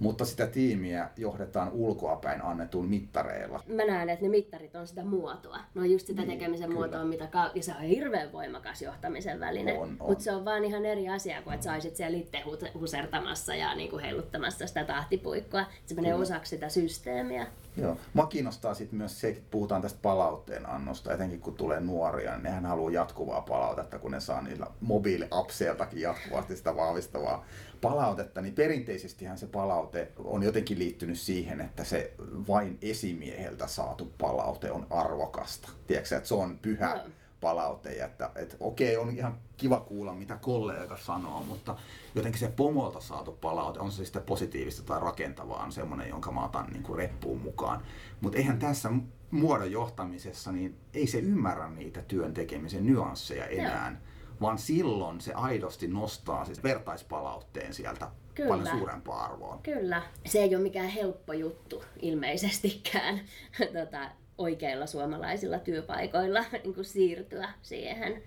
mutta 0.04 0.26
sitä 0.26 0.48
tiimiä 0.48 1.10
johdetaan 1.18 1.72
ulkoapäin 1.72 2.42
annetulla 2.42 2.88
mittareilla. 2.88 3.63
Mä 3.68 3.86
näen, 3.86 4.10
että 4.10 4.26
ne 4.26 4.30
mittarit 4.30 4.76
on 4.76 4.88
sitä 4.88 5.04
muotoa. 5.04 5.60
Ne 5.76 5.82
on 5.82 5.92
just 5.92 6.08
sitä 6.08 6.22
niin, 6.22 6.32
tekemisen 6.32 6.68
kyllä. 6.68 6.80
muotoa, 6.80 7.06
mitä 7.06 7.28
ka- 7.28 7.52
ja 7.56 7.63
se 7.63 7.72
on 7.72 7.82
hirveän 7.82 8.32
voimakas 8.32 8.82
johtamisen 8.82 9.39
väline. 9.39 9.74
Mutta 10.00 10.24
se 10.24 10.32
on 10.32 10.46
vaan 10.46 10.66
ihan 10.66 10.86
eri 10.86 11.10
asia 11.10 11.42
kuin, 11.42 11.54
että 11.54 11.63
saisit 11.63 11.96
siellä 11.96 12.18
itse 12.18 12.44
husertamassa 12.80 13.56
ja 13.56 13.76
niinku 13.76 13.98
heiluttamassa 13.98 14.68
sitä 14.68 14.84
tahtipuikkoa. 14.84 15.66
Se 15.86 15.96
menee 15.96 16.13
osaksi 16.13 16.50
sitä 16.50 16.70
systeemiä. 16.70 17.48
Joo. 17.78 17.98
Mua 18.14 18.26
kiinnostaa 18.26 18.74
sitten 18.74 18.98
myös 18.98 19.22
se, 19.22 19.30
että 19.30 19.42
puhutaan 19.52 19.82
tästä 19.82 20.00
palautteen 20.02 20.70
annosta, 20.70 21.14
etenkin 21.14 21.40
kun 21.40 21.56
tulee 21.56 21.80
nuoria, 21.80 22.32
niin 22.32 22.44
nehän 22.44 22.66
haluaa 22.66 22.92
jatkuvaa 22.92 23.42
palautetta, 23.42 24.00
kun 24.00 24.12
ne 24.12 24.20
saa 24.20 24.42
niillä 24.42 24.68
mobiiliapseiltakin 24.82 26.02
jatkuvasti 26.02 26.56
sitä 26.56 26.76
vahvistavaa 26.76 27.46
palautetta, 27.82 28.42
niin 28.42 28.54
perinteisestihän 28.54 29.38
se 29.38 29.48
palaute 29.48 30.12
on 30.24 30.44
jotenkin 30.44 30.80
liittynyt 30.80 31.20
siihen, 31.20 31.62
että 31.62 31.84
se 31.84 32.14
vain 32.48 32.78
esimieheltä 32.82 33.68
saatu 33.68 34.14
palaute 34.18 34.72
on 34.72 34.88
arvokasta. 34.90 35.70
Tiedätkö, 35.88 36.16
että 36.16 36.28
se 36.28 36.36
on 36.36 36.60
pyhä 36.62 36.96
no. 36.96 37.04
Palaute, 37.44 37.90
että, 37.90 38.30
että 38.36 38.58
okei, 38.60 38.98
on 38.98 39.10
ihan 39.10 39.38
kiva 39.58 39.80
kuulla, 39.80 40.14
mitä 40.14 40.38
kollega 40.42 40.98
sanoo, 40.98 41.44
mutta 41.44 41.76
jotenkin 42.16 42.40
se 42.40 42.48
pomolta 42.48 43.02
saatu 43.02 43.32
palaute, 43.32 43.80
on 43.80 43.92
se 43.92 44.06
sitten 44.06 44.24
positiivista 44.24 44.84
tai 44.84 45.00
rakentavaa, 45.00 45.64
on 45.64 45.72
semmoinen, 45.72 46.10
jonka 46.10 46.32
mä 46.32 46.46
otan 46.46 46.68
niin 46.72 46.84
kuin 46.84 46.98
reppuun 46.98 47.42
mukaan. 47.42 47.84
Mutta 48.22 48.38
eihän 48.38 48.60
tässä 48.60 48.90
muodon 49.32 49.72
johtamisessa, 49.72 50.52
niin 50.52 50.78
ei 50.94 51.08
se 51.08 51.20
ymmärrä 51.20 51.70
niitä 51.70 52.02
työn 52.02 52.34
tekemisen 52.34 52.86
nyansseja 52.86 53.46
enää. 53.46 53.90
No 53.90 53.98
vaan 54.42 54.58
silloin 54.58 55.22
se 55.22 55.34
aidosti 55.34 55.88
nostaa 55.88 56.46
siis 56.46 56.64
vertaispalautteen 56.64 57.74
sieltä 57.74 58.12
Kyllä. 58.36 58.50
paljon 58.50 58.78
suurempaa 58.78 59.24
arvoa. 59.24 59.60
Kyllä. 59.64 60.04
Se 60.26 60.40
ei 60.40 60.56
ole 60.56 60.64
mikään 60.64 60.90
helppo 60.90 61.34
juttu 61.34 61.84
ilmeisestikään 62.02 63.22
tota, 63.80 64.10
oikeilla 64.38 64.86
suomalaisilla 64.86 65.60
työpaikoilla 65.60 66.46
niin 66.63 66.74
kuin 66.74 66.86
siirtyä 66.86 67.50
siihen. 67.62 68.24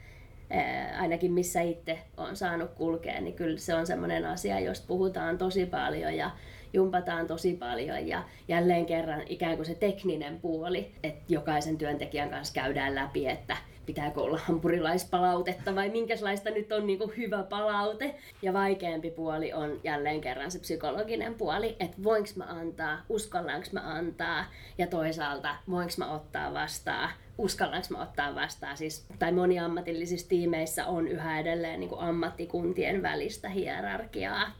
ainakin 0.98 1.32
missä 1.32 1.60
itse 1.60 1.98
on 2.16 2.36
saanut 2.36 2.70
kulkea, 2.70 3.20
niin 3.20 3.34
kyllä 3.34 3.58
se 3.58 3.74
on 3.74 3.86
semmoinen 3.86 4.24
asia, 4.24 4.60
josta 4.60 4.86
puhutaan 4.86 5.38
tosi 5.38 5.66
paljon 5.66 6.16
ja 6.16 6.30
jumpataan 6.72 7.26
tosi 7.26 7.54
paljon 7.54 8.08
ja 8.08 8.22
jälleen 8.48 8.86
kerran 8.86 9.22
ikään 9.26 9.56
kuin 9.56 9.66
se 9.66 9.74
tekninen 9.74 10.40
puoli, 10.40 10.92
että 11.02 11.24
jokaisen 11.28 11.78
työntekijän 11.78 12.30
kanssa 12.30 12.54
käydään 12.54 12.94
läpi, 12.94 13.28
että 13.28 13.56
pitääkö 13.86 14.20
olla 14.20 14.38
hampurilaispalautetta 14.38 15.74
vai 15.74 15.88
minkälaista 15.88 16.50
nyt 16.50 16.72
on 16.72 16.86
niin 16.86 16.98
kuin 16.98 17.16
hyvä 17.16 17.42
palaute. 17.42 18.14
Ja 18.42 18.52
vaikeampi 18.52 19.10
puoli 19.10 19.52
on 19.52 19.80
jälleen 19.84 20.20
kerran 20.20 20.50
se 20.50 20.58
psykologinen 20.58 21.34
puoli, 21.34 21.76
että 21.80 21.96
voinko 22.04 22.30
mä 22.36 22.44
antaa, 22.44 22.98
uskallanko 23.08 23.66
mä 23.72 23.80
antaa 23.80 24.44
ja 24.78 24.86
toisaalta 24.86 25.56
voinko 25.70 25.92
mä 25.98 26.14
ottaa 26.14 26.54
vastaan 26.54 27.10
uskallanko 27.38 27.86
mä 27.90 28.02
ottaa 28.02 28.34
vastaan. 28.34 28.76
Siis, 28.76 29.06
tai 29.18 29.32
moniammatillisissa 29.32 30.28
tiimeissä 30.28 30.86
on 30.86 31.08
yhä 31.08 31.40
edelleen 31.40 31.80
niin 31.80 31.90
kuin 31.90 32.00
ammattikuntien 32.00 33.02
välistä 33.02 33.48
hierarkiaa 33.48 34.52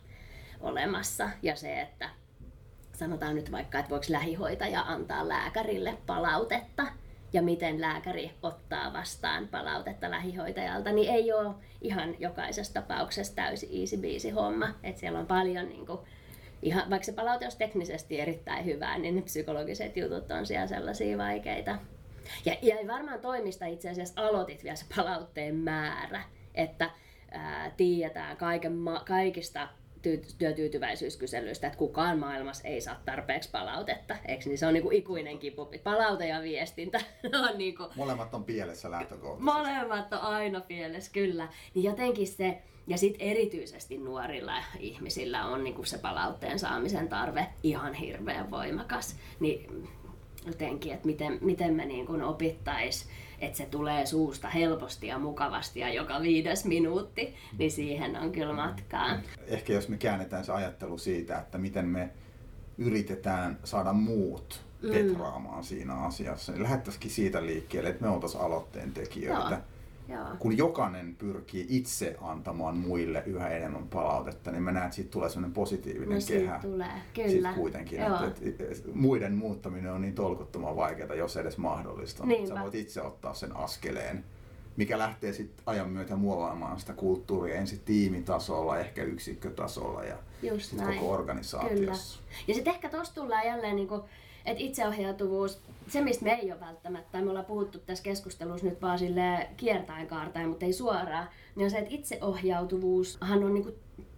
olemassa. 0.61 1.31
Ja 1.43 1.57
se, 1.57 1.81
että 1.81 2.11
sanotaan 2.93 3.35
nyt 3.35 3.53
vaikka, 3.53 3.79
että 3.79 3.91
voiko 3.91 4.07
lähihoitaja 4.09 4.81
antaa 4.81 5.29
lääkärille 5.29 5.99
palautetta, 6.07 6.87
ja 7.37 7.43
miten 7.43 7.81
lääkäri 7.81 8.31
ottaa 8.43 8.93
vastaan 8.93 9.49
palautetta 9.49 10.11
lähihoitajalta, 10.11 10.93
niin 10.93 11.15
ei 11.15 11.33
ole 11.33 11.55
ihan 11.81 12.15
jokaisessa 12.19 12.75
tapauksessa 12.75 13.37
täysin 13.37 13.81
easy 13.81 13.97
biisi 13.97 14.31
homma. 14.31 14.69
Et 14.83 14.99
siellä 14.99 15.19
on 15.19 15.27
paljon, 15.27 15.69
niin 15.69 15.87
kuin, 15.87 15.99
ihan, 16.63 16.91
vaikka 16.91 17.07
se 17.07 17.13
palaute 17.13 17.45
olisi 17.45 17.59
teknisesti 17.59 18.21
erittäin 18.21 18.65
hyvää, 18.65 18.99
niin 18.99 19.17
ne 19.17 19.23
psykologiset 19.23 19.97
jutut 19.97 20.31
on 20.31 20.47
siellä 20.47 20.67
sellaisia 20.67 21.19
vaikeita. 21.19 21.79
Ja, 22.45 22.57
ja 22.63 22.77
varmaan 22.87 23.21
toimista 23.21 23.67
itse 23.67 23.91
asiassa 23.91 24.23
aloitit 24.27 24.65
vielä 24.65 24.77
se 24.77 24.87
palautteen 24.97 25.55
määrä, 25.55 26.23
että 26.55 26.91
ää, 27.31 27.71
tiedetään 27.77 28.37
kaiken, 28.37 28.79
kaikista 29.07 29.69
työtyytyväisyyskyselyistä, 30.39 31.67
että 31.67 31.79
kukaan 31.79 32.19
maailmassa 32.19 32.69
ei 32.69 32.81
saa 32.81 33.03
tarpeeksi 33.05 33.51
palautetta. 33.51 34.17
Eikö 34.25 34.45
niin? 34.49 34.59
Se 34.59 34.67
on 34.67 34.75
niinku 34.75 34.91
ikuinen 34.91 35.39
kipu. 35.39 35.71
Palaute 35.85 36.27
ja 36.27 36.43
viestintä 36.43 37.01
on 37.51 37.59
niinku... 37.59 37.85
Molemmat 37.97 38.35
on 38.35 38.45
pielessä 38.45 38.91
lähtökohtaisesti. 38.91 39.45
Molemmat 39.45 40.13
on 40.13 40.21
aina 40.21 40.61
pielessä, 40.61 41.13
kyllä. 41.13 41.49
Niin 41.75 41.85
jotenkin 41.85 42.27
se, 42.27 42.63
ja 42.87 42.99
sitten 42.99 43.29
erityisesti 43.29 43.99
nuorilla 43.99 44.63
ihmisillä 44.79 45.47
on 45.47 45.65
niinku 45.65 45.85
se 45.85 45.99
palautteen 45.99 46.59
saamisen 46.59 47.09
tarve 47.09 47.47
ihan 47.63 47.95
hirveän 47.95 48.51
voimakas. 48.51 49.17
Niin 49.41 49.89
jotenkin, 50.47 50.93
että 50.93 51.07
miten, 51.07 51.39
miten 51.41 51.75
me 51.75 51.85
niin 51.85 52.07
kuin 52.07 52.23
opittais, 52.23 53.09
että 53.41 53.59
se 53.59 53.67
tulee 53.67 54.07
suusta 54.07 54.49
helposti 54.49 55.07
ja 55.07 55.19
mukavasti 55.19 55.81
ja 55.81 55.95
joka 55.95 56.21
viides 56.21 56.65
minuutti, 56.65 57.35
niin 57.59 57.71
siihen 57.71 58.17
on 58.17 58.33
kyllä 58.33 58.53
matkaa. 58.53 59.19
Ehkä 59.47 59.73
jos 59.73 59.89
me 59.89 59.97
käännetään 59.97 60.45
se 60.45 60.53
ajattelu 60.53 60.99
siitä, 60.99 61.39
että 61.39 61.59
miten 61.59 61.87
me 61.87 62.11
yritetään 62.79 63.59
saada 63.65 63.93
muut 63.93 64.61
mm. 64.83 64.91
petraamaan 64.91 65.65
siinä 65.65 65.95
asiassa, 65.95 66.53
niin 66.53 66.63
lähdettäisikin 66.63 67.11
siitä 67.11 67.47
liikkeelle, 67.47 67.89
että 67.89 68.05
me 68.05 68.11
oltaisiin 68.11 68.43
aloitteen 68.43 68.93
tekijöitä. 68.93 69.51
Joo 69.51 69.76
Joo. 70.09 70.25
kun 70.39 70.57
jokainen 70.57 71.17
pyrkii 71.17 71.67
itse 71.69 72.17
antamaan 72.21 72.77
muille 72.77 73.23
yhä 73.27 73.49
enemmän 73.49 73.89
palautetta, 73.89 74.51
niin 74.51 74.63
mä 74.63 74.73
näen, 74.73 74.87
että 74.87 74.97
siitä 74.97 75.11
tulee 75.11 75.29
sellainen 75.29 75.55
positiivinen 75.55 76.19
no, 76.19 76.25
kehä. 76.29 76.59
tulee, 76.63 77.03
kyllä. 77.15 77.53
kuitenkin, 77.53 78.01
että, 78.01 78.33
että, 78.43 78.65
muiden 78.95 79.35
muuttaminen 79.35 79.93
on 79.93 80.01
niin 80.01 80.15
tolkuttoman 80.15 80.77
vaikeaa, 80.77 81.15
jos 81.15 81.37
edes 81.37 81.59
mahdollista. 81.59 82.27
Niinpä. 82.27 82.55
Sä 82.55 82.63
voit 82.63 82.75
itse 82.75 83.03
ottaa 83.03 83.35
sen 83.35 83.57
askeleen, 83.57 84.25
mikä 84.77 84.99
lähtee 84.99 85.33
sitten 85.33 85.63
ajan 85.67 85.89
myötä 85.89 86.17
muovaamaan 86.17 86.81
sitä 86.81 86.93
kulttuuria 86.93 87.55
ensin 87.55 87.81
tiimitasolla, 87.85 88.79
ehkä 88.79 89.03
yksikkötasolla 89.03 90.05
ja 90.05 90.17
sitten 90.59 90.87
koko 90.87 91.13
organisaatiossa. 91.13 92.19
Kyllä. 92.19 92.45
Ja 92.49 92.55
sitten 92.55 92.75
ehkä 92.75 92.89
tuossa 92.89 93.15
tullaan 93.15 93.47
jälleen, 93.47 93.77
niin 93.77 93.89
kuin, 93.89 94.03
että 94.47 94.63
itseohjautuvuus 94.63 95.61
se, 95.89 96.01
mistä 96.01 96.25
me 96.25 96.33
ei 96.33 96.53
ole 96.53 96.61
välttämättä, 96.61 97.23
me 97.23 97.31
ollaan 97.31 97.47
puhuttu 97.47 97.79
tässä 97.79 98.05
keskustelussa 98.05 98.67
nyt 98.67 98.83
vaan 98.83 98.99
sille 98.99 99.49
kiertäen 99.57 100.07
kaartain, 100.07 100.49
mutta 100.49 100.65
ei 100.65 100.73
suoraan, 100.73 101.29
niin 101.57 101.65
on 101.65 101.71
se, 101.71 101.79
että 101.79 101.95
itseohjautuvuushan 101.95 103.45
on 103.45 103.55
niinku 103.55 103.73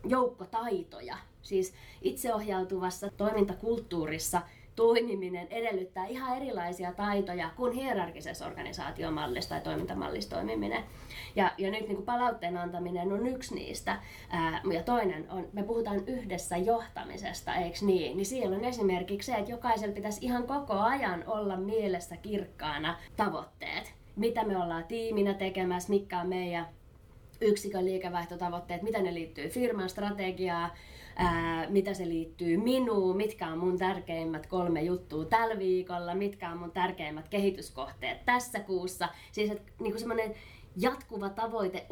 joukko 0.05 0.45
taitoja. 0.45 1.17
Siis 1.43 1.75
itseohjautuvassa 2.03 3.11
toimintakulttuurissa 3.17 4.43
toimiminen 4.79 5.47
edellyttää 5.51 6.07
ihan 6.07 6.37
erilaisia 6.37 6.93
taitoja 6.93 7.51
kuin 7.57 7.73
hierarkisessa 7.73 8.47
organisaatiomallissa 8.47 9.51
tai 9.51 9.61
toimintamallissa 9.61 10.31
toimiminen. 10.31 10.85
Ja, 11.37 11.53
ja 11.59 11.71
nyt 11.71 11.81
niin 11.81 11.97
kuin 11.97 12.07
palautteen 12.07 12.57
antaminen 12.57 13.13
on 13.13 13.27
yksi 13.27 13.55
niistä. 13.55 13.99
Ää, 14.31 14.61
ja 14.73 14.83
toinen 14.83 15.31
on, 15.31 15.49
me 15.53 15.63
puhutaan 15.63 16.03
yhdessä 16.07 16.57
johtamisesta, 16.57 17.55
eikö 17.55 17.79
niin? 17.83 18.17
Niin 18.17 18.27
siellä 18.27 18.57
on 18.57 18.65
esimerkiksi 18.65 19.33
se, 19.33 19.39
että 19.39 19.51
jokaisella 19.51 19.95
pitäisi 19.95 20.25
ihan 20.27 20.47
koko 20.47 20.75
ajan 20.75 21.25
olla 21.27 21.57
mielessä 21.57 22.17
kirkkaana 22.17 22.97
tavoitteet. 23.17 23.95
Mitä 24.17 24.45
me 24.45 24.57
ollaan 24.57 24.85
tiiminä 24.85 25.35
tekemässä, 25.35 25.91
mikä 25.91 26.21
on 26.21 26.29
meidän 26.29 26.69
yksikön 27.41 27.85
liikevaihtotavoitteet, 27.85 28.83
mitä 28.83 29.03
ne 29.03 29.15
liittyy 29.15 29.49
firman 29.49 29.89
strategiaan, 29.89 30.71
ää, 31.19 31.67
mitä 31.71 31.95
se 31.95 32.09
liittyy 32.09 32.57
minuun, 32.57 33.17
mitkä 33.17 33.49
on 33.49 33.59
mun 33.59 33.79
tärkeimmät 33.79 34.47
kolme 34.47 34.83
juttua 34.83 35.25
tällä 35.25 35.59
viikolla, 35.59 36.15
mitkä 36.15 36.51
on 36.51 36.59
mun 36.59 36.73
tärkeimmät 36.73 37.29
kehityskohteet 37.29 38.25
tässä 38.25 38.61
kuussa. 38.61 39.09
Siis 39.33 39.51
että 39.51 39.73
niin 39.81 39.99
semmoinen 39.99 40.35
jatkuva 40.77 41.29
tavoite 41.29 41.87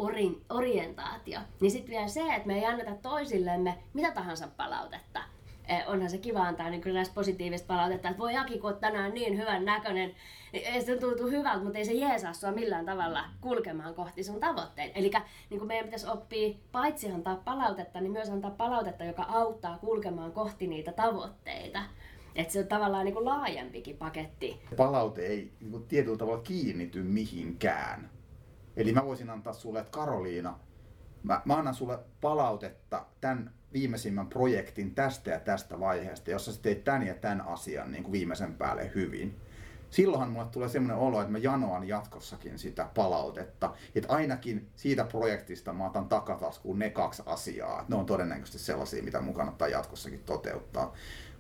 orientaatio. 0.48 1.40
Niin 1.60 1.70
sitten 1.70 1.90
vielä 1.90 2.08
se, 2.08 2.34
että 2.34 2.46
me 2.46 2.58
ei 2.58 2.66
anneta 2.66 2.94
toisillemme 2.94 3.78
mitä 3.94 4.10
tahansa 4.10 4.48
palautetta. 4.56 5.36
Eh, 5.68 5.84
onhan 5.86 6.10
se 6.10 6.18
kiva 6.18 6.42
antaa 6.42 6.70
niin 6.70 6.80
kyllä 6.80 7.02
positiivista 7.14 7.66
palautetta, 7.66 8.08
että 8.08 8.22
voi 8.22 8.36
Aki, 8.36 8.58
kun 8.58 8.76
tänään 8.76 9.14
niin 9.14 9.38
hyvän 9.38 9.64
näköinen, 9.64 10.14
niin 10.52 10.66
ei 10.66 10.82
se 10.82 10.96
tuntuu 10.96 11.26
hyvältä, 11.26 11.64
mutta 11.64 11.78
ei 11.78 11.84
se 11.84 11.92
jeesaa 11.92 12.32
sua 12.32 12.52
millään 12.52 12.86
tavalla 12.86 13.24
kulkemaan 13.40 13.94
kohti 13.94 14.24
sun 14.24 14.40
tavoitteita. 14.40 14.98
Eli 14.98 15.10
niin 15.50 15.66
meidän 15.66 15.84
pitäisi 15.84 16.08
oppia 16.08 16.54
paitsi 16.72 17.10
antaa 17.10 17.36
palautetta, 17.36 18.00
niin 18.00 18.12
myös 18.12 18.30
antaa 18.30 18.50
palautetta, 18.50 19.04
joka 19.04 19.22
auttaa 19.22 19.78
kulkemaan 19.78 20.32
kohti 20.32 20.66
niitä 20.66 20.92
tavoitteita. 20.92 21.82
Että 22.34 22.52
se 22.52 22.58
on 22.58 22.66
tavallaan 22.66 23.04
niin 23.04 23.14
kuin 23.14 23.24
laajempikin 23.24 23.96
paketti. 23.96 24.60
Palaute 24.76 25.26
ei 25.26 25.52
niin 25.60 25.70
kuin 25.70 25.86
tietyllä 25.86 26.18
tavalla 26.18 26.42
kiinnity 26.42 27.02
mihinkään. 27.02 28.10
Eli 28.76 28.92
mä 28.92 29.04
voisin 29.04 29.30
antaa 29.30 29.52
sulle, 29.52 29.78
että 29.78 29.90
Karoliina, 29.90 30.58
mä, 31.22 31.42
mä 31.44 31.56
annan 31.56 31.74
sulle 31.74 31.98
palautetta 32.20 33.06
tämän 33.20 33.55
viimeisimmän 33.72 34.26
projektin 34.26 34.94
tästä 34.94 35.30
ja 35.30 35.40
tästä 35.40 35.80
vaiheesta, 35.80 36.30
jossa 36.30 36.52
sä 36.52 36.62
teit 36.62 36.84
tämän 36.84 37.06
ja 37.06 37.14
tämän 37.14 37.40
asian 37.40 37.92
niin 37.92 38.02
kuin 38.02 38.12
viimeisen 38.12 38.54
päälle 38.54 38.90
hyvin. 38.94 39.36
Silloinhan 39.90 40.30
mulle 40.30 40.46
tulee 40.46 40.68
semmoinen 40.68 40.96
olo, 40.96 41.20
että 41.20 41.32
mä 41.32 41.38
janoan 41.38 41.88
jatkossakin 41.88 42.58
sitä 42.58 42.88
palautetta. 42.94 43.74
Että 43.94 44.12
ainakin 44.12 44.68
siitä 44.76 45.04
projektista 45.04 45.72
mä 45.72 45.86
otan 45.86 46.08
takataskuun 46.08 46.78
ne 46.78 46.90
kaksi 46.90 47.22
asiaa. 47.26 47.84
Ne 47.88 47.96
on 47.96 48.06
todennäköisesti 48.06 48.58
sellaisia, 48.58 49.02
mitä 49.02 49.20
mun 49.20 49.34
kannattaa 49.34 49.68
jatkossakin 49.68 50.22
toteuttaa. 50.26 50.94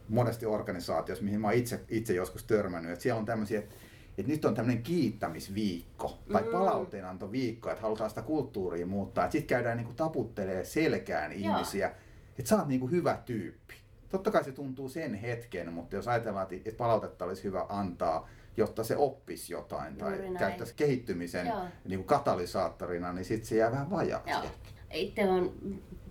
Monesti 0.08 0.46
organisaatiossa, 0.46 1.24
mihin 1.24 1.40
mä 1.40 1.46
oon 1.46 1.56
itse, 1.56 1.80
itse 1.88 2.14
joskus 2.14 2.44
törmännyt, 2.44 2.92
että 2.92 3.02
siellä 3.02 3.18
on 3.18 3.26
tämmöisiä, 3.26 3.58
että 3.58 3.74
että 4.18 4.32
nyt 4.32 4.44
on 4.44 4.54
tämmöinen 4.54 4.82
kiittämisviikko 4.82 6.18
tai 6.32 6.42
mm. 6.42 6.48
palauteenantoviikko, 6.48 7.70
että 7.70 7.82
halutaan 7.82 8.10
sitä 8.10 8.22
kulttuuria 8.22 8.86
muuttaa. 8.86 9.30
Sitten 9.30 9.46
käydään 9.46 9.76
niinku 9.76 9.92
taputtelee 9.92 10.64
selkään 10.64 11.32
Joo. 11.32 11.54
ihmisiä, 11.54 11.92
että 12.38 12.48
sä 12.48 12.56
oot 12.56 12.68
niinku 12.68 12.88
hyvä 12.88 13.18
tyyppi. 13.24 13.74
Totta 14.08 14.30
kai 14.30 14.44
se 14.44 14.52
tuntuu 14.52 14.88
sen 14.88 15.14
hetken, 15.14 15.72
mutta 15.72 15.96
jos 15.96 16.08
ajatellaan, 16.08 16.46
että 16.50 16.78
palautetta 16.78 17.24
olisi 17.24 17.44
hyvä 17.44 17.66
antaa, 17.68 18.28
jotta 18.56 18.84
se 18.84 18.96
oppisi 18.96 19.52
jotain 19.52 19.96
tai 19.96 20.18
käyttäisi 20.38 20.74
kehittymisen 20.74 21.52
niin 21.84 21.98
kuin 21.98 22.06
katalysaattorina, 22.06 23.12
niin 23.12 23.24
sitten 23.24 23.46
se 23.46 23.56
jää 23.56 23.70
vähän 23.70 23.90
vajaaksi. 23.90 24.48
Itse 24.90 25.28
on 25.28 25.54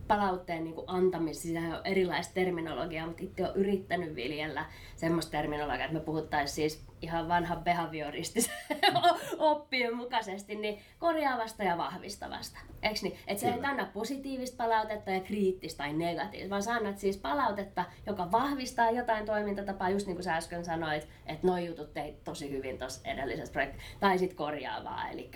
palautteen 0.07 0.63
niin 0.63 0.75
kuin 0.75 0.85
antamisessa 0.87 1.59
on 1.59 1.81
erilaista 1.85 2.33
terminologiaa, 2.33 3.07
mutta 3.07 3.23
itse 3.23 3.43
olen 3.43 3.55
yrittänyt 3.55 4.15
viljellä 4.15 4.65
semmoista 4.95 5.31
terminologiaa, 5.31 5.85
että 5.85 5.97
me 5.97 6.05
puhuttaisiin 6.05 6.55
siis 6.55 6.85
ihan 7.01 7.27
vanhan 7.27 7.63
behavioristisen 7.63 8.53
oppien 9.37 9.95
mukaisesti, 9.95 10.55
niin 10.55 10.79
korjaavasta 10.99 11.63
ja 11.63 11.77
vahvistavasta. 11.77 12.59
Eikö 12.83 12.99
niin? 13.01 13.17
Että 13.27 13.41
se 13.41 13.47
ei 13.47 13.59
anna 13.63 13.89
positiivista 13.93 14.63
palautetta 14.63 15.11
ja 15.11 15.19
kriittistä 15.19 15.77
tai 15.77 15.93
negatiivista, 15.93 16.49
vaan 16.49 16.63
sä 16.63 16.73
annat 16.73 16.97
siis 16.97 17.17
palautetta, 17.17 17.85
joka 18.05 18.31
vahvistaa 18.31 18.91
jotain 18.91 19.25
toimintatapaa, 19.25 19.89
just 19.89 20.07
niin 20.07 20.15
kuin 20.15 20.23
sä 20.23 20.35
äsken 20.35 20.65
sanoit, 20.65 21.07
että 21.25 21.47
noi 21.47 21.65
jutut 21.65 21.93
teit 21.93 22.23
tosi 22.23 22.51
hyvin 22.51 22.77
tuossa 22.77 23.09
edellisessä 23.09 23.53
projektissa, 23.53 23.97
tai 23.99 24.19
sitten 24.19 24.37
korjaavaa, 24.37 25.09
eli 25.09 25.31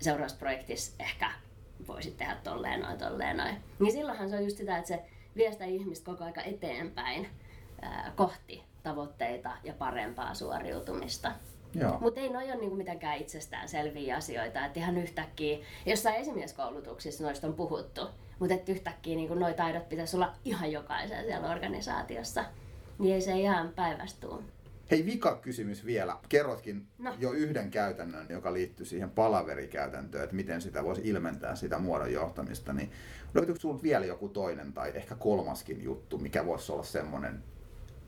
seuraavassa 0.00 0.38
projektissa 0.38 0.94
ehkä 0.98 1.30
voisit 1.88 2.16
tehdä 2.16 2.36
tolleen 2.44 2.80
noin, 2.80 2.98
tolleen 2.98 3.36
noin. 3.36 3.56
Niin 3.78 3.92
silloinhan 3.92 4.30
se 4.30 4.36
on 4.36 4.44
just 4.44 4.56
sitä, 4.56 4.78
että 4.78 4.88
se 4.88 5.02
vie 5.36 5.52
sitä 5.52 5.64
ihmistä 5.64 6.10
koko 6.10 6.24
aika 6.24 6.42
eteenpäin 6.42 7.28
ää, 7.82 8.12
kohti 8.16 8.62
tavoitteita 8.82 9.50
ja 9.64 9.72
parempaa 9.72 10.34
suoriutumista. 10.34 11.32
Mutta 12.00 12.20
ei 12.20 12.28
noin 12.28 12.46
ole 12.46 12.56
niinku 12.56 12.76
mitenkään 12.76 13.18
itsestään 13.18 13.68
selviä 13.68 14.16
asioita, 14.16 14.66
että 14.66 14.80
ihan 14.80 14.98
yhtäkkiä, 14.98 15.58
jossain 15.86 16.16
esimieskoulutuksissa 16.16 17.24
noista 17.24 17.46
on 17.46 17.54
puhuttu, 17.54 18.00
mutta 18.38 18.54
että 18.54 18.72
yhtäkkiä 18.72 19.16
niinku 19.16 19.34
noi 19.34 19.54
taidot 19.54 19.88
pitäisi 19.88 20.16
olla 20.16 20.32
ihan 20.44 20.72
jokaisen 20.72 21.24
siellä 21.24 21.50
organisaatiossa, 21.50 22.44
niin 22.98 23.14
ei 23.14 23.20
se 23.20 23.32
ihan 23.32 23.68
päivästuu. 23.68 24.42
Hei, 24.92 25.06
vika 25.06 25.36
kysymys 25.36 25.86
vielä. 25.86 26.16
Kerrotkin 26.28 26.86
no. 26.98 27.14
jo 27.18 27.32
yhden 27.32 27.70
käytännön, 27.70 28.26
joka 28.28 28.52
liittyy 28.52 28.86
siihen 28.86 29.10
palaverikäytäntöön, 29.10 30.24
että 30.24 30.36
miten 30.36 30.60
sitä 30.60 30.84
voisi 30.84 31.02
ilmentää 31.04 31.54
sitä 31.54 31.78
muodon 31.78 32.12
johtamista. 32.12 32.72
Niin 32.72 32.90
löytyykö 33.34 33.60
sinulla 33.60 33.82
vielä 33.82 34.06
joku 34.06 34.28
toinen 34.28 34.72
tai 34.72 34.92
ehkä 34.94 35.14
kolmaskin 35.14 35.84
juttu, 35.84 36.18
mikä 36.18 36.46
voisi 36.46 36.72
olla 36.72 36.82
semmoinen, 36.82 37.42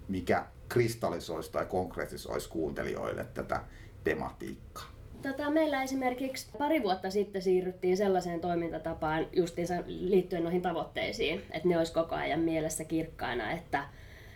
mikä 0.08 0.46
kristallisoisi 0.68 1.52
tai 1.52 1.66
konkretisoisi 1.66 2.48
kuuntelijoille 2.48 3.26
tätä 3.34 3.60
tematiikkaa? 4.04 4.90
Tota, 5.22 5.50
meillä 5.50 5.82
esimerkiksi 5.82 6.48
pari 6.58 6.82
vuotta 6.82 7.10
sitten 7.10 7.42
siirryttiin 7.42 7.96
sellaiseen 7.96 8.40
toimintatapaan 8.40 9.26
justiinsa 9.32 9.74
liittyen 9.86 10.44
noihin 10.44 10.62
tavoitteisiin, 10.62 11.42
että 11.50 11.68
ne 11.68 11.78
olisi 11.78 11.92
koko 11.92 12.14
ajan 12.14 12.40
mielessä 12.40 12.84
kirkkaina, 12.84 13.52
että 13.52 13.84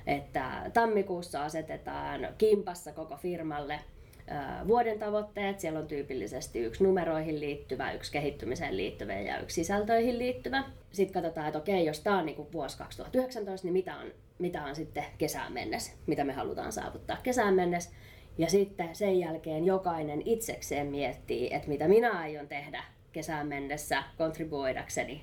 että 0.09 0.70
tammikuussa 0.74 1.44
asetetaan 1.44 2.28
kimpassa 2.38 2.92
koko 2.92 3.16
firmalle 3.16 3.80
vuoden 4.68 4.98
tavoitteet. 4.98 5.61
Siellä 5.61 5.78
on 5.78 5.86
tyypillisesti 5.86 6.59
yksi 6.59 6.84
numeroihin 6.84 7.40
liittyvä, 7.40 7.92
yksi 7.92 8.12
kehittymiseen 8.12 8.76
liittyvä 8.76 9.12
ja 9.12 9.40
yksi 9.40 9.54
sisältöihin 9.54 10.18
liittyvä. 10.18 10.64
Sitten 10.92 11.22
katsotaan, 11.22 11.46
että 11.46 11.59
okei, 11.59 11.86
jos 11.86 12.00
tämä 12.00 12.18
on 12.18 12.26
niin 12.26 12.52
vuosi 12.52 12.78
2019, 12.78 13.66
niin 13.66 13.72
mitä 13.72 13.96
on, 13.96 14.06
mitä 14.38 14.64
on 14.64 14.76
sitten 14.76 15.04
kesään 15.18 15.52
mennessä, 15.52 15.92
mitä 16.06 16.24
me 16.24 16.32
halutaan 16.32 16.72
saavuttaa 16.72 17.16
kesään 17.22 17.54
mennessä. 17.54 17.90
Ja 18.38 18.50
sitten 18.50 18.94
sen 18.94 19.18
jälkeen 19.18 19.64
jokainen 19.64 20.22
itsekseen 20.24 20.86
miettii, 20.86 21.54
että 21.54 21.68
mitä 21.68 21.88
minä 21.88 22.18
aion 22.18 22.48
tehdä 22.48 22.84
kesään 23.12 23.46
mennessä 23.46 24.02
kontribuoidakseni 24.18 25.22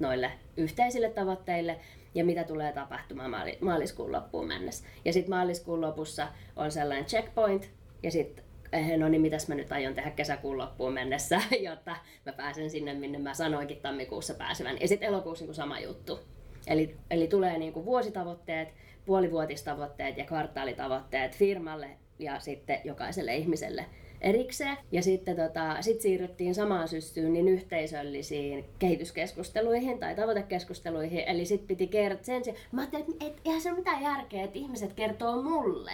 noille 0.00 0.30
yhteisille 0.56 1.10
tavoitteille 1.10 1.80
ja 2.14 2.24
mitä 2.24 2.44
tulee 2.44 2.72
tapahtumaan 2.72 3.30
maaliskuun 3.60 4.12
loppuun 4.12 4.46
mennessä. 4.46 4.86
Ja 5.04 5.12
sitten 5.12 5.30
maaliskuun 5.30 5.80
lopussa 5.80 6.28
on 6.56 6.70
sellainen 6.70 7.04
checkpoint, 7.04 7.70
ja 8.02 8.10
sitten 8.10 8.44
eh, 8.72 8.98
no 8.98 9.08
niin, 9.08 9.22
mitäs 9.22 9.48
mä 9.48 9.54
nyt 9.54 9.72
aion 9.72 9.94
tehdä 9.94 10.10
kesäkuun 10.10 10.58
loppuun 10.58 10.92
mennessä, 10.92 11.40
jotta 11.68 11.96
mä 12.26 12.32
pääsen 12.32 12.70
sinne, 12.70 12.94
minne 12.94 13.18
mä 13.18 13.34
sanoinkin 13.34 13.80
tammikuussa 13.80 14.34
pääsevän. 14.34 14.80
Ja 14.80 14.88
sitten 14.88 15.08
elokuussa 15.08 15.44
niin 15.44 15.54
sama 15.54 15.80
juttu. 15.80 16.20
Eli, 16.66 16.96
eli 17.10 17.26
tulee 17.26 17.58
niin 17.58 17.72
kuin 17.72 17.86
vuositavoitteet, 17.86 18.68
puolivuotistavoitteet 19.06 20.16
ja 20.18 20.24
kvartaalitavoitteet 20.24 21.36
firmalle 21.36 21.90
ja 22.18 22.40
sitten 22.40 22.80
jokaiselle 22.84 23.36
ihmiselle 23.36 23.86
erikseen. 24.24 24.76
Ja 24.92 25.02
sitten 25.02 25.36
tota, 25.36 25.82
sit 25.82 26.00
siirryttiin 26.00 26.54
samaan 26.54 26.88
syssyyn 26.88 27.32
niin 27.32 27.48
yhteisöllisiin 27.48 28.64
kehityskeskusteluihin 28.78 29.98
tai 29.98 30.14
tavoitekeskusteluihin. 30.14 31.24
Eli 31.26 31.44
sitten 31.44 31.68
piti 31.68 31.86
kertoa 31.86 32.24
sen. 32.24 32.42
Mä 32.72 32.80
ajattelin, 32.80 33.06
että 33.10 33.26
et, 33.26 33.40
eihän 33.44 33.60
se 33.60 33.70
ole 33.70 33.78
mitään 33.78 34.02
järkeä, 34.02 34.44
että 34.44 34.58
ihmiset 34.58 34.92
kertoo 34.92 35.42
mulle 35.42 35.92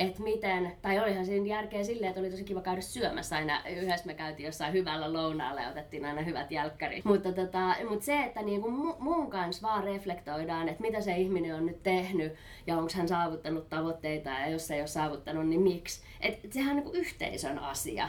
että 0.00 0.22
miten, 0.22 0.72
tai 0.82 1.00
olihan 1.00 1.26
siinä 1.26 1.46
järkeä 1.46 1.84
silleen, 1.84 2.08
että 2.08 2.20
oli 2.20 2.30
tosi 2.30 2.44
kiva 2.44 2.60
käydä 2.60 2.80
syömässä 2.80 3.36
aina. 3.36 3.62
Yhdessä 3.68 4.06
me 4.06 4.14
käytiin 4.14 4.46
jossain 4.46 4.72
hyvällä 4.72 5.12
lounaalla 5.12 5.60
ja 5.60 5.68
otettiin 5.68 6.04
aina 6.04 6.22
hyvät 6.22 6.50
jälkkärit. 6.50 7.04
Mutta, 7.04 7.32
tota, 7.32 7.74
mutta 7.88 8.04
se, 8.04 8.20
että 8.20 8.42
niinku 8.42 8.70
mun 8.98 9.30
kanssa 9.30 9.68
vaan 9.68 9.84
reflektoidaan, 9.84 10.68
että 10.68 10.82
mitä 10.82 11.00
se 11.00 11.16
ihminen 11.16 11.54
on 11.54 11.66
nyt 11.66 11.82
tehnyt 11.82 12.32
ja 12.66 12.76
onko 12.78 12.90
hän 12.94 13.08
saavuttanut 13.08 13.68
tavoitteita 13.68 14.30
ja 14.30 14.48
jos 14.48 14.70
ei 14.70 14.80
ole 14.80 14.86
saavuttanut, 14.86 15.48
niin 15.48 15.60
miksi. 15.60 16.02
Et, 16.20 16.44
et 16.44 16.52
sehän 16.52 16.70
on 16.70 16.76
niinku 16.76 16.92
yhteisön 16.92 17.58
asia. 17.58 18.08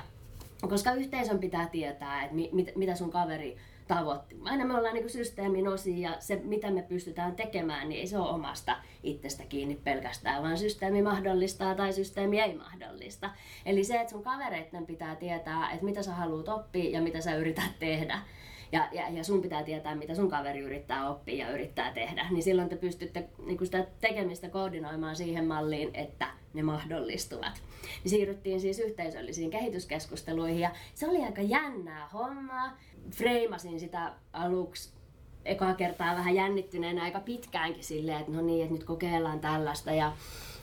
Koska 0.70 0.94
yhteisön 0.94 1.40
pitää 1.40 1.68
tietää, 1.68 2.24
että 2.24 2.36
mi, 2.36 2.50
mit, 2.54 2.76
mitä 2.76 2.96
sun 2.96 3.12
kaveri 3.12 3.58
tavoitti. 3.88 4.36
Aina 4.44 4.66
me 4.66 4.78
ollaan 4.78 4.94
niin 4.94 5.10
systeemin 5.10 5.68
osia 5.68 6.10
ja 6.10 6.16
se, 6.20 6.42
mitä 6.44 6.72
me 6.72 6.82
pystytään 6.82 7.36
tekemään, 7.36 7.90
niin 7.90 8.02
ei 8.02 8.08
se 8.08 8.18
ole 8.18 8.30
omasta 8.30 8.78
itsestä 9.04 9.44
kiinni 9.46 9.76
pelkästään, 9.76 10.44
vaan 10.44 10.58
systeemi 10.58 11.02
mahdollistaa 11.02 11.76
tai 11.76 11.94
systeemi 11.94 12.40
ei 12.40 12.56
mahdollista. 12.56 13.30
Eli 13.66 13.84
se, 13.84 13.96
että 13.96 14.12
sun 14.12 14.24
kavereiden 14.24 14.86
pitää 14.86 15.16
tietää, 15.16 15.72
että 15.72 15.86
mitä 15.86 16.04
sä 16.04 16.14
haluat 16.14 16.50
oppia 16.50 16.90
ja 16.90 17.02
mitä 17.02 17.22
sä 17.22 17.36
yrität 17.36 17.80
tehdä. 17.80 18.22
Ja, 18.72 18.88
ja, 18.92 19.10
ja 19.10 19.24
sun 19.24 19.42
pitää 19.42 19.64
tietää, 19.64 19.96
mitä 19.96 20.16
sun 20.16 20.30
kaveri 20.30 20.60
yrittää 20.60 21.10
oppia 21.10 21.46
ja 21.46 21.54
yrittää 21.54 21.94
tehdä. 21.94 22.28
Niin 22.30 22.44
silloin 22.44 22.70
te 22.70 22.76
pystytte 22.76 23.30
niin 23.46 23.66
sitä 23.66 23.88
tekemistä 24.02 24.50
koordinoimaan 24.50 25.16
siihen 25.16 25.46
malliin, 25.46 25.90
että 25.94 26.28
ne 26.54 26.64
mahdollistuvat. 26.64 27.62
Niin 28.04 28.10
siirryttiin 28.10 28.62
siis 28.62 28.80
yhteisöllisiin 28.80 29.52
kehityskeskusteluihin 29.52 30.60
ja 30.60 30.72
se 30.94 31.08
oli 31.08 31.24
aika 31.24 31.42
jännää 31.42 32.08
hommaa. 32.08 32.78
Freimasin 33.12 33.80
sitä 33.80 34.14
aluksi 34.34 34.94
ekaa 35.46 35.74
kertaa 35.74 36.16
vähän 36.16 36.36
jännittyneenä 36.36 37.04
aika 37.04 37.20
pitkäänkin 37.20 37.84
silleen, 37.84 38.20
että 38.20 38.32
no 38.32 38.42
niin, 38.42 38.64
että 38.64 38.74
nyt 38.74 38.84
kokeillaan 38.84 39.40
tällaista 39.40 39.92
ja 39.92 40.14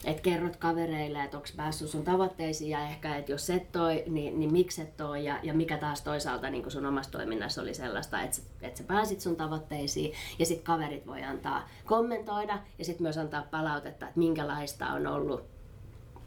että 0.05 0.21
kerrot 0.21 0.55
kavereille, 0.55 1.23
että 1.23 1.37
onko 1.37 1.49
päässyt 1.55 1.89
sun 1.89 2.03
tavoitteisiin 2.03 2.69
ja 2.69 2.89
ehkä, 2.89 3.15
että 3.15 3.31
jos 3.31 3.49
et 3.49 3.71
toi, 3.71 4.03
niin, 4.07 4.39
niin 4.39 4.51
miksi 4.51 4.81
et 4.81 4.97
toi 4.97 5.25
ja, 5.25 5.39
ja 5.43 5.53
mikä 5.53 5.77
taas 5.77 6.01
toisaalta 6.01 6.49
niin 6.49 6.71
sun 6.71 6.85
omassa 6.85 7.11
toiminnassa 7.11 7.61
oli 7.61 7.73
sellaista, 7.73 8.21
että, 8.21 8.37
että 8.61 8.77
sä 8.77 8.83
pääsit 8.83 9.21
sun 9.21 9.35
tavoitteisiin 9.35 10.13
ja 10.39 10.45
sitten 10.45 10.65
kaverit 10.65 11.07
voi 11.07 11.23
antaa 11.23 11.69
kommentoida 11.85 12.59
ja 12.79 12.85
sitten 12.85 13.03
myös 13.03 13.17
antaa 13.17 13.47
palautetta, 13.51 14.07
että 14.07 14.19
minkälaista 14.19 14.87
on 14.87 15.07
ollut 15.07 15.43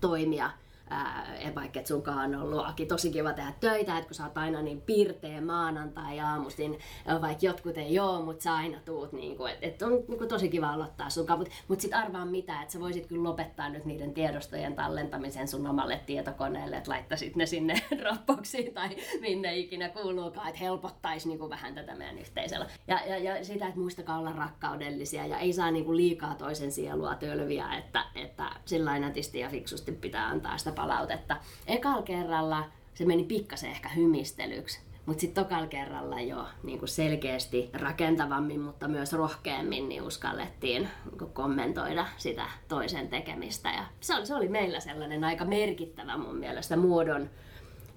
toimia 0.01 0.51
ää, 0.93 1.53
vaikka 1.55 1.81
et 1.81 1.87
sunkaan 1.87 2.35
on 2.35 2.43
ollut 2.43 2.67
Aki, 2.67 2.87
tosi 2.87 3.11
kiva 3.11 3.33
tehdä 3.33 3.53
töitä, 3.61 3.99
että 3.99 4.09
kun 4.09 4.15
sä 4.15 4.25
oot 4.25 4.39
aina 4.39 4.63
niin 4.63 4.81
pirteä 4.81 5.41
maanantai 5.41 6.21
aamuisin, 6.21 6.79
vaikka 7.21 7.47
jotkut 7.47 7.79
ei 7.79 7.99
oo, 7.99 8.23
mutta 8.23 8.43
sä 8.43 8.55
aina 8.55 8.79
tuut, 8.85 9.13
niin 9.13 9.37
kuin, 9.37 9.53
että 9.53 9.67
et 9.67 9.83
on 9.83 9.93
niin 9.93 10.19
kuin, 10.19 10.29
tosi 10.29 10.49
kiva 10.49 10.73
aloittaa 10.73 11.11
sunkaan, 11.11 11.39
mutta 11.39 11.55
mut 11.69 11.81
sit 11.81 11.95
arvaa 11.95 12.25
mitä, 12.25 12.63
että 12.63 12.73
sä 12.73 12.81
voisit 12.81 13.07
kyllä 13.07 13.29
lopettaa 13.29 13.69
nyt 13.69 13.85
niiden 13.85 14.15
tiedostojen 14.15 14.75
tallentamisen 14.75 15.49
sun 15.49 15.67
omalle 15.67 16.01
tietokoneelle, 16.07 16.77
että 16.77 16.91
laittaisit 16.91 17.37
ne 17.37 17.47
sinne 17.47 17.83
Dropboxiin 17.99 18.75
tai 18.75 18.97
minne 19.21 19.57
ikinä 19.57 19.89
kuuluukaan, 19.89 20.49
että 20.49 20.61
helpottaisi 20.61 21.29
niin 21.29 21.39
kuin 21.39 21.51
vähän 21.51 21.75
tätä 21.75 21.95
meidän 21.95 22.19
yhteisöllä. 22.19 22.67
Ja, 22.89 23.01
ja, 23.07 23.19
ja 23.19 23.45
sitä, 23.45 23.67
että 23.67 23.81
muistakaa 23.81 24.19
olla 24.19 24.33
rakkaudellisia 24.33 25.27
ja 25.27 25.39
ei 25.39 25.53
saa 25.53 25.71
niin 25.71 25.85
kuin 25.85 25.97
liikaa 25.97 26.35
toisen 26.35 26.73
sielua 26.73 27.15
tölviä, 27.15 27.75
että, 27.79 28.05
että 28.15 28.51
sillä 28.65 28.99
nätisti 28.99 29.39
ja 29.39 29.49
fiksusti 29.49 29.93
pitää 29.93 30.27
antaa 30.27 30.59
sitä 30.59 30.73
palautetta. 30.83 31.37
Ekalla 31.67 32.03
kerralla 32.03 32.65
se 32.95 33.05
meni 33.05 33.25
pikkasen 33.25 33.71
ehkä 33.71 33.89
hymistelyksi, 33.89 34.81
mutta 35.07 35.21
sitten 35.21 35.45
tokalla 35.45 35.67
kerralla 35.67 36.21
jo 36.21 36.47
niin 36.63 36.79
kuin 36.79 36.89
selkeästi 36.89 37.71
rakentavammin, 37.73 38.61
mutta 38.61 38.89
myös 38.89 39.13
rohkeammin 39.13 39.89
niin 39.89 40.03
uskallettiin 40.03 40.89
niin 41.11 41.31
kommentoida 41.33 42.07
sitä 42.17 42.47
toisen 42.69 43.09
tekemistä. 43.09 43.69
Ja 43.69 43.85
se 44.01 44.15
oli, 44.15 44.27
se 44.27 44.35
oli 44.35 44.49
meillä 44.49 44.81
sellainen 44.81 45.25
aika 45.25 45.45
merkittävä 45.45 46.17
mun 46.17 46.37
mielestä 46.37 46.77
muodon, 46.77 47.31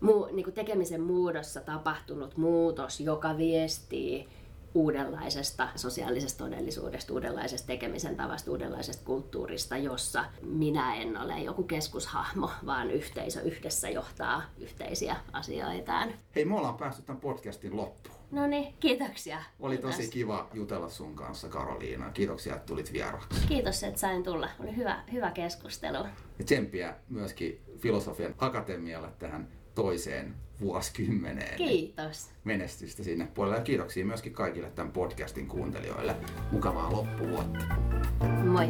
mu, 0.02 0.26
niin 0.26 0.44
kuin 0.44 0.54
tekemisen 0.54 1.02
muodossa 1.02 1.62
tapahtunut 1.62 2.38
muutos, 2.38 3.00
joka 3.00 3.38
viestii 3.38 4.28
uudenlaisesta 4.76 5.68
sosiaalisesta 5.76 6.44
todellisuudesta, 6.44 7.14
uudenlaisesta 7.14 7.68
tekemisen 7.68 8.16
tavasta, 8.16 8.52
uudenlaisesta 8.52 9.06
kulttuurista, 9.06 9.78
jossa 9.78 10.26
minä 10.42 10.96
en 10.96 11.18
ole 11.18 11.40
joku 11.40 11.64
keskushahmo, 11.64 12.50
vaan 12.66 12.92
yhteisö 12.92 13.42
yhdessä 13.42 13.90
johtaa 13.90 14.44
yhteisiä 14.58 15.16
asioitaan. 15.34 16.14
Hei, 16.36 16.46
me 16.46 16.56
ollaan 16.56 16.78
päästy 16.78 17.02
tämän 17.02 17.22
podcastin 17.22 17.78
loppuun. 17.78 18.16
No 18.32 18.48
niin, 18.48 18.74
kiitoksia. 18.80 19.44
Oli 19.60 19.78
tosi 19.78 19.98
Kiitos. 19.98 20.14
kiva 20.14 20.50
jutella 20.54 20.90
sun 20.90 21.16
kanssa, 21.16 21.50
Karoliina. 21.50 22.10
Kiitoksia, 22.12 22.56
että 22.56 22.66
tulit 22.66 22.94
vieraaksi. 22.94 23.48
Kiitos, 23.48 23.84
että 23.84 24.00
sain 24.00 24.24
tulla. 24.24 24.50
Oli 24.60 24.76
hyvä, 24.76 25.04
hyvä 25.12 25.32
keskustelu. 25.32 25.98
Ja 26.40 26.46
tsemppiä 26.46 26.96
myöskin 27.10 27.62
Filosofian 27.78 28.36
Akatemialle 28.38 29.10
tähän 29.20 29.48
toiseen 29.76 30.36
vuosikymmeneen. 30.62 31.58
Kiitos. 31.58 32.30
Menestystä 32.44 33.04
sinne 33.04 33.28
puolelle 33.34 33.58
ja 33.58 33.64
kiitoksia 33.64 34.06
myöskin 34.06 34.34
kaikille 34.34 34.70
tämän 34.70 34.92
podcastin 34.92 35.48
kuuntelijoille. 35.48 36.16
Mukavaa 36.52 36.92
loppuvuotta. 36.92 37.66
Moi. 38.46 38.70